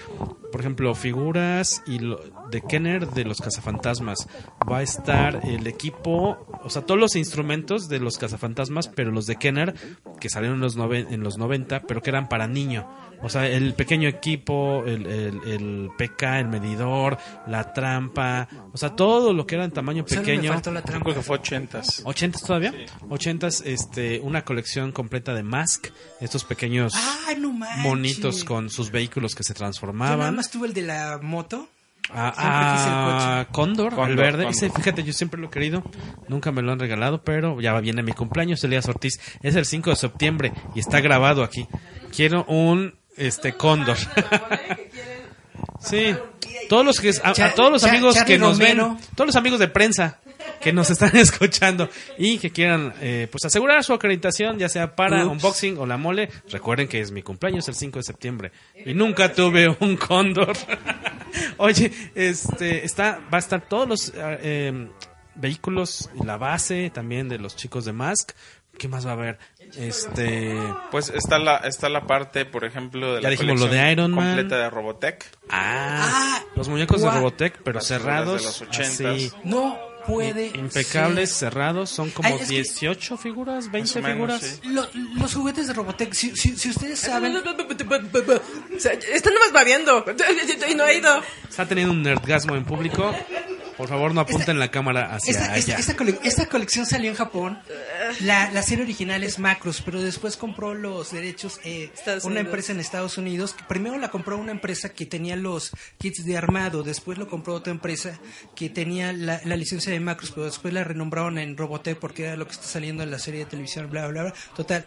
[0.51, 2.21] por ejemplo, figuras y lo-
[2.51, 4.27] de Kenner de los cazafantasmas.
[4.69, 9.25] Va a estar el equipo, o sea, todos los instrumentos de los cazafantasmas, pero los
[9.27, 9.73] de Kenner
[10.21, 12.87] que salieron en los, noven- en los 90, pero que eran para niño.
[13.21, 18.95] O sea, el pequeño equipo, el, el, el PK, el medidor, la trampa, o sea,
[18.95, 20.53] todo lo que era en tamaño Solo me pequeño.
[20.53, 21.03] faltó la trampa.
[21.05, 22.03] creo que fue 80s.
[22.03, 22.73] ¿80s todavía?
[23.09, 25.87] 80s, este, una colección completa de Mask,
[26.21, 26.93] estos pequeños
[27.27, 27.83] Ay, no manches.
[27.83, 30.35] monitos con sus vehículos que se Yo nada transformaban.
[30.35, 31.67] más tuve el de la moto.
[32.09, 33.53] Ah, el ah, coche.
[33.53, 34.43] Cóndor, Cóndor, el verde.
[34.45, 34.51] Cóndor.
[34.51, 35.83] Ese, fíjate, yo siempre lo he querido.
[36.29, 39.19] Nunca me lo han regalado, pero ya viene mi cumpleaños, Elías Ortiz.
[39.41, 41.67] Es el 5 de septiembre y está grabado aquí.
[42.15, 43.97] Quiero un este Cóndor.
[45.79, 46.15] sí.
[46.69, 48.77] Todos los que a, todos los amigos que nos ven,
[49.15, 50.19] todos los amigos de prensa
[50.61, 55.25] que nos están escuchando y que quieran eh, pues asegurar su acreditación, ya sea para
[55.25, 55.31] Ups.
[55.31, 58.51] unboxing o la mole, recuerden que es mi cumpleaños el 5 de septiembre
[58.85, 60.55] y nunca tuve un cóndor.
[61.57, 64.87] Oye, este está va a estar todos los eh, eh,
[65.35, 68.31] vehículos y la base también de los chicos de Mask.
[68.77, 69.39] ¿Qué más va a haber?
[69.75, 70.55] Este
[70.91, 74.11] Pues está la, está la parte, por ejemplo, de Ya la dijimos lo de Iron
[74.11, 74.25] Man.
[74.27, 75.25] completa de Robotech.
[75.49, 77.09] ah, los muñecos de.
[77.09, 79.15] Robotech, pero Las cerrados, de los 80s.
[79.15, 80.47] así, No puede.
[80.55, 81.49] impecables, ser.
[81.51, 84.59] cerrados, son como Ay, es que- 18 figuras, 20 o menos, figuras.
[84.63, 84.69] sí.
[84.69, 84.87] Lo-
[85.21, 87.35] los juguetes de Robotech, si, si, si ustedes saben.
[87.35, 90.05] O sea, está nomás babeando
[90.69, 91.21] y no ha ido.
[91.49, 93.13] Está teniendo un nerdgasmo en público.
[93.77, 95.79] Por favor, no apunten la cámara hacia Esta, esta- allá.
[95.79, 97.59] esta cole- esta colección salió en Japón.
[98.21, 102.37] La, la serie original es Macros, pero después compró los derechos eh, una Unidos.
[102.45, 103.55] empresa en Estados Unidos.
[103.67, 107.71] Primero la compró una empresa que tenía los kits de armado, después lo compró otra
[107.71, 108.19] empresa
[108.55, 112.35] que tenía la, la licencia de Macros, pero después la renombraron en Robotech porque era
[112.35, 114.33] lo que está saliendo en la serie de televisión, bla, bla, bla.
[114.55, 114.85] Total,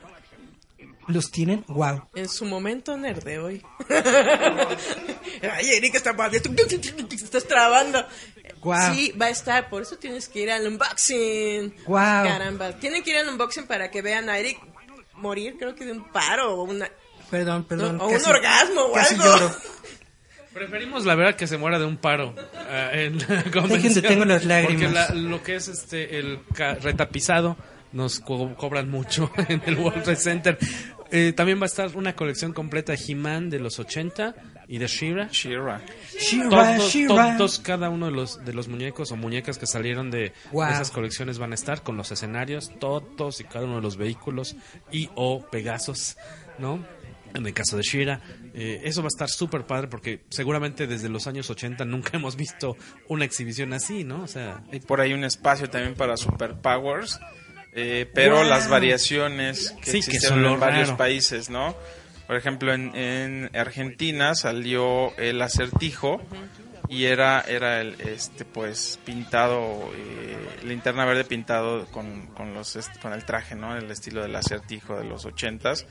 [1.06, 2.08] los tienen, wow.
[2.14, 3.62] En su momento nerd de hoy.
[5.52, 6.14] Ay, Erika está.
[6.16, 8.04] Te estás trabando.
[8.60, 8.94] Guau.
[8.94, 9.68] Sí, va a estar.
[9.70, 11.74] Por eso tienes que ir al unboxing.
[11.86, 12.24] Guau.
[12.26, 12.72] Caramba.
[12.72, 14.58] Tienen que ir al unboxing para que vean a Eric
[15.14, 16.90] morir, creo que de un paro o una.
[17.30, 17.98] Perdón, perdón.
[17.98, 19.24] No, o un casi- orgasmo o casi algo.
[19.26, 19.54] lloro.
[20.52, 24.02] Preferimos la verdad que se muera de un paro ah, en la convención.
[24.04, 25.06] tengo las lágrimas.
[25.06, 27.56] Porque la- lo que es este el ca- retapizado
[27.92, 30.58] nos co- cobran mucho en el World Trade Center.
[31.12, 34.34] Eh, también va a estar una colección completa de He-Man de los 80
[34.72, 35.28] y de She-Ra.
[35.32, 35.82] She-Ra.
[36.18, 40.32] She-Ra, todos, todos, cada uno de los de los muñecos o muñecas que salieron de
[40.52, 40.68] Wow.
[40.70, 44.54] esas colecciones van a estar con los escenarios, todos y cada uno de los vehículos
[44.92, 46.16] y o Pegasos,
[46.58, 46.84] ¿no?
[47.34, 48.20] En el caso de Shira,
[48.54, 52.36] eh, eso va a estar súper padre porque seguramente desde los años 80 nunca hemos
[52.36, 52.76] visto
[53.08, 54.22] una exhibición así, ¿no?
[54.22, 57.18] O sea, Hay por ahí un espacio también para superpowers,
[57.72, 58.44] eh, pero Wow.
[58.48, 60.96] las variaciones que Sí, que existieron son lo en varios raro.
[60.98, 61.74] países, ¿no?
[62.30, 66.22] Por ejemplo, en, en Argentina salió el acertijo
[66.88, 73.14] y era era el este pues pintado eh, linterna verde pintado con, con los con
[73.14, 73.76] el traje, ¿no?
[73.76, 75.86] El estilo del acertijo de los ochentas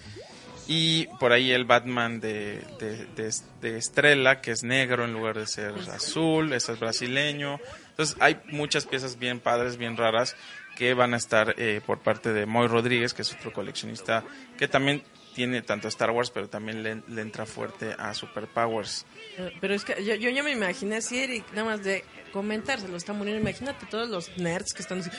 [0.66, 5.38] y por ahí el Batman de, de, de- de Estrella, que es negro en lugar
[5.38, 7.60] de ser azul, ese es brasileño.
[7.90, 10.38] Entonces hay muchas piezas bien padres, bien raras,
[10.78, 14.24] que van a estar eh, por parte de Moy Rodríguez, que es otro coleccionista,
[14.58, 15.04] que también
[15.40, 19.06] tiene tanto Star Wars, pero también le, entra fuerte a Superpowers.
[19.38, 22.98] Eh, Pero es que yo, yo ya me imaginé así, Eric, nada más de comentárselo,
[22.98, 23.40] está muriendo.
[23.40, 25.10] Imagínate todos los nerds que están así,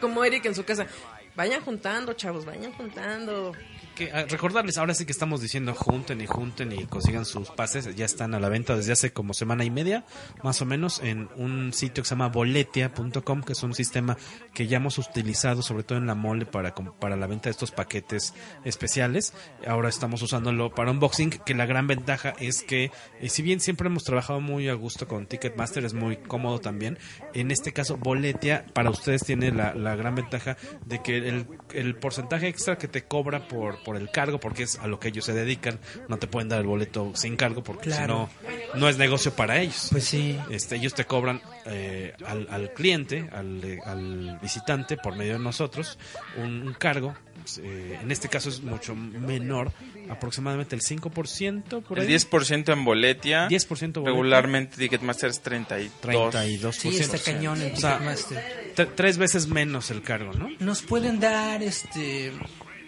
[0.00, 0.88] como Eric en su casa.
[1.36, 3.52] Vayan juntando, chavos, vayan juntando.
[3.92, 7.94] Que, ah, recordarles, ahora sí que estamos diciendo junten y junten y consigan sus pases,
[7.94, 10.04] ya están a la venta desde hace como semana y media,
[10.42, 14.16] más o menos, en un sitio que se llama boletia.com, que es un sistema
[14.54, 17.70] que ya hemos utilizado sobre todo en la mole para, para la venta de estos
[17.70, 18.34] paquetes
[18.64, 19.34] especiales.
[19.66, 22.90] Ahora estamos usándolo para unboxing, que la gran ventaja es que,
[23.20, 26.98] eh, si bien siempre hemos trabajado muy a gusto con Ticketmaster, es muy cómodo también,
[27.34, 31.94] en este caso Boletia para ustedes tiene la, la gran ventaja de que el, el
[31.96, 35.24] porcentaje extra que te cobra por, por el cargo, porque es a lo que ellos
[35.24, 35.78] se dedican,
[36.08, 38.28] no te pueden dar el boleto sin cargo porque Claro.
[38.40, 39.88] si no, no es negocio para ellos.
[39.90, 40.38] Pues sí.
[40.50, 45.98] Este, ellos te cobran eh, al, al cliente, al, al visitante, por medio de nosotros,
[46.36, 47.14] un, un cargo.
[47.60, 49.72] eh, en este caso es mucho menor,
[50.08, 51.82] aproximadamente el 5%.
[51.82, 52.14] Por El ahí.
[52.14, 53.48] 10% en Boletia.
[53.48, 54.02] 10% Boletia.
[54.04, 56.34] Regularmente Ticketmaster es 32.
[56.34, 56.72] 32%.
[56.72, 58.72] Sí, está cañón en O sea, Ticketmaster.
[58.76, 60.48] tre- tres veces menos el cargo, ¿no?
[60.60, 62.32] ¿Nos pueden dar este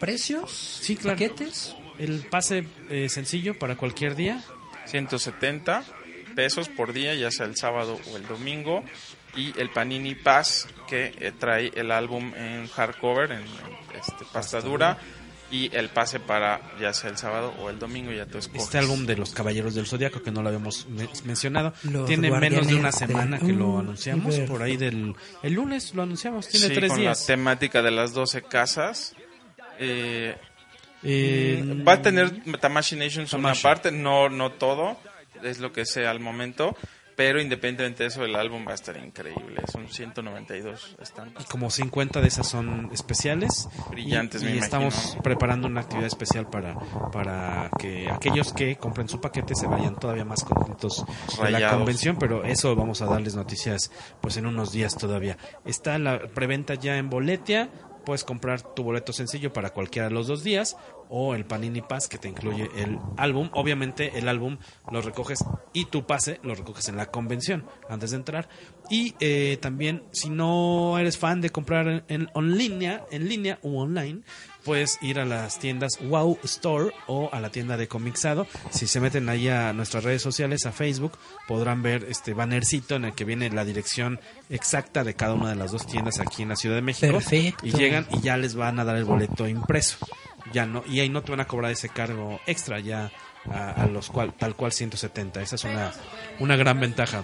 [0.04, 0.50] precios?
[0.82, 1.16] Sí, claro.
[1.18, 1.74] ¿Paquetes?
[1.98, 4.42] El pase eh, sencillo para cualquier día.
[4.86, 5.84] 170
[6.34, 8.82] pesos por día, ya sea el sábado o el domingo.
[9.36, 14.60] Y el Panini Pass, que eh, trae el álbum en hardcover, en, en, este, pasta
[14.60, 14.98] dura.
[15.50, 18.62] Y el pase para ya sea el sábado o el domingo, ya tú escoges.
[18.62, 22.30] Este álbum de los Caballeros del Zodiaco, que no lo habíamos me- mencionado, Los tiene
[22.30, 24.34] menos de una de semana que lo anunciamos.
[24.40, 27.20] Por ahí del el lunes lo anunciamos, tiene Sí, tres con días.
[27.20, 29.14] la temática de las 12 casas.
[29.78, 30.36] Eh,
[31.06, 34.96] Eh, mm, va a tener Tamashi Nations una parte, no, no todo,
[35.42, 36.74] es lo que sé al momento.
[37.16, 39.62] Pero independientemente de eso, el álbum va a estar increíble.
[39.70, 41.44] Son 192 estampas.
[41.46, 43.68] como 50 de esas son especiales.
[43.90, 45.22] Brillantes, y, me y estamos imagino.
[45.22, 46.74] preparando una actividad especial para,
[47.12, 51.04] para que aquellos que compren su paquete se vayan todavía más contentos
[51.40, 55.36] de la convención, pero eso vamos a darles noticias pues en unos días todavía.
[55.64, 57.70] Está la preventa ya en Boletia,
[58.04, 60.76] puedes comprar tu boleto sencillo para cualquiera de los dos días
[61.08, 63.50] o el Panini Pass que te incluye el álbum.
[63.52, 64.58] Obviamente el álbum
[64.90, 68.48] lo recoges y tu pase lo recoges en la convención antes de entrar.
[68.90, 74.22] Y eh, también si no eres fan de comprar en, línea, en línea o online,
[74.64, 78.46] puedes ir a las tiendas Wow Store o a la tienda de Comixado.
[78.70, 83.04] Si se meten ahí a nuestras redes sociales, a Facebook, podrán ver este bannercito en
[83.04, 86.48] el que viene la dirección exacta de cada una de las dos tiendas aquí en
[86.48, 87.12] la Ciudad de México.
[87.12, 87.66] Perfecto.
[87.66, 89.98] Y llegan y ya les van a dar el boleto impreso.
[90.52, 93.10] Ya no, y ahí no te van a cobrar ese cargo extra ya
[93.50, 95.42] a, a los cual, tal cual 170.
[95.42, 95.92] Esa es una,
[96.38, 97.22] una gran ventaja.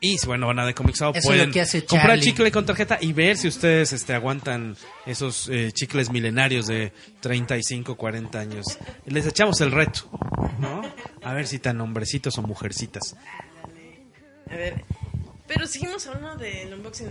[0.00, 1.12] Y bueno, van a decomixado.
[1.12, 1.52] Pueden
[1.88, 4.76] comprar chicle con tarjeta y ver si ustedes este, aguantan
[5.06, 8.78] esos eh, chicles milenarios de 35, 40 años.
[9.06, 10.08] Les echamos el reto,
[10.60, 10.82] ¿no?
[11.22, 13.16] A ver si tan hombrecitos o mujercitas.
[14.50, 14.84] A ver.
[15.48, 17.10] Pero seguimos hablando del unboxing.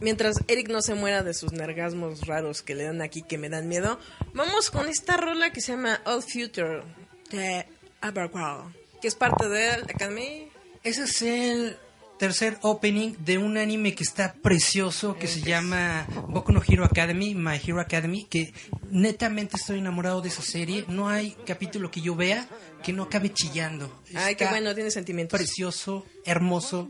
[0.00, 3.48] Mientras Eric no se muera de sus nergasmos raros que le dan aquí que me
[3.48, 4.00] dan miedo,
[4.32, 6.82] vamos con esta rola que se llama All Future
[7.30, 7.66] de
[8.00, 10.48] Abercrombie, que es parte de la Academy.
[10.82, 11.78] Ese es el
[12.24, 17.34] tercer opening de un anime que está precioso, que se llama Boku no Hero Academy,
[17.34, 18.54] My Hero Academy, que
[18.90, 20.86] netamente estoy enamorado de esa serie.
[20.88, 22.48] No hay capítulo que yo vea
[22.82, 23.92] que no acabe chillando.
[24.14, 25.38] Ay, qué bueno, tiene sentimientos.
[25.38, 26.88] Precioso, hermoso.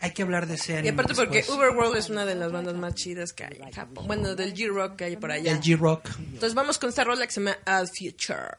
[0.00, 0.86] Hay que hablar de ese anime.
[0.86, 1.44] Y aparte después.
[1.44, 4.06] porque Uberworld es una de las bandas más chidas que hay en Japón.
[4.06, 5.50] Bueno, del G-Rock que hay por allá.
[5.50, 6.08] El G-Rock.
[6.18, 8.54] Entonces vamos con esta rola que se llama Al Future.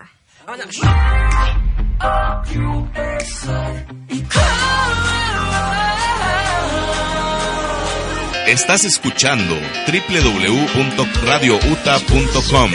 [0.45, 0.81] Oh, Vámonos.
[8.47, 9.55] Estás escuchando
[9.87, 12.71] www.radiouta.com.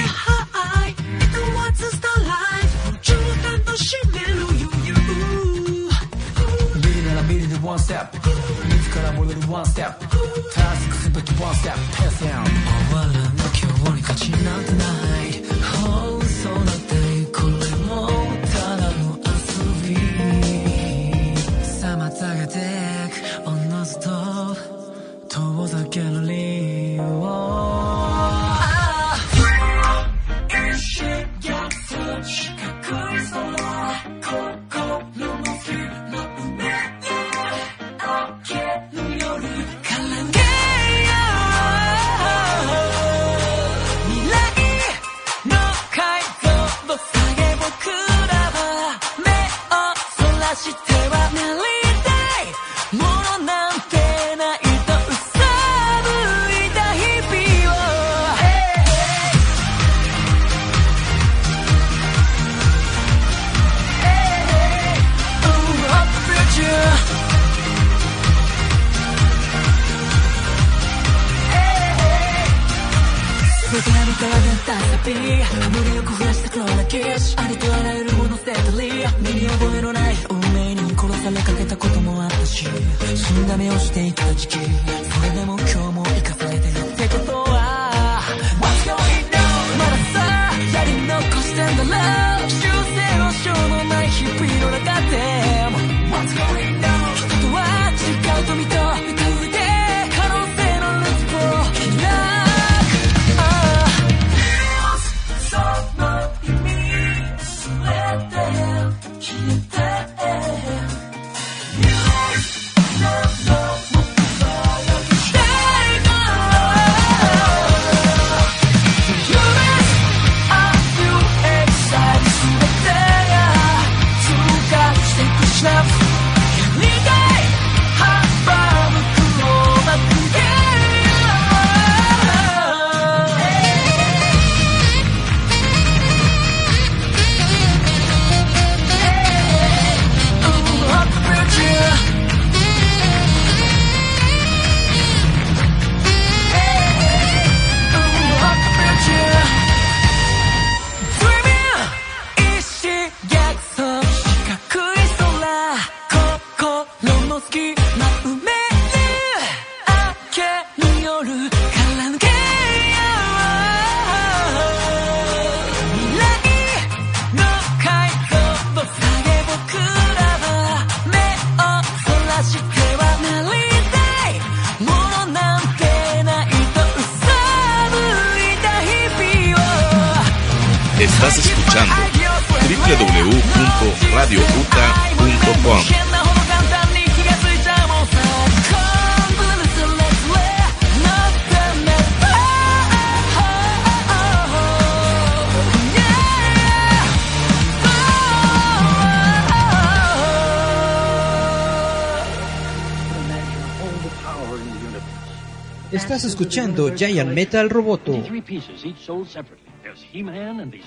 [206.86, 208.22] Giant Metal Roboto.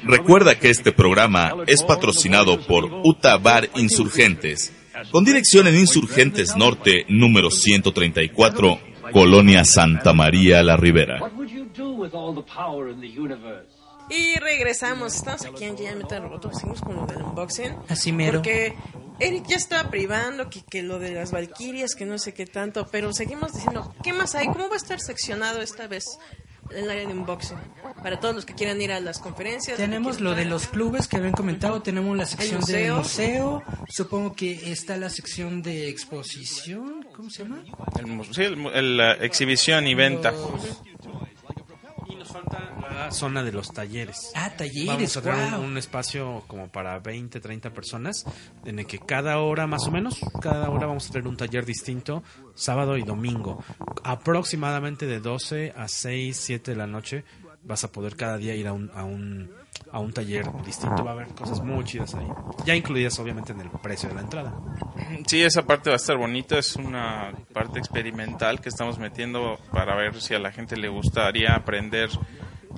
[0.04, 4.74] Recuerda que este programa es patrocinado por Utah Bar Insurgentes,
[5.12, 8.80] con dirección en Insurgentes Norte, número 134,
[9.12, 11.20] Colonia Santa María La Ribera.
[14.10, 17.76] Y regresamos, estamos aquí en Giant Metal Roboto, seguimos con el unboxing.
[17.88, 18.40] Así mero.
[18.40, 18.74] Porque
[19.22, 22.88] Eric ya está privando que, que lo de las Valquirias, que no sé qué tanto,
[22.92, 24.48] pero seguimos diciendo, ¿qué más hay?
[24.48, 26.06] ¿Cómo va a estar seccionado esta vez
[26.72, 27.58] el área de unboxing?
[28.02, 29.78] Para todos los que quieran ir a las conferencias.
[29.78, 32.78] Tenemos lo de los clubes que habían comentado, tenemos la sección museo.
[32.78, 37.64] del museo, supongo que está la sección de exposición, ¿cómo se llama?
[38.00, 40.34] El, museo, el, el, la exhibición y venta
[42.32, 42.60] falta
[42.90, 44.32] la zona de los talleres.
[44.36, 45.62] Ah, talleres, Vamos a tener un- guau.
[45.64, 48.26] un, espacio como para 20, 30 personas,
[48.66, 51.66] en el que cada hora más o menos, cada hora vamos a tener un taller
[51.66, 52.24] distinto,
[52.56, 53.64] sábado y domingo.
[54.04, 57.24] Aproximadamente de 12 a 6, 7 de la noche
[57.64, 59.52] vas a poder cada día ir a un, a un,
[59.92, 61.04] a un taller distinto.
[61.04, 62.28] Va a haber cosas muy chidas ahí.
[62.66, 64.54] Ya incluidas obviamente en el precio de la entrada.
[65.28, 66.58] Sí, esa parte va a estar bonita.
[66.58, 71.54] Es una parte experimental que estamos metiendo para ver si a la gente le gustaría
[71.54, 72.10] aprender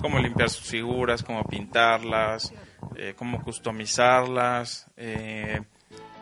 [0.00, 2.52] cómo limpiar sus figuras, cómo pintarlas,
[2.96, 5.62] eh, cómo customizarlas, eh,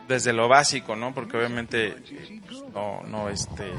[0.07, 1.13] desde lo básico, ¿no?
[1.13, 3.71] Porque obviamente eh, pues, no, no, este,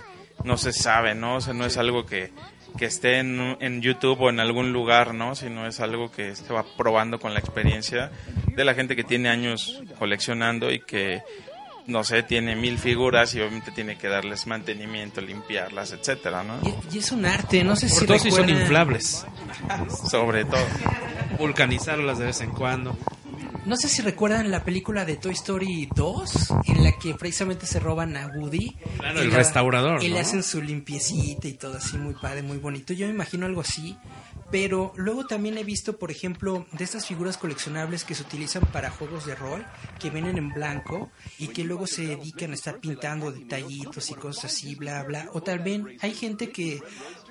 [0.44, 1.36] no se sabe, ¿no?
[1.36, 2.32] O sea, no es algo que,
[2.76, 5.34] que esté en, en YouTube o en algún lugar, ¿no?
[5.34, 8.10] Sino es algo que se va probando con la experiencia
[8.54, 11.22] de la gente que tiene años coleccionando y que
[11.86, 16.54] no sé, tiene mil figuras y obviamente tiene que darles mantenimiento, limpiarlas, etcétera, ¿no?
[16.90, 19.26] Y es un arte, no sé si todo si son inflables.
[20.10, 20.64] Sobre todo.
[21.38, 22.96] Vulcanizarlas de vez en cuando.
[23.66, 27.80] No sé si recuerdan la película de Toy Story 2, en la que precisamente se
[27.80, 28.76] roban a Woody.
[28.98, 32.58] Claro, el la- restaurador, Y le hacen su limpiecita y todo así, muy padre, muy
[32.58, 32.92] bonito.
[32.92, 33.96] Yo me imagino algo así.
[34.50, 38.90] Pero luego también he visto, por ejemplo, de estas figuras coleccionables que se utilizan para
[38.90, 39.64] juegos de rol,
[39.98, 44.44] que vienen en blanco y que luego se dedican a estar pintando detallitos y cosas
[44.52, 45.28] así, bla, bla.
[45.32, 46.80] O también hay gente que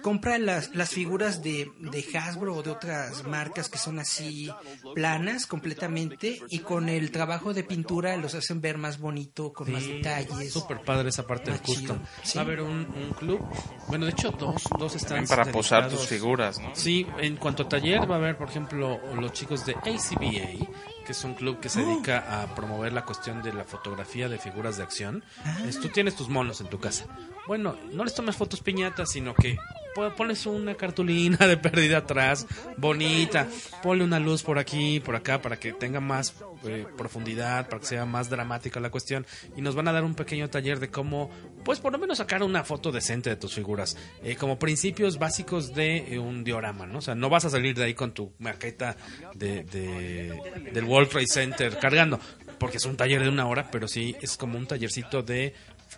[0.04, 4.52] compra las, las figuras de, de Hasbro o de otras marcas que son así
[4.94, 9.84] planas completamente y con el trabajo de pintura los hacen ver más bonito, con más
[9.88, 10.52] detalles.
[10.54, 11.98] Súper padre esa parte del custom.
[12.22, 12.38] Sí.
[12.38, 13.40] Va a haber un, un club,
[13.88, 16.76] bueno, de hecho dos, dos También stands para posar tus figuras, ¿no?
[16.76, 20.68] Sí, en cuanto a taller va a haber, por ejemplo, los chicos de ACBA,
[21.06, 21.86] que es un club que se Oh.
[21.88, 25.24] dedica a promover la cuestión de la fotografía de figuras de acción.
[25.44, 25.58] Ah.
[25.68, 27.06] Es- tú tienes tus monos en tu casa.
[27.48, 29.58] Bueno, no les tomes fotos piñatas, sino que
[29.94, 33.48] pones una cartulina de pérdida atrás, bonita,
[33.82, 36.36] ponle una luz por aquí, por acá, para que tenga más
[36.66, 39.26] eh, profundidad, para que sea más dramática la cuestión.
[39.56, 41.30] Y nos van a dar un pequeño taller de cómo,
[41.64, 45.74] pues por lo menos sacar una foto decente de tus figuras, eh, como principios básicos
[45.74, 47.00] de eh, un diorama, ¿no?
[47.00, 48.96] O sea, no vas a salir de ahí con tu maqueta
[49.36, 52.20] de, de- del World Trade Center cargando,
[52.60, 55.54] porque es un taller de una hora, pero sí es como un tallercito de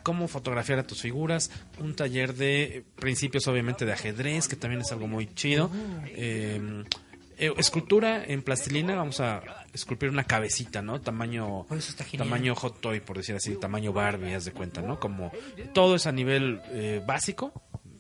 [0.05, 1.49] cómo fotografiar a tus figuras,
[1.79, 5.71] un taller de principios obviamente de ajedrez, que también es algo muy chido.
[6.05, 6.83] Eh,
[7.39, 9.41] eh, escultura en plastilina, vamos a
[9.73, 11.01] esculpir una cabecita, ¿no?
[11.01, 11.65] Tamaño,
[12.15, 14.99] tamaño hot toy, por decir así, tamaño Barbie, haz de cuenta, ¿no?
[14.99, 15.31] Como
[15.73, 17.51] todo es a nivel eh, básico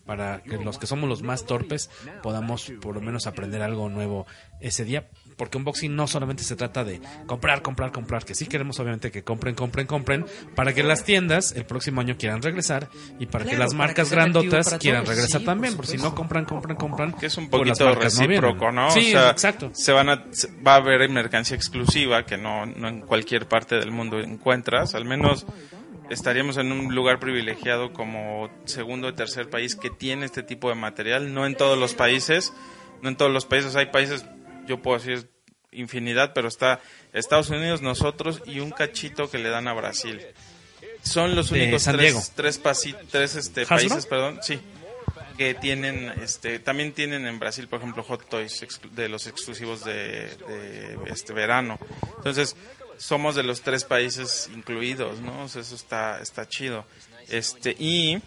[0.05, 1.89] para que los que somos los más torpes
[2.21, 4.27] podamos por lo menos aprender algo nuevo
[4.61, 5.09] ese día.
[5.37, 9.23] Porque unboxing no solamente se trata de comprar, comprar, comprar, que sí queremos obviamente que
[9.23, 10.25] compren, compren, compren,
[10.55, 12.87] para que las tiendas el próximo año quieran regresar
[13.19, 15.97] y para que las para marcas que grandotas para quieran regresar sí, también, por porque
[15.97, 17.13] si no compran, compran, compran.
[17.13, 18.89] Que es un pues poquito recíproco, ¿no?
[18.91, 19.71] Sí, o sea, exacto.
[19.73, 23.75] Se van a, se- va a haber mercancía exclusiva que no, no en cualquier parte
[23.75, 24.95] del mundo encuentras.
[24.95, 25.45] Al menos
[26.09, 30.75] estaríamos en un lugar privilegiado como segundo o tercer país que tiene este tipo de
[30.75, 31.33] material.
[31.33, 32.53] No en todos los países,
[33.01, 33.75] no en todos los países.
[33.75, 34.25] Hay países,
[34.65, 35.29] yo puedo decir
[35.71, 36.81] infinidad, pero está
[37.13, 40.21] Estados Unidos, nosotros y un cachito que le dan a Brasil.
[41.03, 42.21] Son los De únicos San Diego.
[42.35, 44.59] tres, tres, tres este, países, perdón, sí,
[45.37, 50.35] que tienen, este, también tienen en Brasil, por ejemplo, Hot Toys de los exclusivos de,
[50.35, 51.77] de, este verano.
[52.17, 52.55] Entonces,
[52.97, 55.43] somos de los tres países incluidos, ¿no?
[55.43, 56.85] O sea, eso está, está chido.
[57.27, 58.19] Este, y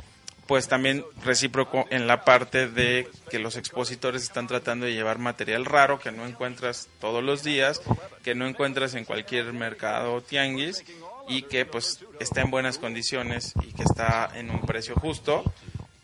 [0.48, 5.66] pues también recíproco en la parte de que los expositores están tratando de llevar material
[5.66, 7.82] raro que no encuentras todos los días,
[8.24, 10.84] que no encuentras en cualquier mercado tianguis
[11.28, 15.44] y que pues está en buenas condiciones y que está en un precio justo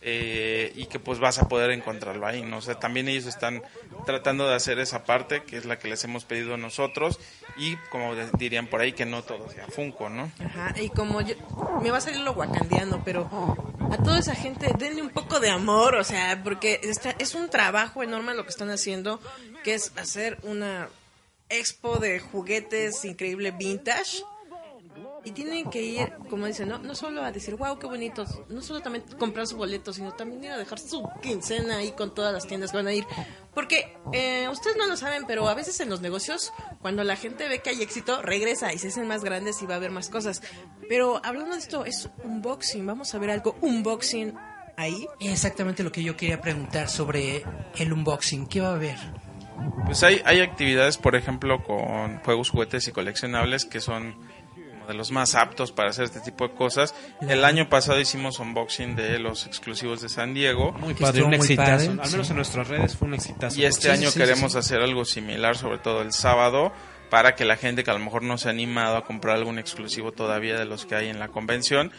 [0.03, 2.59] eh, y que pues vas a poder encontrarlo ahí, ¿no?
[2.59, 3.63] O sea, también ellos están
[4.05, 7.19] tratando de hacer esa parte que es la que les hemos pedido nosotros
[7.57, 10.31] y como dirían por ahí que no todo sea Funko, ¿no?
[10.45, 11.35] Ajá, y como yo,
[11.83, 15.51] me va a salir lo wakandiano, pero a toda esa gente denle un poco de
[15.51, 19.21] amor, o sea, porque está, es un trabajo enorme lo que están haciendo,
[19.63, 20.89] que es hacer una
[21.49, 24.25] expo de juguetes increíble vintage.
[25.25, 28.61] Y tienen que ir, como dicen, no, no solo a decir, wow, qué bonitos, no
[28.61, 32.33] solo también comprar su boleto, sino también ir a dejar su quincena ahí con todas
[32.33, 33.05] las tiendas que van a ir.
[33.55, 37.49] Porque eh, ustedes no lo saben, pero a veces en los negocios, cuando la gente
[37.49, 40.09] ve que hay éxito, regresa y se hacen más grandes y va a haber más
[40.09, 40.43] cosas.
[40.89, 44.35] Pero hablando de esto, es unboxing, vamos a ver algo unboxing
[44.77, 45.07] ahí.
[45.21, 47.45] Exactamente lo que yo quería preguntar sobre
[47.77, 48.47] el unboxing.
[48.47, 48.99] ¿Qué va a haber?
[49.85, 54.17] Pues hay, hay actividades, por ejemplo, con juegos, juguetes y coleccionables que son,
[54.85, 56.95] como de los más aptos para hacer este tipo de cosas.
[57.21, 60.73] El año pasado hicimos unboxing de los exclusivos de San Diego.
[60.73, 61.91] Muy padre, un exitazo.
[61.91, 63.59] Al menos en nuestras redes fue un exitazo.
[63.61, 64.59] Y este Sí, año sí, queremos sí.
[64.59, 66.73] hacer algo similar, sobre todo el sábado,
[67.11, 69.59] para que la gente que a lo mejor no se ha animado a comprar algún
[69.59, 71.93] exclusivo todavía de los que hay en la convención,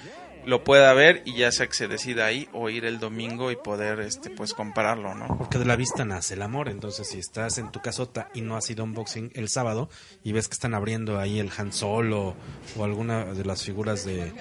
[0.45, 3.55] lo pueda ver y ya sea que se decida ahí o ir el domingo y
[3.55, 5.37] poder este pues comprarlo, ¿no?
[5.37, 6.69] Porque de la vista nace el amor.
[6.69, 9.89] Entonces, si estás en tu casota y no has ido a unboxing el sábado
[10.23, 12.35] y ves que están abriendo ahí el Han Solo
[12.77, 14.31] o alguna de las figuras de,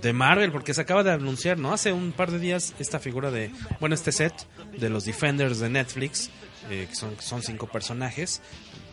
[0.00, 1.72] de Marvel, porque se acaba de anunciar, ¿no?
[1.72, 3.50] Hace un par de días esta figura de,
[3.80, 4.34] bueno, este set
[4.78, 6.30] de los Defenders de Netflix,
[6.70, 8.42] eh, que son, son cinco personajes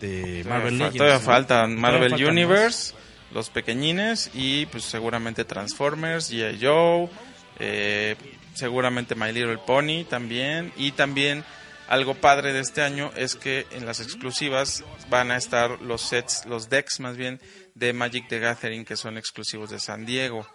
[0.02, 0.98] de Marvel Todavía, Legends.
[0.98, 1.26] todavía ¿no?
[1.26, 2.94] faltan Marvel Todavía Universe,
[3.36, 6.57] los pequeñines y pues seguramente Transformers, G.I.
[6.66, 7.10] Joe,
[7.60, 8.16] eh,
[8.53, 11.44] seguramente My Little Pony también y también
[11.90, 16.45] algo padre de este año es que en las exclusivas van a estar los sets,
[16.45, 17.41] los decks más bien
[17.76, 20.48] de Magic the Gathering que son exclusivos de San Diego.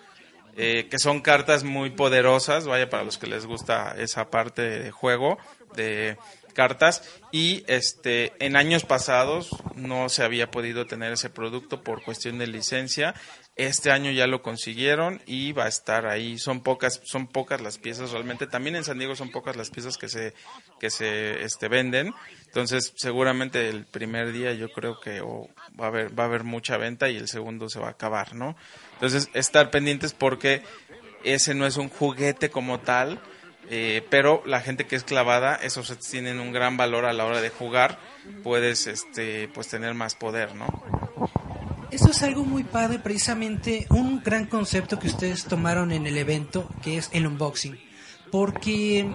[0.56, 4.90] eh, que son cartas muy poderosas, vaya para los que les gusta esa parte de
[4.90, 5.38] juego
[5.76, 6.16] de
[6.50, 7.02] cartas
[7.32, 12.46] y este en años pasados no se había podido tener ese producto por cuestión de
[12.46, 13.14] licencia.
[13.56, 16.38] Este año ya lo consiguieron y va a estar ahí.
[16.38, 18.46] Son pocas son pocas las piezas realmente.
[18.46, 20.34] También en San Diego son pocas las piezas que se
[20.78, 22.14] que se este venden.
[22.46, 25.48] Entonces, seguramente el primer día yo creo que o
[25.78, 28.34] va a haber va a haber mucha venta y el segundo se va a acabar,
[28.34, 28.56] ¿no?
[28.94, 30.62] Entonces, estar pendientes porque
[31.24, 33.20] ese no es un juguete como tal,
[33.70, 37.40] eh, pero la gente que es clavada, esos tienen un gran valor a la hora
[37.40, 37.98] de jugar,
[38.42, 40.66] puedes este pues tener más poder, ¿no?
[41.90, 46.68] Esto es algo muy padre, precisamente un gran concepto que ustedes tomaron en el evento,
[46.82, 47.89] que es el unboxing.
[48.30, 49.10] Porque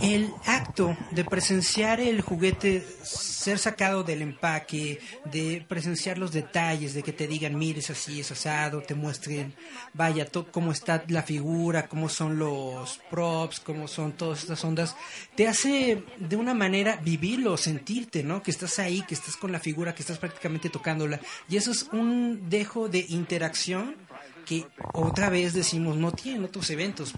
[0.00, 5.00] el acto de presenciar el juguete ser sacado del empaque,
[5.30, 9.54] de presenciar los detalles, de que te digan, mires así, es asado, te muestren,
[9.92, 14.96] vaya, cómo está la figura, cómo son los props, cómo son todas estas ondas,
[15.36, 18.42] te hace de una manera vivirlo, sentirte, ¿no?
[18.42, 21.20] Que estás ahí, que estás con la figura, que estás prácticamente tocándola.
[21.48, 23.96] Y eso es un dejo de interacción
[24.44, 27.14] que otra vez decimos no tienen otros eventos.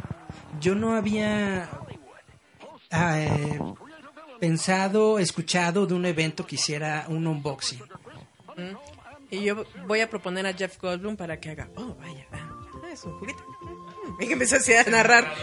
[0.60, 1.68] Yo no había
[2.90, 3.60] ah, eh,
[4.40, 7.82] pensado, escuchado de un evento que hiciera un unboxing.
[9.30, 13.04] Y yo voy a proponer a Jeff Goldblum para que haga, oh, vaya, ah, es
[13.04, 13.42] un juguete.
[14.20, 15.34] Y que a narrar.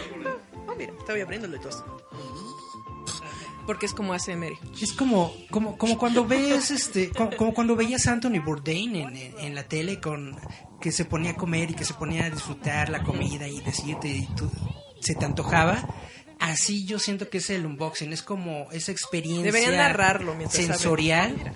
[0.66, 1.84] Oh, mira, estoy abriéndole dos.
[3.66, 4.58] Porque es como hace Mary.
[4.80, 9.16] Es como, como, como cuando ves, este, como, como cuando veías a Anthony Bourdain en,
[9.16, 10.36] en, en la tele con
[10.80, 14.08] que se ponía a comer y que se ponía a disfrutar la comida y decirte
[14.08, 14.50] y tú,
[15.00, 15.86] se te antojaba.
[16.40, 21.54] Así yo siento que es el unboxing, es como esa experiencia Deberían narrarlo sensorial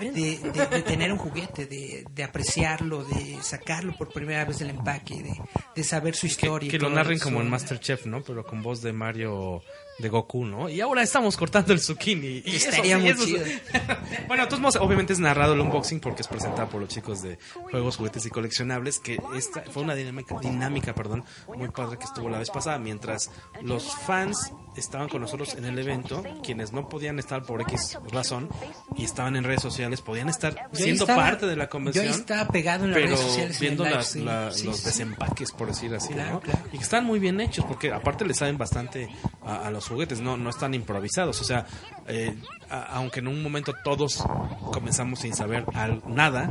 [0.00, 4.70] de, de- de tener un juguete, de, de apreciarlo, de sacarlo por primera vez del
[4.70, 5.34] empaque, de,
[5.76, 6.68] de saber su historia.
[6.68, 7.24] y Que lo narren eso.
[7.24, 8.22] como en Masterchef, ¿no?
[8.22, 9.62] Pero con voz de Mario
[9.98, 10.68] de Goku, ¿no?
[10.68, 12.42] Y ahora estamos cortando el zucchini.
[12.44, 13.44] Y eso, Estaría sí, muy eso- chido.
[14.28, 17.38] bueno, todos modos, obviamente es narrado el unboxing porque es presentado por los chicos de
[17.70, 18.98] juegos, juguetes y coleccionables.
[18.98, 21.24] Que esta fue una dinámica, dinámica perdón,
[21.56, 22.78] muy padre que estuvo la vez pasada.
[22.78, 23.30] Mientras
[23.62, 28.48] los fans estaban con nosotros en el evento, quienes no podían estar por X razón
[28.96, 32.04] y estaban en redes sociales, podían estar siendo estaba- parte de la convención.
[32.06, 33.60] Yo estaba pegado en las pero redes sociales.
[33.60, 34.26] viendo live las- stream.
[34.26, 34.84] la- Sí, los sí.
[34.86, 36.40] desempaques, por decir así, Claro, ¿no?
[36.40, 36.58] claro.
[36.72, 39.08] Y que están muy bien hechos, porque aparte le saben bastante
[39.44, 41.40] a, a los juguetes, no, no están improvisados.
[41.40, 41.66] O sea,
[42.06, 42.34] eh,
[42.70, 44.24] a- aunque en un momento todos
[44.72, 46.50] comenzamos sin saber al- nada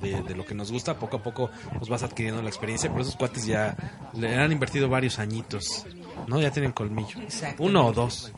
[0.00, 3.02] de, de lo que nos gusta, poco a poco pues vas adquiriendo la experiencia, pero
[3.02, 3.74] esos cuates ya
[4.12, 5.86] le han invertido varios añitos,
[6.26, 6.40] ¿no?
[6.40, 7.18] Ya tienen colmillo.
[7.58, 8.32] Uno o dos.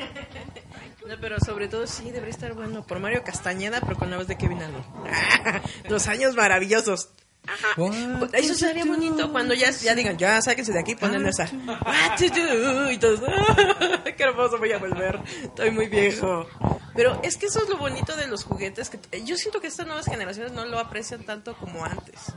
[1.07, 4.27] No, pero sobre todo sí, debería estar bueno por Mario Castañeda, pero con la voz
[4.27, 4.82] de Kevin Allen.
[5.89, 7.11] Los años maravillosos.
[7.47, 7.81] Ajá.
[8.32, 11.44] Eso sería bonito cuando ya, ya digan, ya sáquense de aquí, ponen esa.
[11.44, 12.90] What to do?
[12.90, 15.20] Y todos, "Ah, qué hermoso voy a volver.
[15.44, 16.48] Estoy muy viejo.
[16.97, 18.90] Pero es que eso es lo bonito de los juguetes.
[18.90, 22.32] que Yo siento que estas nuevas generaciones no lo aprecian tanto como antes.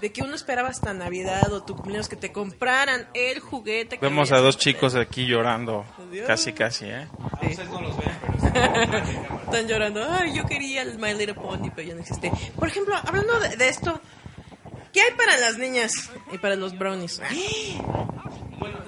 [0.00, 3.98] De que uno esperaba hasta Navidad o tu cumpleaños que te compraran el juguete.
[3.98, 6.26] que Vemos a dos chicos aquí llorando, Adiós.
[6.26, 7.08] casi casi, ¿eh?
[9.44, 10.06] Están llorando.
[10.10, 12.30] Ay, yo quería el My Little Pony, pero ya no existe.
[12.56, 14.00] Por ejemplo, hablando de, de esto,
[14.92, 15.92] ¿qué hay para las niñas
[16.32, 17.20] y para los brownies?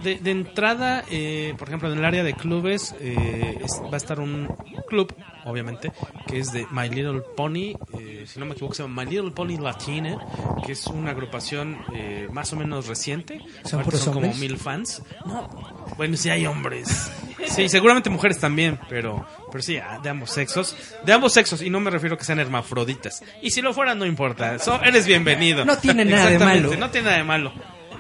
[0.02, 3.97] De, de entrada, eh, por ejemplo, en el área de clubes eh, es- va a
[3.98, 4.48] estar un
[4.89, 5.14] club,
[5.44, 5.92] obviamente,
[6.26, 9.30] que es de My Little Pony, eh, si no me equivoco, se llama My Little
[9.30, 10.16] Pony Latina,
[10.64, 13.40] que es una agrupación eh, más o menos reciente.
[13.64, 15.02] ¿Son puros son como mil fans.
[15.24, 15.48] No,
[15.96, 17.12] bueno, sí hay hombres.
[17.48, 20.76] Sí, seguramente mujeres también, pero, pero sí, ah, de ambos sexos.
[21.04, 23.22] De ambos sexos, y no me refiero a que sean hermafroditas.
[23.42, 24.58] Y si lo fueran, no importa.
[24.58, 25.64] So- eres bienvenido.
[25.64, 26.80] No tiene nada de Exactamente, malo.
[26.80, 27.52] No tiene nada de malo.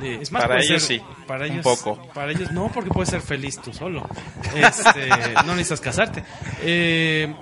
[0.02, 2.00] Eh, Es más, Para ellos ser- sí, Para un ellos, poco.
[2.14, 4.08] Para ellos no, porque puedes ser feliz tú solo.
[4.54, 5.08] Este,
[5.46, 6.24] no necesitas casarte.
[6.62, 7.34] Eh,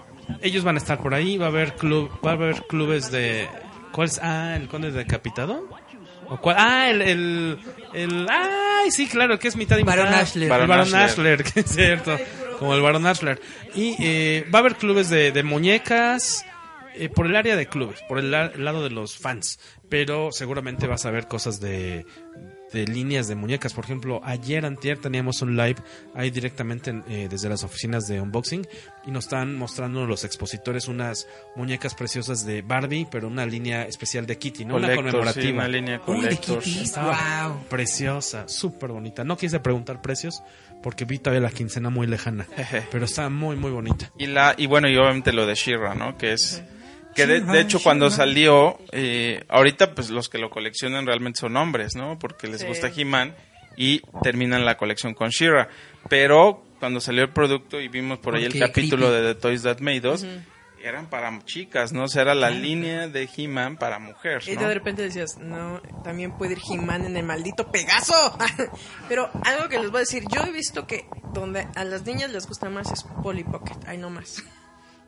[0.42, 1.36] ellos van a estar por ahí.
[1.38, 3.48] Va a haber club, va a haber clubes de.
[3.92, 4.20] ¿Cuál es?
[4.22, 5.68] Ah, el Conde Decapitado.
[6.28, 6.56] ¿O cuál?
[6.58, 7.58] Ah, el, el,
[7.94, 9.96] el- Ay, sí, claro, que es mitad y mitad.
[9.96, 10.44] Baron Ashler.
[10.44, 11.02] El Baron Baron Ashler.
[11.40, 12.16] Ashler, que es cierto.
[12.58, 13.40] Como el Baron Ashler.
[13.74, 16.44] Y eh, va a haber clubes de, de muñecas.
[16.94, 19.58] eh, por el área de clubes, por el, la- el lado de los fans.
[19.88, 22.04] Pero seguramente vas a ver cosas de,
[22.72, 23.72] de líneas de muñecas.
[23.74, 25.76] Por ejemplo, ayer, antier, teníamos un live
[26.14, 28.66] ahí directamente en, eh, desde las oficinas de unboxing
[29.06, 31.26] y nos están mostrando los expositores unas
[31.56, 34.76] muñecas preciosas de Barbie, pero una línea especial de Kitty, ¿no?
[34.76, 35.42] Una Collector, conmemorativa.
[35.46, 36.62] sí, una línea Uy, de collector.
[36.96, 37.64] Wow.
[37.68, 39.24] preciosa, súper bonita.
[39.24, 40.42] No quise preguntar precios
[40.82, 42.46] porque vi todavía la quincena muy lejana,
[42.90, 44.10] pero está muy, muy bonita.
[44.18, 46.16] Y la y bueno, y obviamente lo de Shira, ¿no?
[46.16, 46.62] Que es
[47.26, 51.94] que de, hecho cuando salió, eh, ahorita pues los que lo coleccionan realmente son hombres,
[51.96, 52.18] ¿no?
[52.18, 52.66] Porque les Sí.
[52.66, 53.34] gusta He-Man
[53.76, 55.68] y terminan la colección con Shira.
[56.08, 59.22] Pero cuando salió el producto y vimos por ahí el capítulo creepy.
[59.26, 60.26] de The Toys That Made Us,
[60.82, 62.04] eran para chicas, ¿no?
[62.04, 66.36] O sea, era la línea de He-Man para mujer, Y de repente decías, no, también
[66.38, 68.14] puede ir He-Man en el maldito Pegaso.
[69.08, 72.30] Pero algo que les voy a decir, yo he visto que donde a las niñas
[72.30, 74.42] les gusta más es Polly Pocket, ay no más.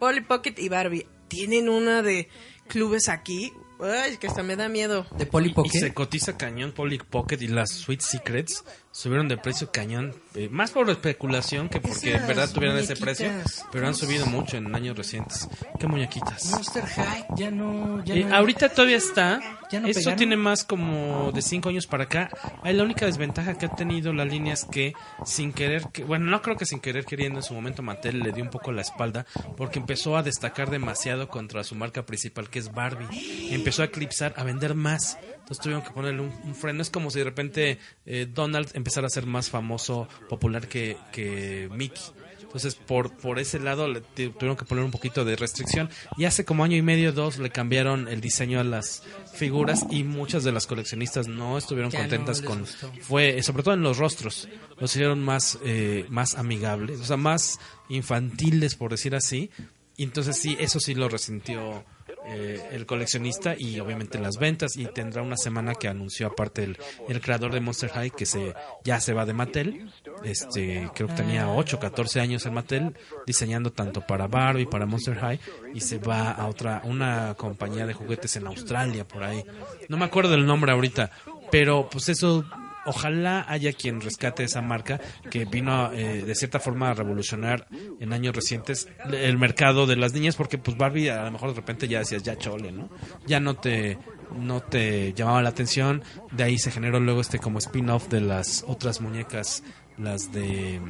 [0.00, 2.28] Polly Pocket y Barbie tienen una de
[2.68, 5.06] clubes aquí, ay, que hasta me da miedo.
[5.16, 5.78] De Polly Y Pocket.
[5.80, 10.72] se cotiza cañón Polly Pocket y las Sweet Secrets subieron de precio cañón, eh, más
[10.72, 13.30] por especulación que porque en verdad tuvieran ese precio,
[13.70, 15.48] pero han subido mucho en años recientes.
[15.78, 16.46] ¿Qué muñequitas?
[16.50, 18.04] Monster High ya no.
[18.04, 19.40] Ya Eh, no- ahorita todavía está.
[19.70, 20.18] ¿Ya no Esto pegaron?
[20.18, 22.28] tiene más como de 5 años para acá.
[22.64, 24.94] Ahí la única desventaja que ha tenido la línea es que
[25.24, 28.32] sin querer, que, bueno, no creo que sin querer queriendo en su momento Mattel le
[28.32, 29.26] dio un poco la espalda
[29.56, 33.54] porque empezó a destacar demasiado contra su marca principal que es Barbie.
[33.54, 35.16] Empezó a eclipsar, a vender más.
[35.50, 36.80] Entonces tuvieron que ponerle un, un freno.
[36.80, 41.68] Es como si de repente eh, Donald empezara a ser más famoso, popular que, que
[41.72, 42.02] Mickey.
[42.42, 45.88] Entonces, por, por ese lado le tu- tuvieron que poner un poquito de restricción.
[46.16, 49.04] Y hace como año y medio, dos, le cambiaron el diseño a las
[49.34, 52.60] figuras y muchas de las coleccionistas no estuvieron Ya contentas con...
[52.60, 52.92] gustó.
[53.02, 54.48] Fue, sobre todo en los rostros,
[54.80, 59.50] los hicieron más, eh, más amigables, o sea, más infantiles, por decir así.
[59.96, 61.84] Y entonces sí, eso sí lo resintió
[62.26, 66.78] eh, el coleccionista y obviamente las ventas y tendrá una semana que anunció aparte el,
[67.08, 69.90] el creador de Monster High que se ya se va de Mattel.
[70.24, 75.16] Este creo que tenía 8 14 años en Mattel diseñando tanto para Barbie para Monster
[75.16, 75.40] High
[75.74, 79.44] y se va a otra una compañía de juguetes en Australia por ahí.
[79.88, 81.10] No me acuerdo del nombre ahorita
[81.50, 82.44] pero pues eso
[82.86, 85.00] Ojalá haya quien rescate esa marca
[85.30, 87.66] que vino eh, de cierta forma a revolucionar
[88.00, 91.56] en años recientes el mercado de las niñas porque pues Barbie a lo mejor de
[91.56, 92.88] repente ya decías ya chole, ¿no?
[93.26, 93.98] Ya no te
[94.38, 98.64] no te llamaba la atención, de ahí se generó luego este como spin-off de las
[98.66, 99.64] otras muñecas
[100.00, 100.80] las de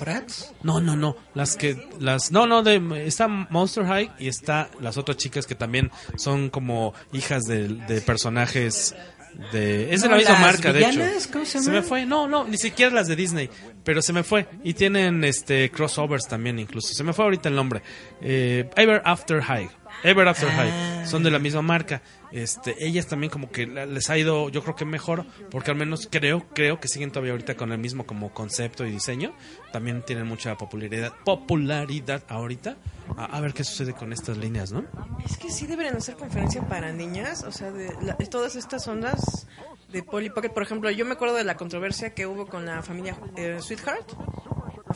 [0.00, 0.52] ¿Bratz?
[0.62, 1.16] no, no, no.
[1.34, 1.88] Las que.
[2.00, 6.48] las No, no, de, está Monster High y está las otras chicas que también son
[6.48, 8.94] como hijas de, de personajes.
[9.52, 10.90] De, es de No, la misma marca, de hecho.
[10.90, 11.84] villanas, ¿cómo se me llaman?
[11.84, 12.06] fue.
[12.06, 13.50] No, no, ni siquiera las de Disney.
[13.84, 14.46] Pero se me fue.
[14.64, 16.94] Y tienen este crossovers también, incluso.
[16.94, 17.82] Se me fue ahorita el nombre.
[18.20, 19.68] Eh, Ever After High.
[20.02, 20.52] Ever After Ah.
[20.56, 21.06] High.
[21.06, 22.02] Son de la misma marca.
[22.32, 26.08] Este, ellas también como que les ha ido, yo creo que mejor, porque al menos
[26.10, 29.32] creo, creo que siguen todavía ahorita con el mismo como concepto y diseño.
[29.72, 32.76] También tienen mucha popularidad, popularidad ahorita.
[33.16, 34.84] A, a ver qué sucede con estas líneas, ¿no?
[35.24, 39.46] Es que sí deberían hacer conferencia para niñas, o sea, de la- todas estas ondas
[39.92, 40.50] de Polly Pocket.
[40.50, 44.12] Por ejemplo, yo me acuerdo de la controversia que hubo con la familia eh, Sweetheart.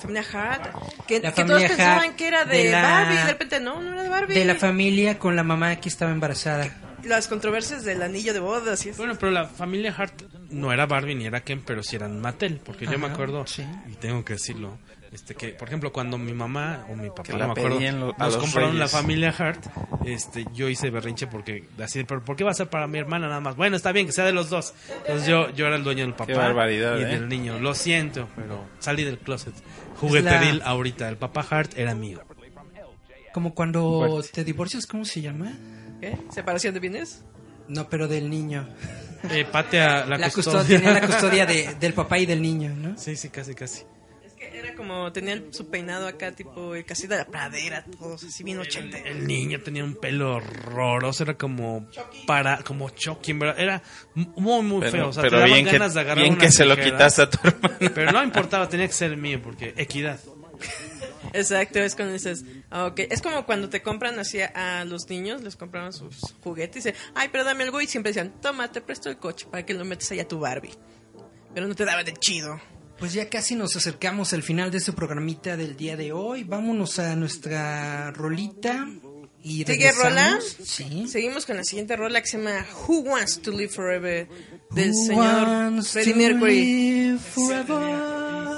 [0.00, 0.66] Familia Hart.
[1.06, 3.16] Que, La que todos pensaban que era de, de la- Barbie.
[3.16, 4.34] De repente, no, no era de Barbie.
[4.34, 6.68] De la familia con la mamá que estaba embarazada.
[7.04, 8.98] Las controversias del anillo de bodas y eso.
[8.98, 12.60] Bueno, pero la familia Hart no era Barbie ni era Ken, pero sí eran Mattel,
[12.64, 13.64] porque yo me acuerdo, sí.
[13.90, 14.76] y tengo que decirlo,
[15.10, 18.36] este que, por ejemplo, cuando mi mamá o mi papá, no me acuerdo, lo- nos
[18.36, 19.64] compraron la familia Hart,
[20.04, 23.28] este, yo hice berrinche porque, así, pero ¿por qué va a ser para mi hermana
[23.28, 23.56] nada más?
[23.56, 24.74] Bueno, está bien, que sea de los dos.
[25.06, 27.06] Entonces yo, yo era el dueño del papá barbaridad, y ¿eh?
[27.06, 27.58] del niño.
[27.60, 29.54] Lo siento, pero salí del closet.
[30.08, 32.20] Jugueteril la- ahorita, el papá Hart era mío.
[33.32, 34.30] Como cuando Fuerte.
[34.32, 35.52] te divorcias, ¿cómo se llama?
[36.00, 36.16] ¿Qué?
[36.30, 37.22] ¿Separación de bienes?
[37.68, 38.68] No, pero del niño.
[39.30, 40.60] Eh, patea la, La custodia.
[40.60, 42.96] custodia, tenía la custodia de- del papá y del niño, ¿no?
[42.98, 43.82] Sí, sí, casi, casi.
[44.62, 48.58] Era como, tenía el- su peinado acá, tipo, casi de la pradera, todos así bien
[48.58, 49.04] ochentero.
[49.06, 51.88] El niño tenía un pelo horroroso, era como
[52.26, 53.82] para, como Chucky, verdad, era
[54.14, 55.08] muy, muy Pero- feo.
[55.08, 56.76] O sea, pero te daban bien que- ganas de agarrar bien una que se lo
[56.76, 57.76] quitaste a tu hermano.
[57.94, 60.20] Pero no importaba, tenía que ser mío, porque equidad.
[61.32, 63.00] Exacto, es cuando dices, ah, ok.
[63.10, 66.88] Es como cuando te compran así a, a los niños, les compraban sus juguetes y
[66.90, 67.80] dicen, ay, pero dame algo.
[67.80, 70.40] Y siempre decían, toma, te presto el coche para que lo metas allá a tu
[70.40, 70.74] Barbie.
[71.54, 72.60] Pero no te daban de chido.
[73.00, 76.44] Pues ya casi nos acercamos al final de este programita del día de hoy.
[76.44, 78.86] Vámonos a nuestra rolita.
[79.42, 80.38] Y ¿Sigue rola?
[80.62, 81.08] Sí.
[81.08, 84.28] Seguimos con la siguiente rola que se llama Who Wants to Live Forever
[84.70, 87.18] del Who señor Freddie Mercury.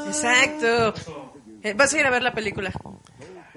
[0.08, 0.94] Exacto.
[1.62, 2.72] Eh, Vas a ir a ver la película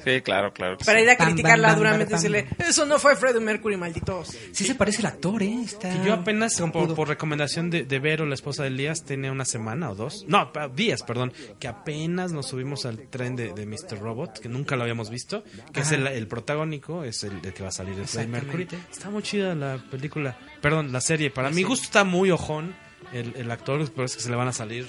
[0.05, 0.77] Sí, claro, claro.
[0.85, 4.37] para ir a criticarla duramente y decirle, eso no fue Freddie Mercury, malditos.
[4.51, 5.57] Sí se parece el actor, ¿eh?
[5.65, 5.89] Está...
[5.89, 9.89] Que yo apenas, por, recomendación de, de Vero, la esposa de Elías, tiene una semana
[9.89, 10.23] o dos.
[10.27, 11.33] No, días, perdón.
[11.59, 13.99] Que apenas nos subimos al tren de, de Mr.
[13.99, 15.43] Robot, que nunca lo habíamos visto.
[15.73, 18.67] Que es el, el protagónico, es el, el que va a salir de Freddie Mercury.
[18.91, 20.37] Está muy chida la película.
[20.61, 21.31] Perdón, la serie.
[21.31, 22.75] Para mi gusto está muy ojón
[23.11, 24.85] el, el actor, pero es que se le van a salir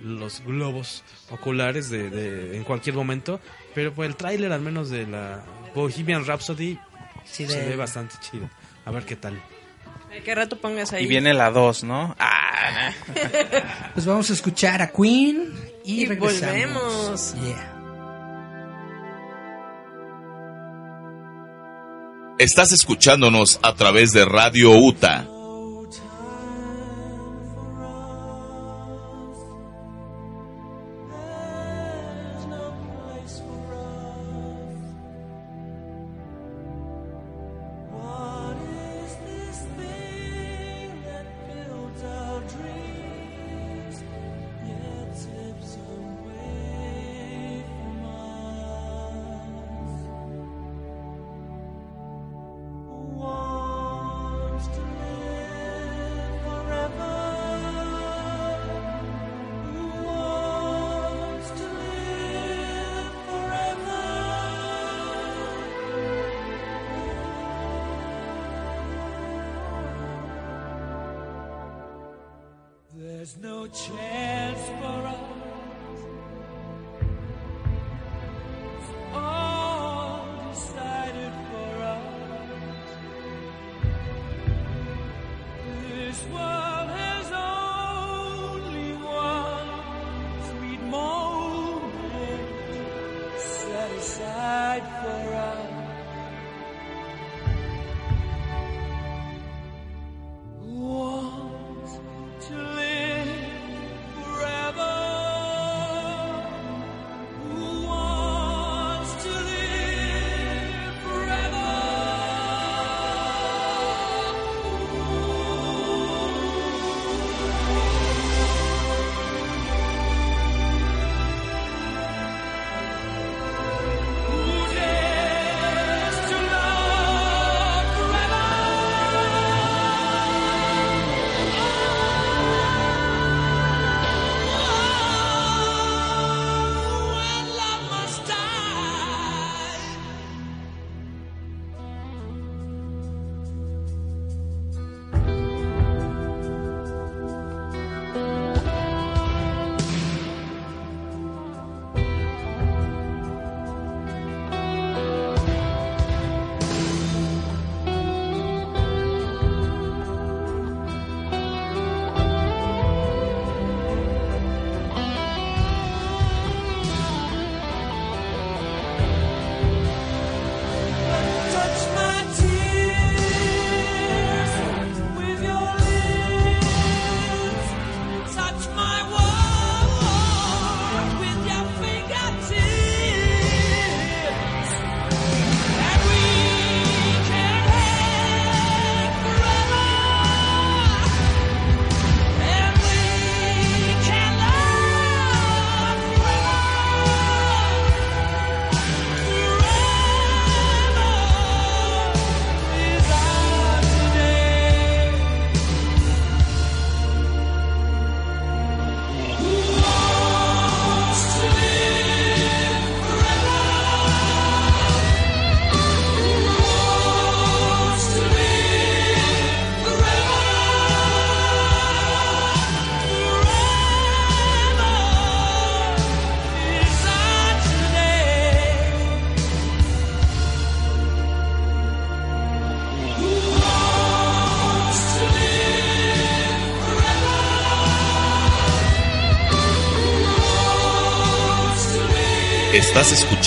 [0.00, 3.40] los globos oculares de, de- en cualquier momento.
[3.74, 5.42] Pero pues el tráiler, al menos de la
[5.74, 6.78] Bohemian Rhapsody,
[7.24, 8.48] Sí, se de- ve bastante chido.
[8.84, 9.40] A ver qué tal.
[10.24, 11.04] ¿Qué rato pongas ahí?
[11.04, 12.16] Y viene la 2, ¿no?
[12.18, 12.90] Ah,
[13.94, 15.52] Pues vamos a escuchar a Queen
[15.84, 17.34] y, Y regresamos.
[17.34, 17.34] volvemos.
[17.44, 17.74] Yeah.
[22.38, 25.26] Estás escuchándonos a través de Radio UTA.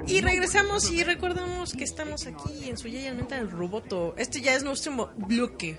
[0.07, 4.15] Y regresamos y recordamos que estamos aquí en su ya el Roboto.
[4.17, 5.77] Este ya es nuestro bloque.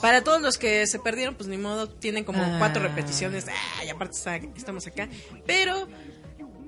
[0.00, 2.56] Para todos los que se perdieron, pues ni modo, tienen como Ah.
[2.58, 3.46] cuatro repeticiones.
[3.48, 5.08] Ah, y aparte está- estamos acá.
[5.46, 5.88] Pero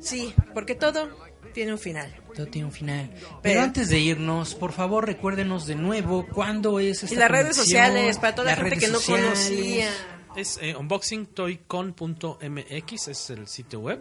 [0.00, 1.08] sí, porque todo
[1.54, 2.14] tiene un final.
[2.34, 3.10] Todo tiene un final.
[3.14, 7.30] Pero, Pero- antes de irnos, por favor, recuérdenos de nuevo cuándo es esta Y las
[7.30, 9.24] redes sociales, para toda la gente que no sociales.
[9.26, 9.88] conocía.
[10.34, 14.00] Es eh, unboxingtoycon.mx, es el sitio web.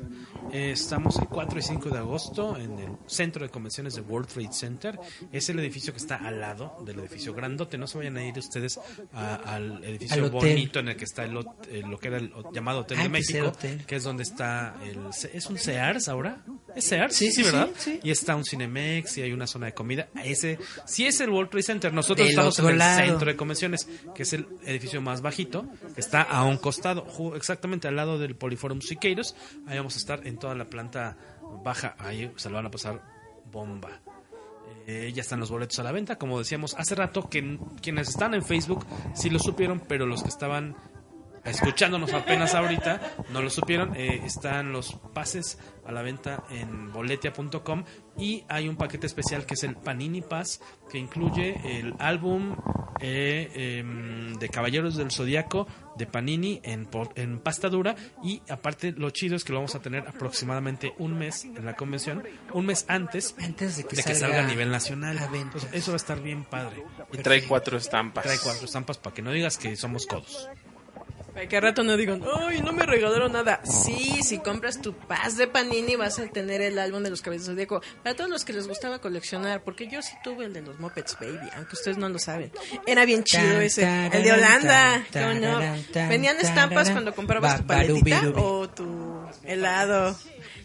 [0.54, 4.30] Eh, estamos el 4 y 5 de agosto en el centro de convenciones de World
[4.30, 4.98] Trade Center.
[5.32, 7.78] Es el edificio que está al lado del edificio grandote.
[7.78, 8.80] No se vayan a ir ustedes
[9.14, 11.38] a- al edificio Al bonito en el que está el,
[11.70, 13.86] eh, lo que era el llamado Hotel Ah, de México, hotel.
[13.86, 15.00] que es donde está el...
[15.34, 16.44] ¿Es un Sears ahora?
[16.76, 17.14] ¿Es Sears?
[17.16, 17.70] Sí, sí, ¿verdad?
[17.78, 18.00] sí.
[18.04, 20.08] Y está un Cinemex y hay una zona de comida.
[20.24, 21.94] Ese sí es el World Trade Center.
[21.94, 23.06] Nosotros Del estamos en el lado.
[23.06, 27.88] centro de convenciones, que es el edificio más bajito, que está a un costado, exactamente
[27.88, 29.36] al lado del Poliforum Siqueiros.
[29.68, 31.18] Ahí vamos a estar en toda la planta
[31.64, 31.96] baja.
[32.00, 33.02] Ahí se lo van a pasar
[33.52, 34.02] bomba.
[34.88, 38.34] Eh, ya están los boletos a la venta, como decíamos hace rato, que quienes están
[38.34, 40.76] en Facebook sí lo supieron, pero los que estaban
[41.46, 43.02] escuchándonos apenas ahorita
[43.32, 43.96] no lo supieron.
[43.96, 47.84] eh, están los pases a la venta en boletia.com
[48.18, 52.56] y hay un paquete especial que es el Panini Pass que incluye el álbum
[53.00, 58.92] eh, em, de Caballeros del Zodiaco de Panini en, por- en pasta dura y aparte
[58.92, 62.24] lo chido es que lo vamos a tener aproximadamente un mes en la convención,
[62.54, 65.18] un mes antes, Antes de que salga, salga a nivel nacional.
[65.18, 65.58] a venta.
[65.58, 66.84] Entonces, eso va a estar bien padre.
[67.12, 68.24] Y trae cuatro estampas.
[68.24, 70.48] Trae cuatro estampas para que no digas que somos codos.
[71.34, 73.62] Para que al rato no digan, ay, no me regalaron nada.
[73.64, 77.48] Sí, si compras tu paz de Panini vas a tener el álbum de los cabezas
[77.48, 77.82] de Zodíaco.
[78.04, 81.18] Para todos los que les gustaba coleccionar, porque yo sí tuve el de los Muppets
[81.20, 82.52] Baby, aunque ustedes no lo saben.
[82.86, 83.84] Era bien chido ese.
[84.12, 85.06] El de Holanda.
[85.12, 85.60] ¿cómo no?
[86.10, 90.16] Venían estampas cuando comprabas tu paletita o tu helado.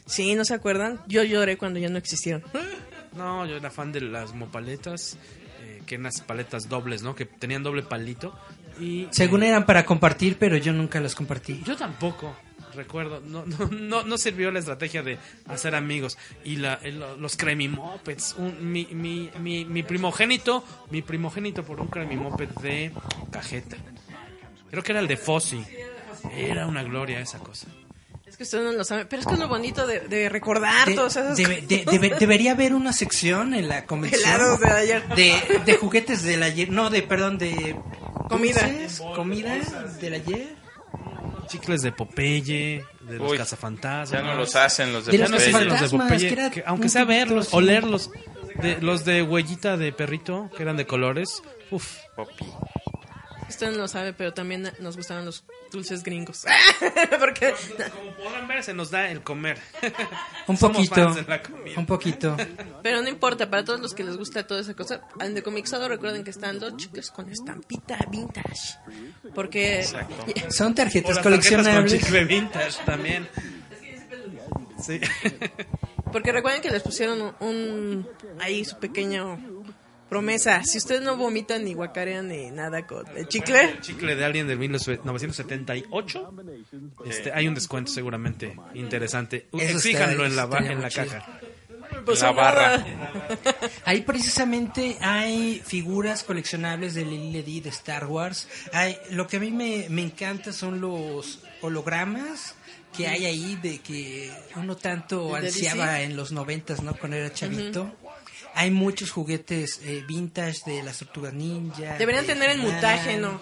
[0.07, 1.01] Sí, ¿no se acuerdan?
[1.07, 2.43] Yo lloré cuando ya no existieron.
[3.17, 5.17] No, yo era fan de las mopaletas,
[5.63, 7.15] eh, que eran unas paletas dobles, ¿no?
[7.15, 8.39] Que tenían doble palito.
[8.81, 11.63] Y, Según eh, eran para compartir, pero yo nunca las compartí.
[11.65, 12.37] Yo tampoco,
[12.75, 13.21] recuerdo.
[13.21, 16.19] No, no, no, no sirvió la estrategia de hacer amigos.
[16.45, 18.35] Y la, el- los Creamy Mopeds.
[18.39, 22.93] un- mi, mi, mi, mi primogénito, mi primogénito por un Creamy Moped de
[23.31, 23.77] cajeta.
[24.71, 25.65] Creo que era el de Fossi.
[26.35, 27.69] Era una gloria esa cosa.
[28.27, 30.89] Es que ustedes no lo saben, pero es que es lo bonito de, de recordar
[30.89, 34.69] De- todas esas debe- de- debe- debería haber una sección en la convención Helados de
[34.71, 35.09] ayer.
[35.15, 37.77] de, de juguetes del ayer, no, de, perdón, de
[38.29, 38.61] Comida.
[39.15, 39.57] comida
[40.01, 40.57] del ayer.
[41.49, 44.11] Chicles de Popeye, de los Uy, cazafantasmas.
[44.11, 46.65] ya no los hacen los de De los Ya no existen los de Popeye, que
[46.67, 48.11] aunque un sea verlos, olerlos.
[48.61, 51.43] De, los de huellita de perrito, que eran de colores.
[51.71, 51.99] Uf.
[53.49, 56.45] Usted no lo sabe, pero también nos gustaban los dulces gringos.
[57.21, 57.55] Porque
[57.95, 59.59] Como podrán ver, se nos da el comer.
[60.47, 61.75] Un Somos poquito, fans de la comida.
[61.79, 62.37] un poquito.
[62.83, 65.89] Pero no importa, para todos los que les gusta toda esa cosa, al de Comixado
[65.89, 68.79] recuerden que están los chicles con estampita vintage.
[69.35, 69.83] Porque
[70.51, 71.93] Son O tarjetas las tarjetas coleccionables.
[71.93, 73.29] con chicle vintage también.
[74.85, 75.01] Sí.
[76.13, 78.09] porque recuerden que les pusieron un, un-
[78.41, 79.39] ahí su pequeño
[80.09, 80.63] promesa.
[80.65, 84.47] Si ustedes no vomitan ni guacarean ni nada con el chicle, El chicle de Alien
[84.49, 86.33] del 1978.
[87.07, 89.47] Este, hay un descuento seguramente interesante.
[89.53, 91.41] Eso Fíjanlo está- en la, ba- en la caja.
[92.05, 92.85] pues La barra.
[93.85, 98.49] Ahí precisamente hay figuras coleccionables de Lily de Star Wars.
[98.73, 102.55] Hay, lo que a mí me, me encanta son los hologramas
[102.97, 106.95] que hay ahí de que uno tanto ¿De ansiaba en los noventas, ¿no?
[106.95, 107.95] Cuando era chavito.
[108.57, 111.97] Hay muchos juguetes eh, vintage de las tortugas ninja.
[111.99, 113.39] deberían de tener el He-Man,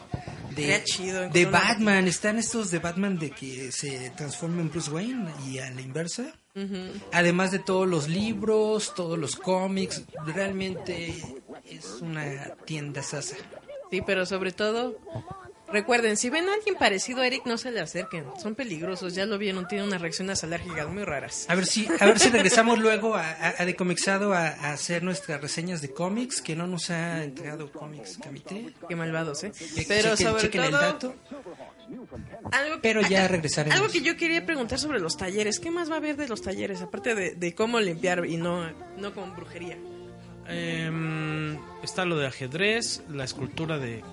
[0.56, 1.20] De, chido.
[1.20, 5.30] de encontrar una- Batman, están estos de Batman de que se transforma en Bruce Wayne
[5.46, 6.24] y a la inversa.
[6.56, 6.76] Ujú.
[7.12, 11.14] Además de todos los libros, todos los cómics, realmente
[11.68, 13.36] es una tienda sasa.
[13.90, 14.96] Sí, pero sobre todo
[15.72, 18.24] Recuerden, si ven a alguien parecido a Eric, no se le acerquen.
[18.40, 21.46] Son peligrosos, ya lo vieron, tienen unas reacciones alérgicas muy raras.
[21.48, 25.02] A ver si, a ver si regresamos luego a, a, a Decomixado a, a hacer
[25.02, 28.72] nuestras reseñas de cómics, que no nos ha entregado cómics Camite.
[28.88, 29.52] Qué malvados, ¿eh?
[29.74, 31.14] Que Pero chequen- sobre chequen el todo, dato.
[32.52, 33.76] algo, Pero ya regresaremos.
[33.80, 35.58] algo que yo quería preguntar sobre los talleres.
[35.58, 36.82] ¿Qué más va a haber de los talleres?
[36.82, 39.78] Aparte de, de cómo limpiar y no, no con brujería.
[40.46, 44.04] Em, está lo de ajedrez, la escultura de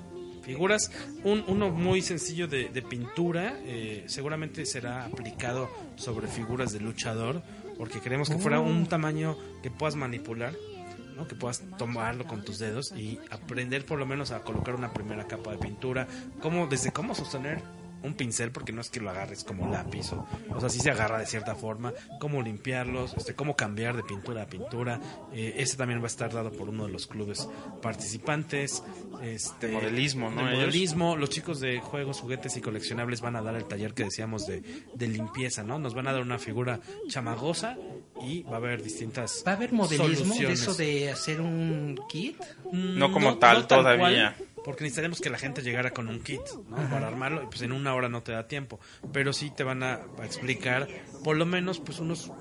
[0.42, 0.92] figuras,
[1.24, 7.42] un, uno muy sencillo de, de pintura, eh, seguramente será aplicado sobre figuras de luchador,
[7.78, 8.64] porque queremos que fuera Oh.
[8.64, 10.54] un tamaño que puedas manipular,
[11.16, 11.28] ¿no?
[11.28, 15.28] que puedas tomarlo con tus dedos y aprender por lo menos a colocar una primera
[15.28, 16.08] capa de pintura,
[16.42, 17.62] cómo, desde cómo sostener
[18.04, 20.92] un pincel porque no es que lo agarres como lápiz o, o sea sí se
[20.92, 25.00] agarra de cierta forma cómo limpiarlos este cómo cambiar de pintura a pintura
[25.34, 27.48] eh, este también va a estar dado por uno de los clubes
[27.82, 28.84] participantes
[29.22, 30.46] este De modelismo, ¿no?
[30.46, 34.04] de modelismo los chicos de juegos juguetes y coleccionables van a dar el taller que
[34.06, 34.62] decíamos de,
[34.94, 37.78] de limpieza no nos van a dar una figura chamagosa
[38.22, 42.38] y va a haber distintas ¿Va a haber modelismo de eso de hacer un kit?
[42.72, 44.36] No como tal todavía.
[44.36, 46.78] cual, porque necesitaríamos que la gente llegara con un kit ¿no?
[46.90, 48.80] Para armarlo y pues en una hora no te da tiempo.
[49.12, 50.88] Pero sí te van a, a explicar
[51.24, 52.32] por lo menos pues unos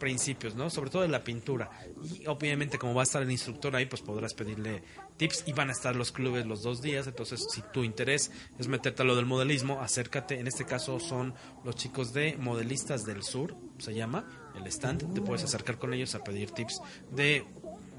[0.00, 1.70] principios no sobre todo de la pintura.
[2.02, 4.82] Y obviamente como va a estar el instructor ahí pues podrás pedirle
[5.16, 7.06] tips y van a estar los clubes los dos días.
[7.06, 10.40] Entonces si tu interés es meterte a lo del modelismo acércate.
[10.40, 11.34] En este caso son
[11.64, 14.26] los chicos de modelistas del sur se llama
[14.56, 15.14] el stand.
[15.14, 16.80] Te puedes acercar con ellos a pedir tips
[17.12, 17.44] de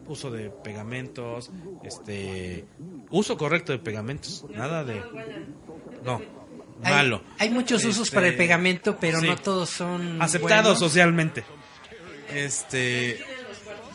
[0.07, 1.49] uso de pegamentos,
[1.83, 2.65] este
[3.09, 5.01] uso correcto de pegamentos, nada de
[6.03, 6.21] no
[6.83, 7.23] malo.
[7.37, 9.27] Hay, muchos usos Este, para el pegamento, pero sí.
[9.27, 10.79] no todos son aceptados buenos.
[10.79, 11.43] socialmente.
[12.33, 13.19] Este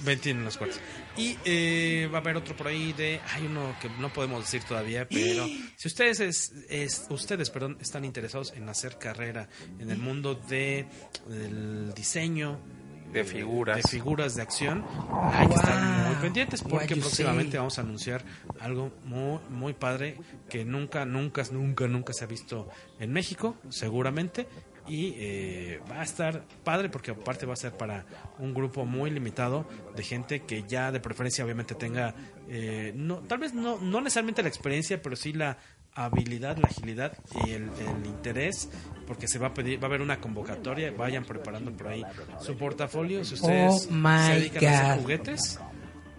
[0.04, 0.78] ven tienen los cuartos.
[1.16, 4.62] Y eh, va a haber otro por ahí de hay uno que no podemos decir
[4.64, 9.96] todavía, pero si ustedes es, es- ustedes, perdón, están interesados en hacer carrera en el
[9.98, 10.86] mundo de
[11.26, 12.60] del diseño
[13.22, 13.76] De figuras.
[13.76, 14.84] de figuras de acción,
[15.32, 16.06] hay que estar Wow.
[16.08, 18.24] muy pendientes porque próximamente vamos a anunciar
[18.60, 20.16] algo muy muy padre
[20.48, 22.68] que nunca nunca nunca nunca se ha visto
[23.00, 24.46] en México, seguramente
[24.88, 28.04] y eh, va a estar padre porque aparte va a ser para
[28.38, 29.66] un grupo muy limitado
[29.96, 32.14] de gente que ya de preferencia obviamente tenga
[32.48, 35.58] eh, no tal vez no no necesariamente la experiencia pero sí la
[35.96, 37.12] habilidad, la agilidad
[37.44, 38.68] y el, el interés,
[39.06, 42.04] porque se va a pedir, va a haber una convocatoria, vayan preparando por ahí
[42.40, 45.58] su portafolio, si ustedes Oh se dedican a hacer juguetes.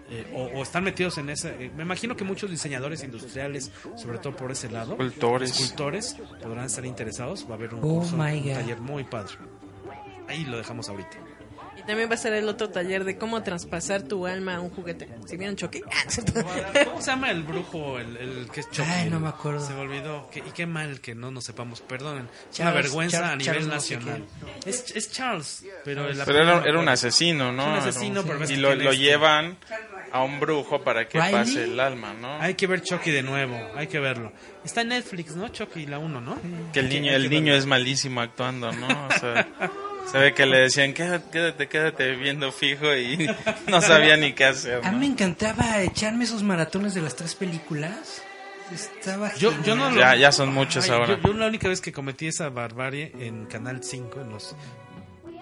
[0.09, 4.19] eh, o, o están metidos en ese eh, me imagino que muchos diseñadores industriales sobre
[4.19, 5.51] todo por ese lado Escultores.
[5.51, 8.19] escultores podrán estar interesados va a haber un Oh curso un
[8.55, 9.33] taller muy padre
[10.29, 11.17] ahí lo dejamos ahorita
[11.87, 15.07] también va a ser el otro taller de cómo traspasar tu alma a un juguete.
[15.25, 15.81] Si vieron Chucky.
[15.87, 16.83] Ah.
[16.85, 18.87] ¿Cómo se llama el brujo, el, el que es Chucky?
[18.89, 19.65] Ay, no me acuerdo.
[19.65, 20.29] Se me olvidó.
[20.35, 21.81] Y qué mal que no nos sepamos.
[21.81, 22.27] Perdonen.
[22.51, 24.25] Es Charles- una vergüenza Char- a nivel Charles no sé nacional.
[24.65, 27.63] es, es Charles, pero, el Pero era, era un asesino, ¿no?
[27.77, 29.57] Es un asesino, pero ves y lo, lo este- llevan
[30.11, 31.33] a un brujo para que ¿Riley?
[31.33, 32.39] pase el alma, ¿no?
[32.41, 33.57] Hay que ver Chucky de nuevo.
[33.75, 34.31] Hay que verlo.
[34.63, 35.47] Está en Netflix, ¿no?
[35.49, 36.37] Chucky, la 1, ¿no?
[36.73, 37.57] Que el niño, el niño verlo.
[37.59, 38.87] es malísimo actuando, ¿no?
[39.07, 39.47] O sea,
[40.11, 43.29] se ve que le decían, quédate, quédate, quédate viendo fijo y
[43.67, 44.81] no sabía ni qué hacer.
[44.83, 44.97] A ¿no?
[44.99, 48.21] mí me encantaba echarme esos maratones de las tres películas.
[48.73, 51.07] Estaba Yo, yo no lo- Ya- ya son muchos Ay, ahora.
[51.07, 54.55] Yo, yo la única vez que cometí esa barbarie en Canal 5, en los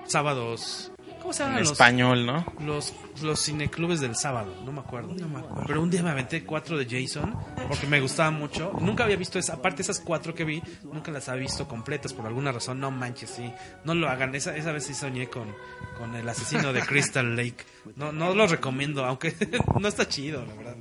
[0.06, 0.92] sábados.
[1.26, 1.72] ¿Cómo se llaman En los?
[1.72, 2.46] español, ¿no?
[2.60, 2.94] Los,
[3.24, 5.16] los cineclubes del sábado, no me acuerdo.
[5.16, 5.64] No me acuerdo.
[5.66, 7.36] Pero un día me aventé cuatro de Jason
[7.68, 8.74] porque me gustaba mucho.
[8.80, 12.28] Nunca había visto esa, aparte esas cuatro que vi, nunca las había visto completas por
[12.28, 12.80] alguna razón.
[12.80, 13.52] No manches, sí.
[13.86, 14.36] No lo hagan.
[14.36, 15.52] Esa, esa vez sí soñé con,
[15.98, 17.66] con el asesino de Crystal Lake.
[17.96, 19.34] No, no lo recomiendo, aunque
[19.80, 20.76] no está chido, la verdad.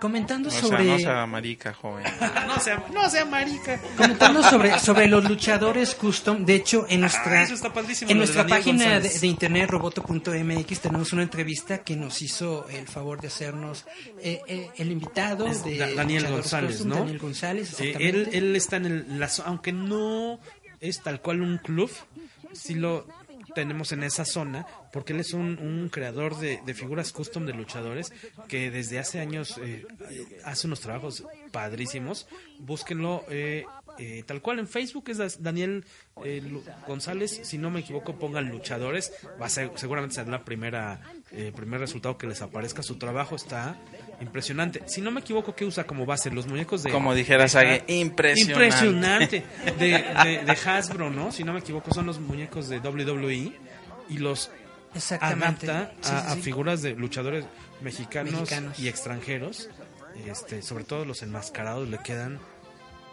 [0.00, 0.84] Comentando sea, sobre...
[0.84, 2.04] no sea marica, joven.
[2.46, 3.80] No sea, no sea marica.
[3.96, 8.16] Comentando sobre, sobre los luchadores custom, de hecho en nuestra, Ah, eso está padrísimo, en
[8.16, 13.20] de nuestra página de, de internet roboto.mx tenemos una entrevista que nos hizo el favor
[13.20, 13.84] de hacernos
[14.22, 16.94] eh, eh, el invitado Es de Da- Daniel González, Custom, ¿no?
[16.96, 18.08] Daniel González, Eh, exactamente.
[18.08, 20.38] él, él está en el, la aunque no
[20.80, 21.90] es tal cual un club,
[22.52, 23.06] sí lo
[23.58, 28.12] tenemos en esa zona, porque él es un, un creador de, figuras custom de luchadores
[28.46, 32.28] que desde hace años eh, eh, hace unos trabajos padrísimos.
[32.60, 33.64] Búsquenlo eh,
[33.98, 35.84] eh, tal cual en Facebook, es Daniel
[36.24, 36.40] eh,
[36.86, 41.00] González, si no me equivoco, pongan luchadores, va a ser, seguramente será primera,
[41.32, 42.84] eh, primer resultado que les aparezca.
[42.84, 43.76] Su trabajo está
[44.20, 44.82] impresionante.
[44.86, 46.30] Si no me equivoco, ¿qué usa como base?
[46.30, 46.90] Los muñecos de...
[46.90, 48.52] Como dijera de Sage, Ha- impresionante.
[48.64, 49.44] Impresionante.
[49.78, 51.30] De, de- de Hasbro, ¿no?
[51.32, 53.52] Si no me equivoco, son los muñecos de WWE
[54.08, 54.50] y los
[54.94, 55.70] Exactamente.
[55.70, 57.44] adapta Sí, a, sí, a figuras de luchadores
[57.80, 58.78] mexicanos, Mexicanos.
[58.78, 59.68] y extranjeros.
[60.26, 62.40] Este, sobre todo los enmascarados le quedan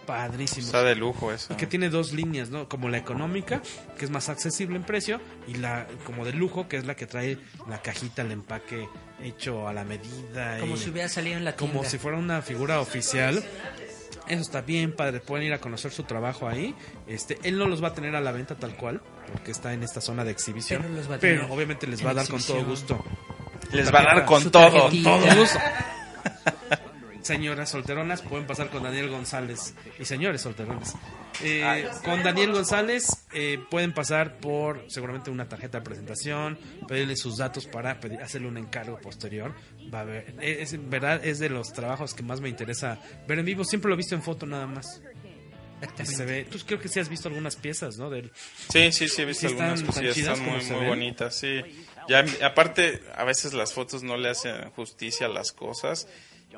[0.05, 0.65] padrísimos.
[0.67, 1.53] Está de lujo eso.
[1.53, 2.67] Y que tiene dos líneas, ¿no?
[2.69, 3.61] Como la económica,
[3.97, 7.07] que es más accesible en precio, y la como de lujo, que es la que
[7.07, 7.37] trae
[7.67, 8.87] la cajita, el empaque
[9.23, 10.59] hecho a la medida.
[10.59, 11.77] Como y- si hubiera salido en la tienda.
[11.77, 13.43] Como si fuera una figura oficial.
[14.27, 15.19] Eso está bien, padre.
[15.19, 16.73] Pueden ir a conocer su trabajo ahí.
[17.05, 19.01] Este, él no los va a tener a la venta tal cual,
[19.31, 20.81] porque está en esta zona de exhibición.
[20.81, 23.05] Pero los va a Pero tener obviamente les va a dar con todo gusto.
[23.71, 24.89] Les va a dar con todo.
[24.89, 25.59] Con todo gusto.
[27.25, 30.93] Señoras solteronas pueden pasar con Daniel González y señores solterones.
[31.41, 37.37] Eh, con Daniel González eh, pueden pasar por seguramente una tarjeta de presentación, pedirle sus
[37.37, 39.55] datos para pedir, hacerle un encargo posterior.
[39.91, 43.39] Va a ver, es, en verdad es de los trabajos que más me interesa ver
[43.39, 43.63] en vivo.
[43.63, 45.01] Siempre lo he visto en foto nada más.
[46.03, 48.11] Se ve, tú creo que sí has visto algunas piezas, ¿no?
[48.11, 48.31] Del,
[48.69, 51.63] Sí, sí, sí, he visto Sí algunas cosillas, están muy, muy bonitas, sí.
[52.07, 56.07] Ya, aparte, a veces las fotos no le hacen justicia a las cosas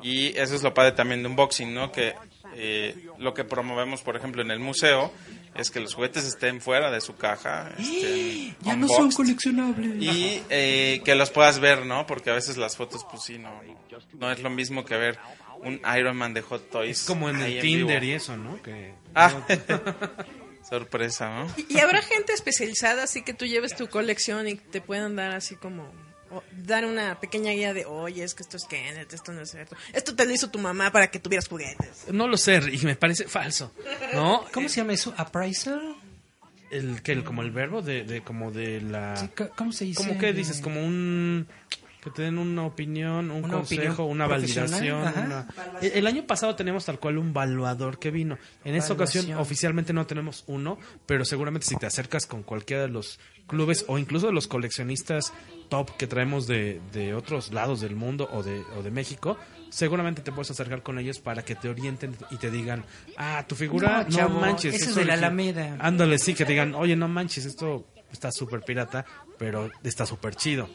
[0.02, 1.92] y eso es lo padre también de unboxing, ¿no?
[1.92, 2.14] Que
[2.54, 5.12] eh, lo que promovemos, por ejemplo, en el museo
[5.54, 7.70] es que los juguetes estén fuera de su caja.
[7.78, 10.02] estén Ya no son coleccionables.
[10.02, 12.06] Y eh, que los puedas ver, ¿no?
[12.06, 15.18] Porque a veces las fotos, pues sí, no, no, no es lo mismo que ver
[15.62, 17.00] un Iron Man de Hot Toys.
[17.00, 18.62] es como en el Tinder y eso, ¿no?
[18.62, 19.32] Que, Ah,
[20.68, 21.46] sorpresa, ¿no?
[21.68, 25.56] Y habrá gente especializada, así que tú lleves tu colección y te puedan dar así
[25.56, 25.90] como
[26.52, 29.76] dar una pequeña guía de, oye, es que esto es Kenneth, esto no es cierto.
[29.92, 32.06] Esto te lo hizo tu mamá para que tuvieras juguetes.
[32.12, 33.72] No lo sé, y me parece falso,
[34.14, 34.44] ¿no?
[34.52, 35.14] ¿Cómo se llama eso?
[35.16, 35.96] ¿Appraisal?
[36.70, 39.96] El que el, como el verbo de, de como de la Sí, ¿Cómo se dice?
[39.96, 40.60] ¿Cómo que dices?
[40.60, 41.46] Como un
[42.08, 44.98] que te den una opinión, un Una consejo, opinión una validación.
[45.00, 45.46] una-
[45.80, 48.38] El, el año pasado teníamos tal cual un valuador que vino.
[48.64, 52.88] En esta ocasión oficialmente no tenemos uno, pero seguramente si te acercas con cualquiera de
[52.88, 55.32] los clubes o incluso de los coleccionistas
[55.68, 59.36] top que traemos de, de otros lados del mundo o de, o de México,
[59.70, 62.84] seguramente te puedes acercar con ellos para que te orienten y te digan,
[63.16, 64.74] ah, tu figura, No, no, chavo, manches.
[64.74, 65.76] eso es de la Alameda.
[65.78, 69.04] Ándale, sí, que te digan, oye, no manches, esto está súper pirata,
[69.38, 70.68] pero está súper chido.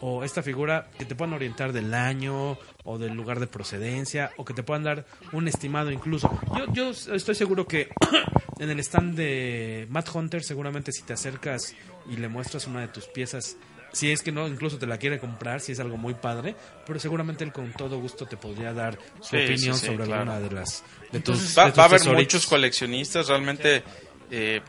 [0.00, 4.44] O esta figura que te puedan orientar del año o del lugar de procedencia o
[4.44, 6.30] que te puedan dar un estimado incluso.
[6.56, 7.88] Yo, yo estoy seguro que
[8.58, 11.74] en el stand de Matt Hunter seguramente si te acercas
[12.08, 13.56] y le muestras una de tus piezas,
[13.92, 16.54] si es que no, incluso te la quiere comprar, si es algo muy padre,
[16.86, 20.04] pero seguramente él con todo gusto te podría dar su Sí, opinión sí, sí, sobre
[20.06, 20.32] claro.
[20.32, 20.82] alguna de las...
[21.12, 23.82] De tus, va, de tus va a haber muchos coleccionistas, realmente,
[24.30, 24.60] eh,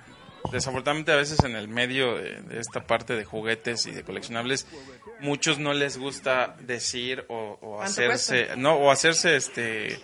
[0.52, 4.68] desafortunadamente a veces en el medio de, de esta parte de juguetes y de coleccionables,
[5.20, 10.00] muchos no les gusta decir o, o ¿Cuánto hacerse, no, o hacerse este,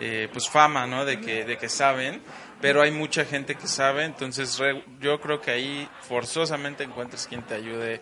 [0.00, 1.04] eh, pues fama, ¿no?
[1.04, 2.22] De que, de que saben,
[2.60, 7.42] pero hay mucha gente que sabe, entonces re- yo creo que ahí forzosamente encuentres quien
[7.42, 8.00] te ayude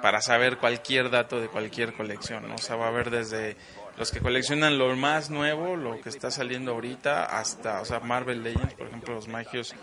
[0.00, 2.54] para saber cualquier dato de cualquier colección, ¿no?
[2.54, 3.56] O sea, va a haber desde
[3.96, 8.44] los que coleccionan lo más nuevo, lo que está saliendo ahorita, hasta, o sea, Marvel
[8.44, 9.74] Legends, por ejemplo, los magios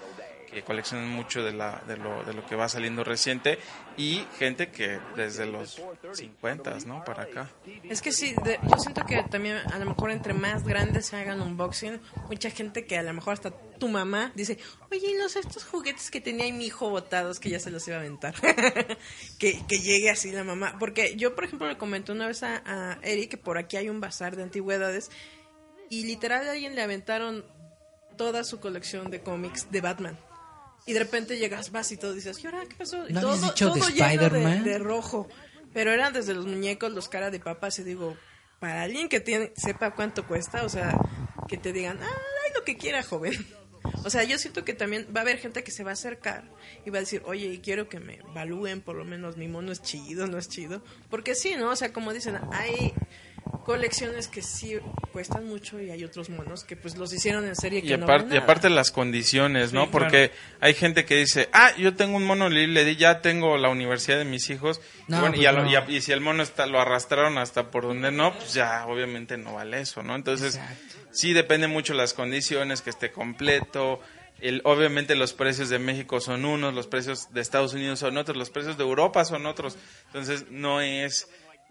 [0.55, 3.59] que coleccionan mucho de, la, de, lo, de lo que va saliendo reciente,
[3.97, 5.81] y gente que desde los
[6.13, 7.03] 50, ¿no?
[7.03, 7.49] Para acá.
[7.83, 11.17] Es que sí, de- yo siento que también a lo mejor entre más grandes se
[11.17, 11.99] hagan unboxing,
[12.29, 14.57] mucha gente que a lo mejor hasta tu mamá dice,
[14.91, 17.97] oye, ¿y los estos juguetes que tenía mi hijo botados que ya se los iba
[17.97, 18.33] a aventar?
[19.39, 20.77] que, llegue así la mamá.
[20.79, 23.89] Porque yo, por ejemplo, le comenté una vez a, a Eric que por aquí hay
[23.89, 25.11] un bazar de antigüedades
[25.89, 27.43] y literal alguien le aventaron
[28.17, 30.17] toda su colección de cómics de Batman.
[30.85, 33.07] Y de repente llegas, vas y todo dices, ¿y ahora qué pasó?
[33.09, 34.63] Y ¿No todo, dicho de todo lleno Spider-Man?
[34.63, 35.27] de rojo.
[35.73, 38.15] Pero eran desde los muñecos, los cara de papas, y digo,
[38.59, 40.97] para alguien que tiene, sepa cuánto cuesta, o sea,
[41.47, 42.07] que te digan, ah,
[42.45, 43.33] ay, lo que quiera, joven.
[44.03, 46.43] O sea, yo siento que también va a haber gente que se va a acercar
[46.85, 49.81] y va a decir, oye, quiero que me evalúen, por lo menos mi mono es
[49.81, 50.83] chido, no es chido.
[51.09, 51.71] Porque sí, ¿no?
[51.71, 52.93] O sea, como dicen, hay
[53.65, 54.77] colecciones que sí
[55.11, 58.05] cuestan mucho y hay otros monos que pues los hicieron en serie que Y, no
[58.05, 59.85] aparte, y aparte las condiciones, ¿no?
[59.85, 60.31] Sí, Porque
[60.61, 63.69] hay gente que dice, ah, yo tengo un mono Lili, le di, ya tengo la
[63.69, 64.81] universidad de mis hijos.
[65.07, 65.71] No, y, bueno, y, pues a lo- no.
[65.71, 68.85] y a- y si el mono está, lo arrastraron hasta por donde no, pues ya
[68.85, 70.15] obviamente no vale eso, ¿no?
[70.15, 70.59] Entonces,
[71.11, 73.99] sí depende mucho las condiciones, que esté completo.
[74.41, 78.37] El, obviamente los precios de México son unos, los precios de Estados Unidos son otros,
[78.37, 79.77] los precios de Europa son otros.
[80.07, 81.27] Entonces, no es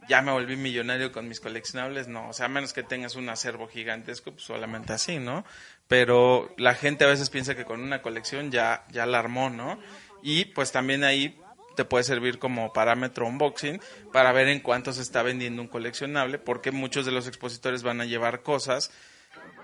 [0.08, 3.28] ya me volví millonario con mis coleccionables, no, o sea, a menos que tengas un
[3.28, 5.44] acervo gigantesco, pues solamente así, ¿no?
[5.88, 9.78] Pero la gente a veces piensa que con una colección ya, ya la armó, ¿no?
[10.22, 11.38] Y pues también ahí
[11.76, 13.80] te puede servir como parámetro unboxing
[14.12, 18.00] para ver en cuánto se está vendiendo un coleccionable, porque muchos de los expositores van
[18.00, 18.90] a llevar cosas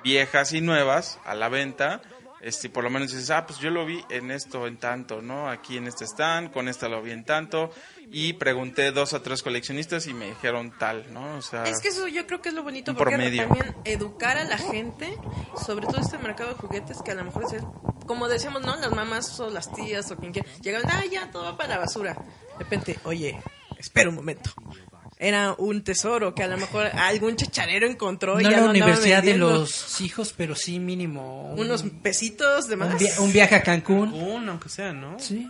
[0.02, 2.02] viejas y nuevas a la venta
[2.40, 5.48] este, por lo menos dices, ah, pues yo lo vi en esto en tanto, ¿no?
[5.48, 7.70] Aquí en este stand, con esta lo vi en tanto,
[8.10, 11.36] y pregunté dos o tres coleccionistas y me dijeron tal, ¿no?
[11.36, 13.42] O sea, Es que eso yo creo que es lo bonito porque promedio.
[13.46, 15.16] también educar a la gente
[15.64, 17.62] sobre todo este mercado de juguetes que a lo mejor es,
[18.06, 18.74] como decíamos, ¿no?
[18.76, 21.78] Las mamás o las tías o quien quiera llegan, ah, ya todo va para la
[21.78, 22.14] basura.
[22.14, 23.38] De repente, oye,
[23.78, 24.50] espera un momento.
[25.22, 28.70] Era un tesoro que a lo mejor algún chacharero encontró y No ya la andaba
[28.86, 31.52] universidad de los hijos, pero sí mínimo.
[31.52, 32.92] un- Unos pesitos de más.
[32.92, 34.14] un, via- un viaje a Cancún.
[34.14, 35.18] Un, aunque sea, ¿no?
[35.18, 35.47] Sí.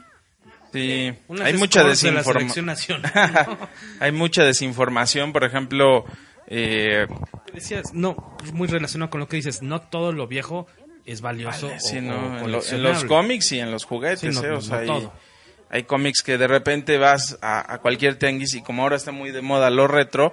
[0.72, 3.02] Sí, Unas hay mucha scores de la selección desinformación.
[3.02, 3.58] nacional,
[4.00, 6.04] hay mucha desinformación, por ejemplo,
[6.46, 7.06] eh,
[7.52, 10.66] Decías, no, muy relacionado con lo que dices, no todo lo viejo
[11.06, 12.16] es valioso Vale, sí, o- ¿no?
[12.36, 14.50] o en, lo- en los cómics y en los juguetes, Sí, no, ¿eh?
[14.50, 15.12] no, O sea, no hay, todo.
[15.70, 19.30] Hay cómics que de repente vas a, a cualquier tianguis y como ahora está muy
[19.30, 20.32] de moda lo retro,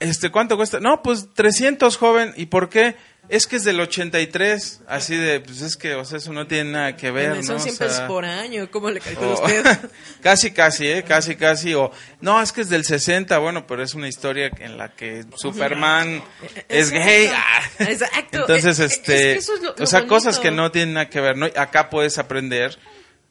[0.00, 0.80] este, ¿cuánto cuesta?
[0.80, 2.34] No, pues 300, joven.
[2.36, 2.96] ¿Y por qué?
[3.28, 6.70] Es que es del 83, así de, pues es que, o sea, eso no tiene
[6.70, 7.56] nada que ver, Son ¿no?
[7.56, 9.64] O 100 sea, pesos por año, ¿cómo le calcula o- usted?
[10.22, 11.02] casi, casi, ¿eh?
[11.02, 11.74] Casi, casi.
[11.74, 11.90] O,
[12.20, 16.22] no, es que es del 60, bueno, pero es una historia en la que Superman
[16.68, 17.04] es Exacto.
[17.04, 17.30] gay.
[17.34, 17.62] Ah.
[17.80, 18.38] Exacto.
[18.42, 21.08] Entonces, Es- es este, que eso es lo- o sea, cosas que no tienen nada
[21.10, 21.46] que ver, ¿no?
[21.56, 22.78] Acá puedes aprender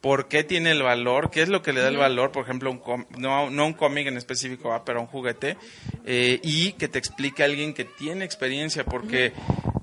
[0.05, 2.69] por qué tiene el valor, qué es lo que le da el valor, por ejemplo,
[2.69, 4.85] un com- no, no un cómic en específico, ¿va?
[4.85, 5.57] pero un juguete,
[6.05, 9.33] eh, y que te explique alguien que tiene experiencia, porque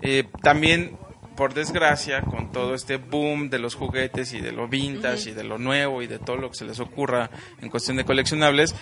[0.01, 0.97] eh, también,
[1.37, 5.45] por desgracia, con todo este boom de los juguetes y de lo vintage y de
[5.45, 7.31] lo nuevo y de todo lo que se les ocurra
[7.61, 8.75] en cuestión de coleccionables,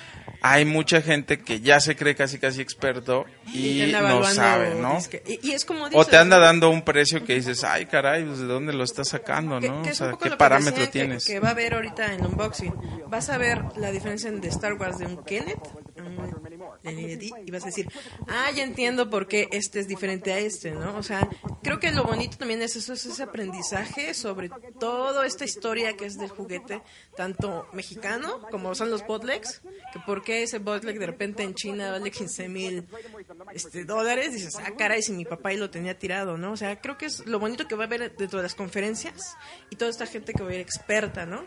[0.43, 4.97] hay mucha gente que ya se cree casi casi experto y no sabe, ¿no?
[4.97, 8.25] disque- Y, y es como O te anda dando un precio que dices, ay caray,
[8.25, 9.83] pues, ¿de dónde lo estás sacando, Que- no?
[9.83, 11.25] que O sea, ¿qué parámetro que- tienes?
[11.27, 12.75] Que, va a haber ahorita en unboxing.
[13.09, 15.59] Vas a ver la diferencia de Star Wars de un Kenneth
[16.83, 17.89] Lady, y vas a decir,
[18.29, 20.97] ah, ya entiendo por qué este es diferente a este, ¿no?
[20.97, 21.29] O sea,
[21.63, 24.51] creo que lo bonito también es eso, es ese aprendizaje sobre
[24.81, 26.83] toda esta historia que es del juguete,
[27.15, 29.61] tanto mexicano como son los botlegs,
[29.93, 32.89] que por qué ese botleg de repente en China vale 15 mil
[33.53, 36.53] este, dólares, dices, ah, caray, si mi papá ahí lo tenía tirado, ¿no?
[36.53, 39.37] O sea, creo que es lo bonito que va a haber dentro de las conferencias
[39.69, 41.45] y toda esta gente que va a ir experta, ¿no?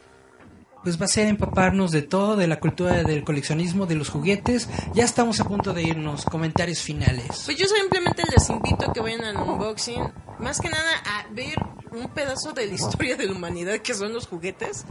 [0.84, 4.68] Pues va a ser empaparnos de todo, de la cultura del coleccionismo, de los juguetes.
[4.94, 6.26] Ya estamos a punto de irnos.
[6.26, 7.44] Comentarios finales.
[7.46, 10.04] Pues yo simplemente les invito a que vayan al unboxing,
[10.44, 11.56] más que nada a ver
[11.92, 14.86] un pedazo de la historia de la humanidad que son los juguetes.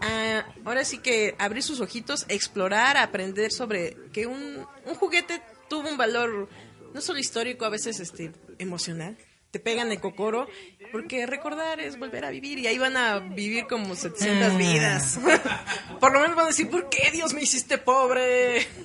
[0.00, 5.88] Ah, ahora sí que abrir sus ojitos, explorar, aprender sobre que un, un juguete tuvo
[5.88, 6.48] un valor
[6.92, 9.16] no solo histórico, a veces este emocional.
[9.50, 10.48] Te pegan de cocoro,
[10.90, 14.56] porque recordar es volver a vivir y ahí van a vivir como 700 Ah.
[14.56, 15.18] vidas.
[16.00, 18.66] por lo menos van a decir, ¿por qué Dios me hiciste pobre?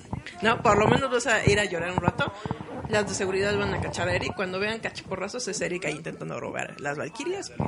[0.42, 2.32] No, por lo menos vas a ir a llorar un rato.
[2.90, 4.34] Las de seguridad van a cachar a Eric.
[4.34, 7.52] Cuando vean cachiporrazos es Eric ahí intentando robar las valquirias.
[7.56, 7.66] Pero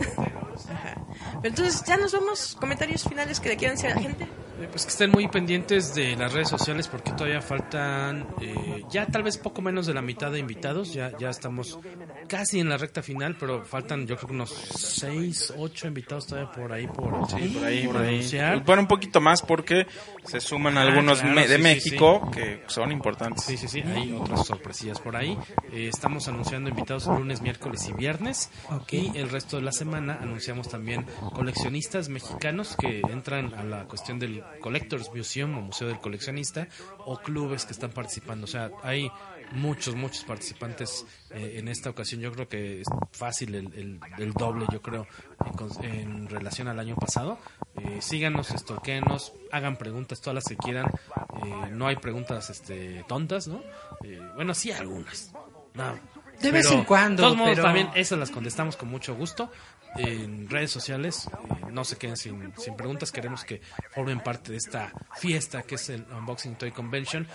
[1.45, 2.57] entonces ya nos vamos.
[2.59, 4.25] Comentarios finales que le quieran decir a la gente.
[4.25, 9.07] Eh, Pues que estén muy pendientes de las redes sociales porque todavía faltan eh, ya
[9.07, 10.93] tal vez poco menos de la mitad de invitados.
[10.93, 11.79] Ya, ya estamos
[12.33, 16.51] casi en la recta final, pero faltan yo creo que unos 6, 8 invitados todavía
[16.51, 18.09] por ahí por, Sí, por ahí, por ahí.
[18.17, 18.65] anunciar.
[18.65, 19.87] Bueno, un poquito más porque
[20.25, 22.41] se suman Ah, algunos claro, me- de sí, México sí.
[22.41, 23.45] que son importantes.
[23.45, 25.37] Sí, sí, sí, hay otras sorpresillas por ahí.
[25.73, 28.51] Eh, estamos anunciando invitados lunes, miércoles y viernes.
[28.71, 28.93] Ok.
[28.95, 31.05] Y el resto de la semana anunciamos también
[31.35, 36.69] coleccionistas mexicanos que entran a la cuestión del Collectors Museum o Museo del Coleccionista
[37.05, 38.45] o clubes que están participando.
[38.45, 39.11] O sea, hay
[39.55, 42.21] muchos, muchos participantes eh, en esta ocasión.
[42.21, 45.07] Yo creo que es fácil el, el- el doble, yo creo,
[45.83, 47.39] en, en relación al año pasado.
[47.77, 50.87] Eh, síganos, estorquenos, hagan preguntas, todas las que quieran.
[51.45, 53.63] Eh, no hay preguntas este, tontas, ¿no?
[54.05, 55.33] Eh, bueno, sí, algunas.
[55.75, 55.99] No.
[56.41, 59.51] De vez en cuando, De todos modos, pero- también esas las contestamos con mucho gusto.
[59.97, 63.13] En redes sociales, eh, no se queden sin, sin preguntas.
[63.13, 63.61] Queremos que
[63.91, 67.27] formen parte de esta fiesta que es el Unboxing Toy Convention.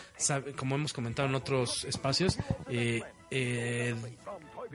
[0.55, 2.37] Como hemos comentado en otros espacios,
[2.69, 3.95] eh, eh,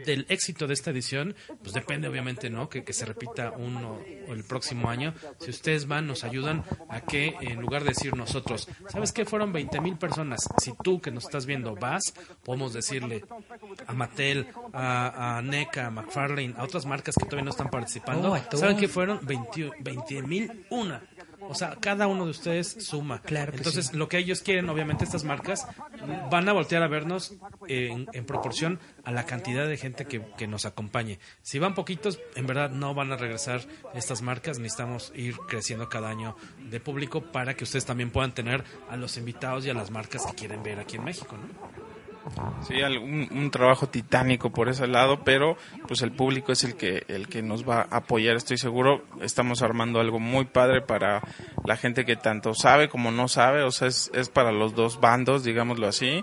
[0.05, 2.69] del éxito de esta edición, pues depende obviamente, ¿no?
[2.69, 5.15] Que, que se repita uno o el próximo año.
[5.41, 9.25] Si ustedes van, nos ayudan a que en lugar de decir nosotros, ¿sabes qué?
[9.25, 10.49] Fueron 20 mil personas.
[10.59, 12.15] Si tú que nos estás viendo vas,
[12.45, 13.25] podemos decirle
[13.87, 18.33] a Mattel, a, a NECA, a McFarlane, a otras marcas que todavía no están participando.
[18.33, 18.57] Oh.
[18.57, 19.21] ¿Saben qué fueron?
[19.25, 21.03] 20 mil una.
[21.49, 23.21] O sea, cada uno de ustedes suma.
[23.21, 23.97] Claro Entonces, sí.
[23.97, 25.67] lo que ellos quieren, obviamente, estas marcas
[26.31, 27.35] van a voltear a vernos
[27.69, 31.19] en, en proporción a la cantidad de gente que, que nos acompañe.
[31.43, 33.63] Si van poquitos, en verdad no van a regresar
[33.95, 34.59] estas marcas.
[34.59, 36.37] Necesitamos ir creciendo cada año
[36.71, 40.27] de público para que ustedes también puedan tener a los invitados y a las marcas
[40.27, 41.92] que quieren ver aquí en México, ¿no?
[42.67, 45.57] Sí, algún- un, trabajo titánico por ese lado, pero
[45.89, 49.03] pues el público es el que el que nos va a apoyar, estoy seguro.
[49.21, 51.21] Estamos armando algo muy padre para
[51.65, 55.01] la gente que tanto sabe como no sabe, o sea, es, es para los dos
[55.01, 56.23] bandos, digámoslo así.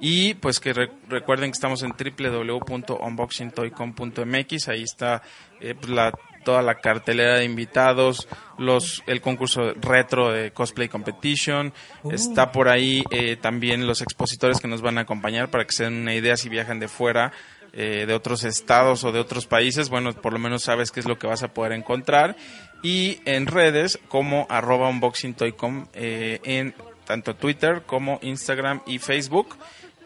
[0.00, 5.22] Y pues que re- recuerden que estamos en www.unboxingtoycom.mx, ahí está
[5.60, 6.12] eh, pues, la,
[6.46, 12.12] toda la cartelera de invitados, los el concurso retro de cosplay competition, Uh.
[12.12, 15.84] está por ahí eh, también los expositores que nos van a acompañar para que se
[15.84, 17.32] den una idea si viajan de fuera
[17.72, 21.06] eh, de otros estados o de otros países, bueno, por lo menos sabes qué es
[21.06, 22.36] lo que vas a poder encontrar.
[22.82, 26.74] Y en redes como arroba unboxingtoycom eh, en
[27.04, 29.56] tanto Twitter como Instagram y Facebook.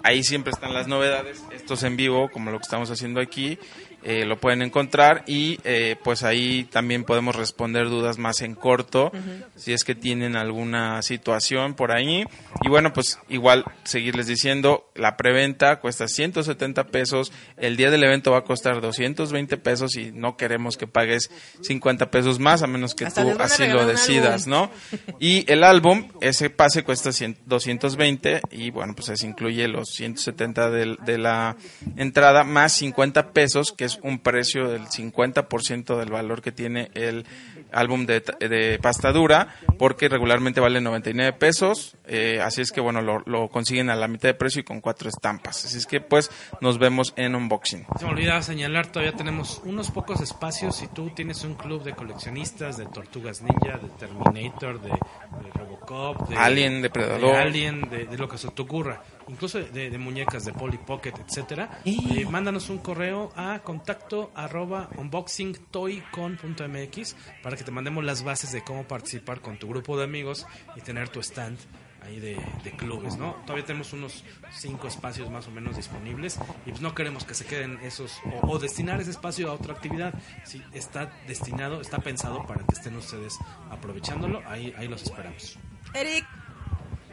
[0.02, 3.58] Ahí siempre están las novedades, estos en vivo, como lo que estamos haciendo aquí,
[4.02, 9.12] eh, lo pueden encontrar y eh, pues ahí también podemos responder dudas más en corto,
[9.56, 12.24] si es que tienen alguna situación por ahí.
[12.62, 18.30] Y bueno, pues igual seguirles diciendo, la preventa cuesta 170 pesos, el día del evento
[18.32, 22.94] va a costar 220 pesos y no queremos que pagues 50 pesos más, a menos
[22.94, 24.46] que Hasta tú así lo decidas.
[24.46, 24.70] ¿no?
[25.18, 30.70] Y el álbum, ese pase cuesta 100 220 y bueno, pues eso incluye los 170
[30.70, 31.56] del- de, la
[31.96, 37.26] entrada más 50 pesos, que es un precio del 50% del valor que tiene el
[37.72, 43.02] álbum de, de pasta dura, porque regularmente vale 99 pesos, eh, así es que bueno,
[43.02, 45.64] lo, lo consiguen a la mitad de precio y con cuatro estampas.
[45.64, 46.30] Así es que pues
[46.60, 47.86] nos vemos en unboxing.
[47.98, 50.76] Se me olvidaba señalar, todavía tenemos unos pocos espacios.
[50.76, 56.28] Si tú tienes un club de coleccionistas de Tortugas Ninja, de Terminator, de, de Robocop,
[56.28, 57.32] de Alien, Depredador.
[57.32, 60.78] de Alien, de, de lo que se te ocurra, incluso de, de muñecas de Polly
[60.78, 68.22] Pocket, etcétera, eh, mándanos un correo a contacto arroba unboxingtoycon.mx para que te mandemos las
[68.22, 71.58] bases de cómo participar con tu grupo de amigos y tener tu stand
[72.02, 73.34] ahí de, de clubes, ¿no?
[73.44, 77.44] Todavía tenemos unos cinco espacios más o menos disponibles y pues no queremos que se
[77.44, 80.14] queden esos o, o destinar ese espacio a otra actividad.
[80.44, 83.38] Si está destinado, está pensado para que estén ustedes
[83.70, 85.58] aprovechándolo, ahí, ahí los esperamos.
[85.94, 86.26] Eric,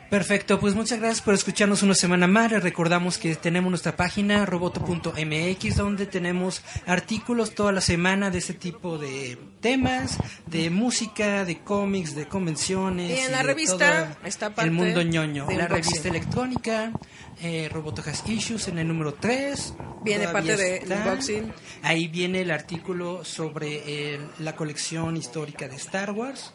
[0.10, 2.50] Perfecto, pues muchas gracias por escucharnos una semana más.
[2.52, 8.54] Les recordamos que tenemos nuestra página roboto.mx donde tenemos artículos toda la semana de este
[8.54, 13.20] tipo de temas, de música, de cómics, de convenciones.
[13.20, 15.46] Y en la revista está parte El mundo ñoño.
[15.46, 16.94] de la revista electrónica,
[17.42, 19.74] eh, Roboto Has Issues en el número 3.
[20.06, 21.52] Viene parte de unboxing.
[21.84, 26.54] Ahí viene el artículo sobre el- la colección histórica de Star Wars.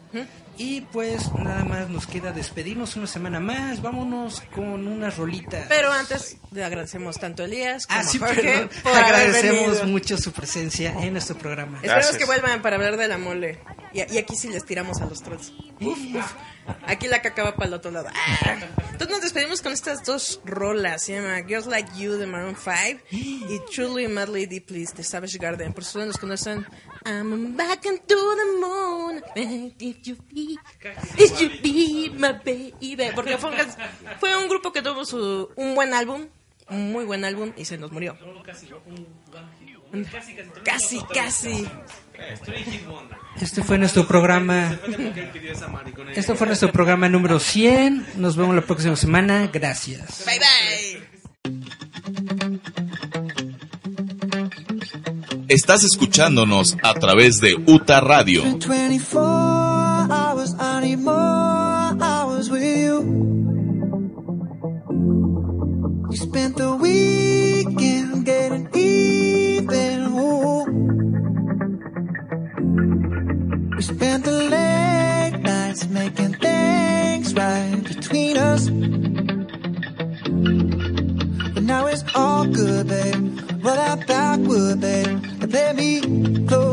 [0.57, 3.81] Y pues nada más nos queda despedirnos una semana más.
[3.81, 5.65] Vámonos con unas rolitas.
[5.67, 8.69] pero antes le agradecemos tanto a Elías como Ah, sí, a Jorge perdón.
[8.83, 11.79] por Agradecemos mucho su presencia en nuestro programa.
[11.81, 13.59] Esperemos que vuelvan para hablar de la mole.
[13.93, 15.51] Y, y aquí sí les tiramos a los trolls.
[15.81, 16.31] Uf, uf.
[16.85, 18.09] Aquí la caca va para el otro lado.
[18.13, 18.57] Ah.
[18.91, 21.03] Entonces nos despedimos con estas dos rolas.
[21.03, 25.73] Se llama Girls Like You de Maroon 5 y Truly Madly Deeply de Savage Garden.
[25.73, 26.65] Por supuesto nos conocen.
[27.05, 29.21] I'm back into the moon.
[29.79, 30.57] If you be,
[31.17, 33.11] if you be my baby.
[33.15, 33.57] Porque fue un,
[34.19, 36.27] fue un grupo que tuvo su, un buen álbum.
[36.69, 38.17] Un muy buen álbum y se nos murió.
[40.63, 41.67] Casi, casi.
[43.39, 44.79] Este fue nuestro programa.
[46.15, 48.15] Este fue nuestro programa número 100.
[48.17, 49.49] Nos vemos la próxima semana.
[49.51, 50.25] Gracias.
[50.25, 51.13] Bye bye.
[55.49, 58.43] Estás escuchándonos a través de UTA Radio.
[58.43, 59.21] 24
[60.09, 63.01] hours, I need more hours with you.
[66.09, 67.02] We spent the weekend
[74.13, 78.69] spent the late nights making things right between us.
[81.53, 83.39] But now it's all good, babe.
[83.63, 86.72] Roll that backward, babe, and play me close.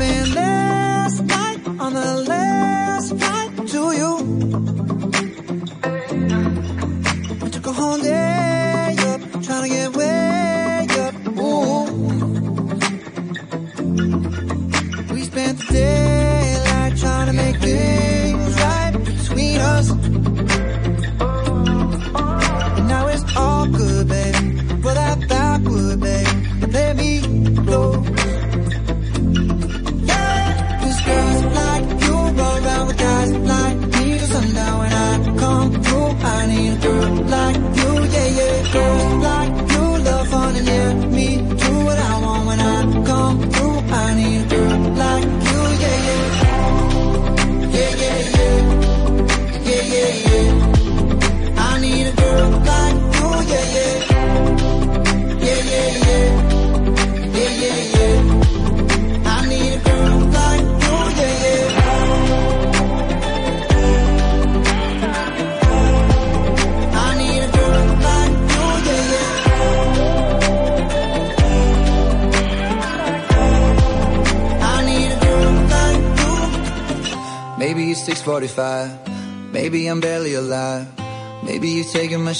[0.00, 2.49] last night on the left.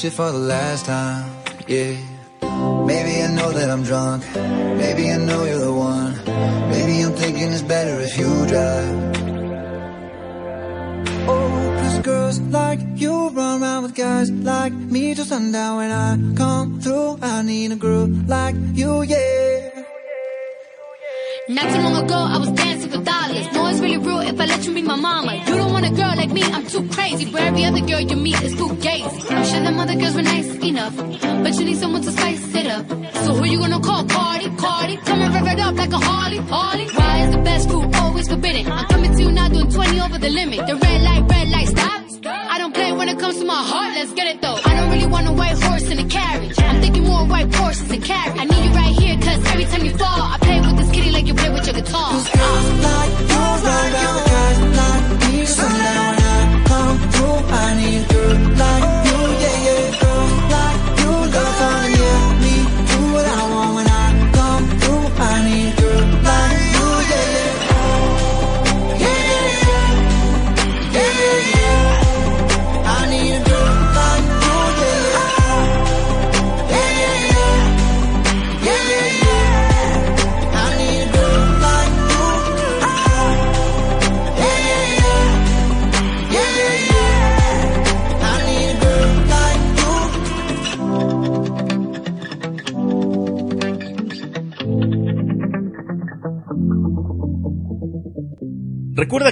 [0.01, 1.31] shit for the last time,
[1.69, 1.95] yeah.
[2.87, 4.25] Maybe I know that I'm drunk.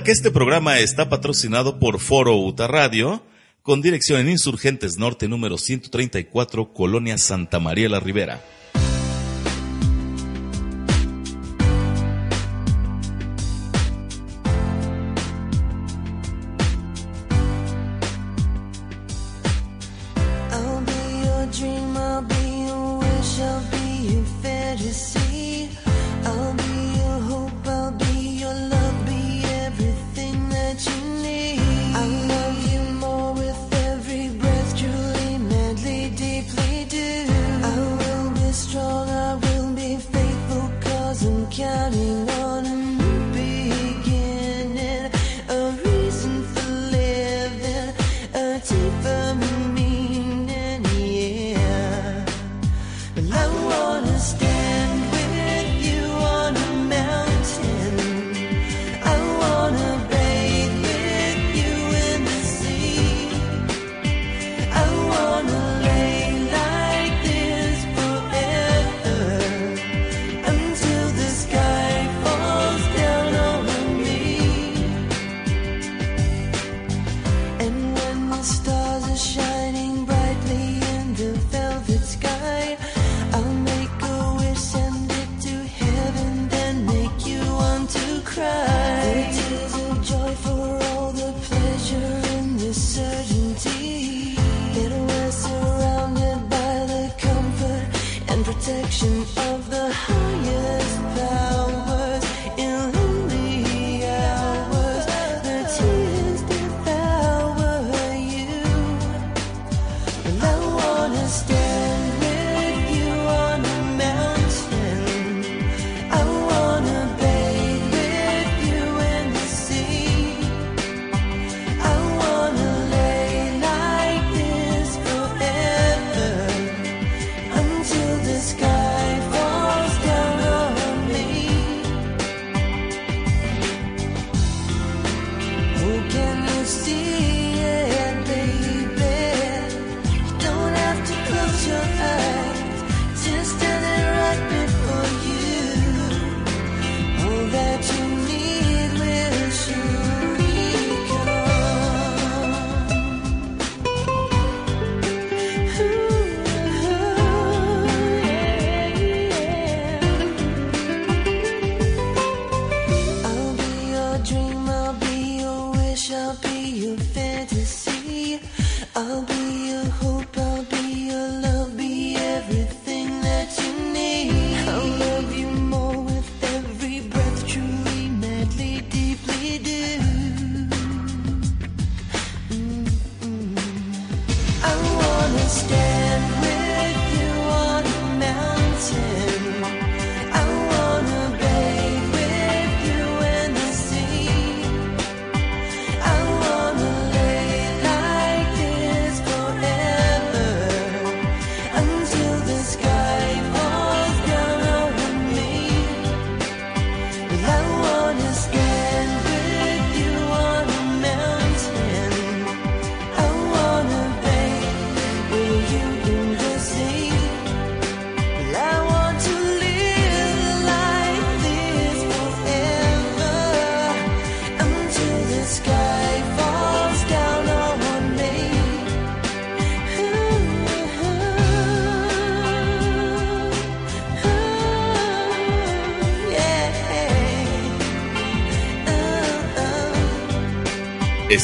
[0.09, 3.23] que este programa está patrocinado por Foro Uta Radio,
[3.61, 8.43] con dirección en Insurgentes Norte número 134, Colonia Santa María la Ribera.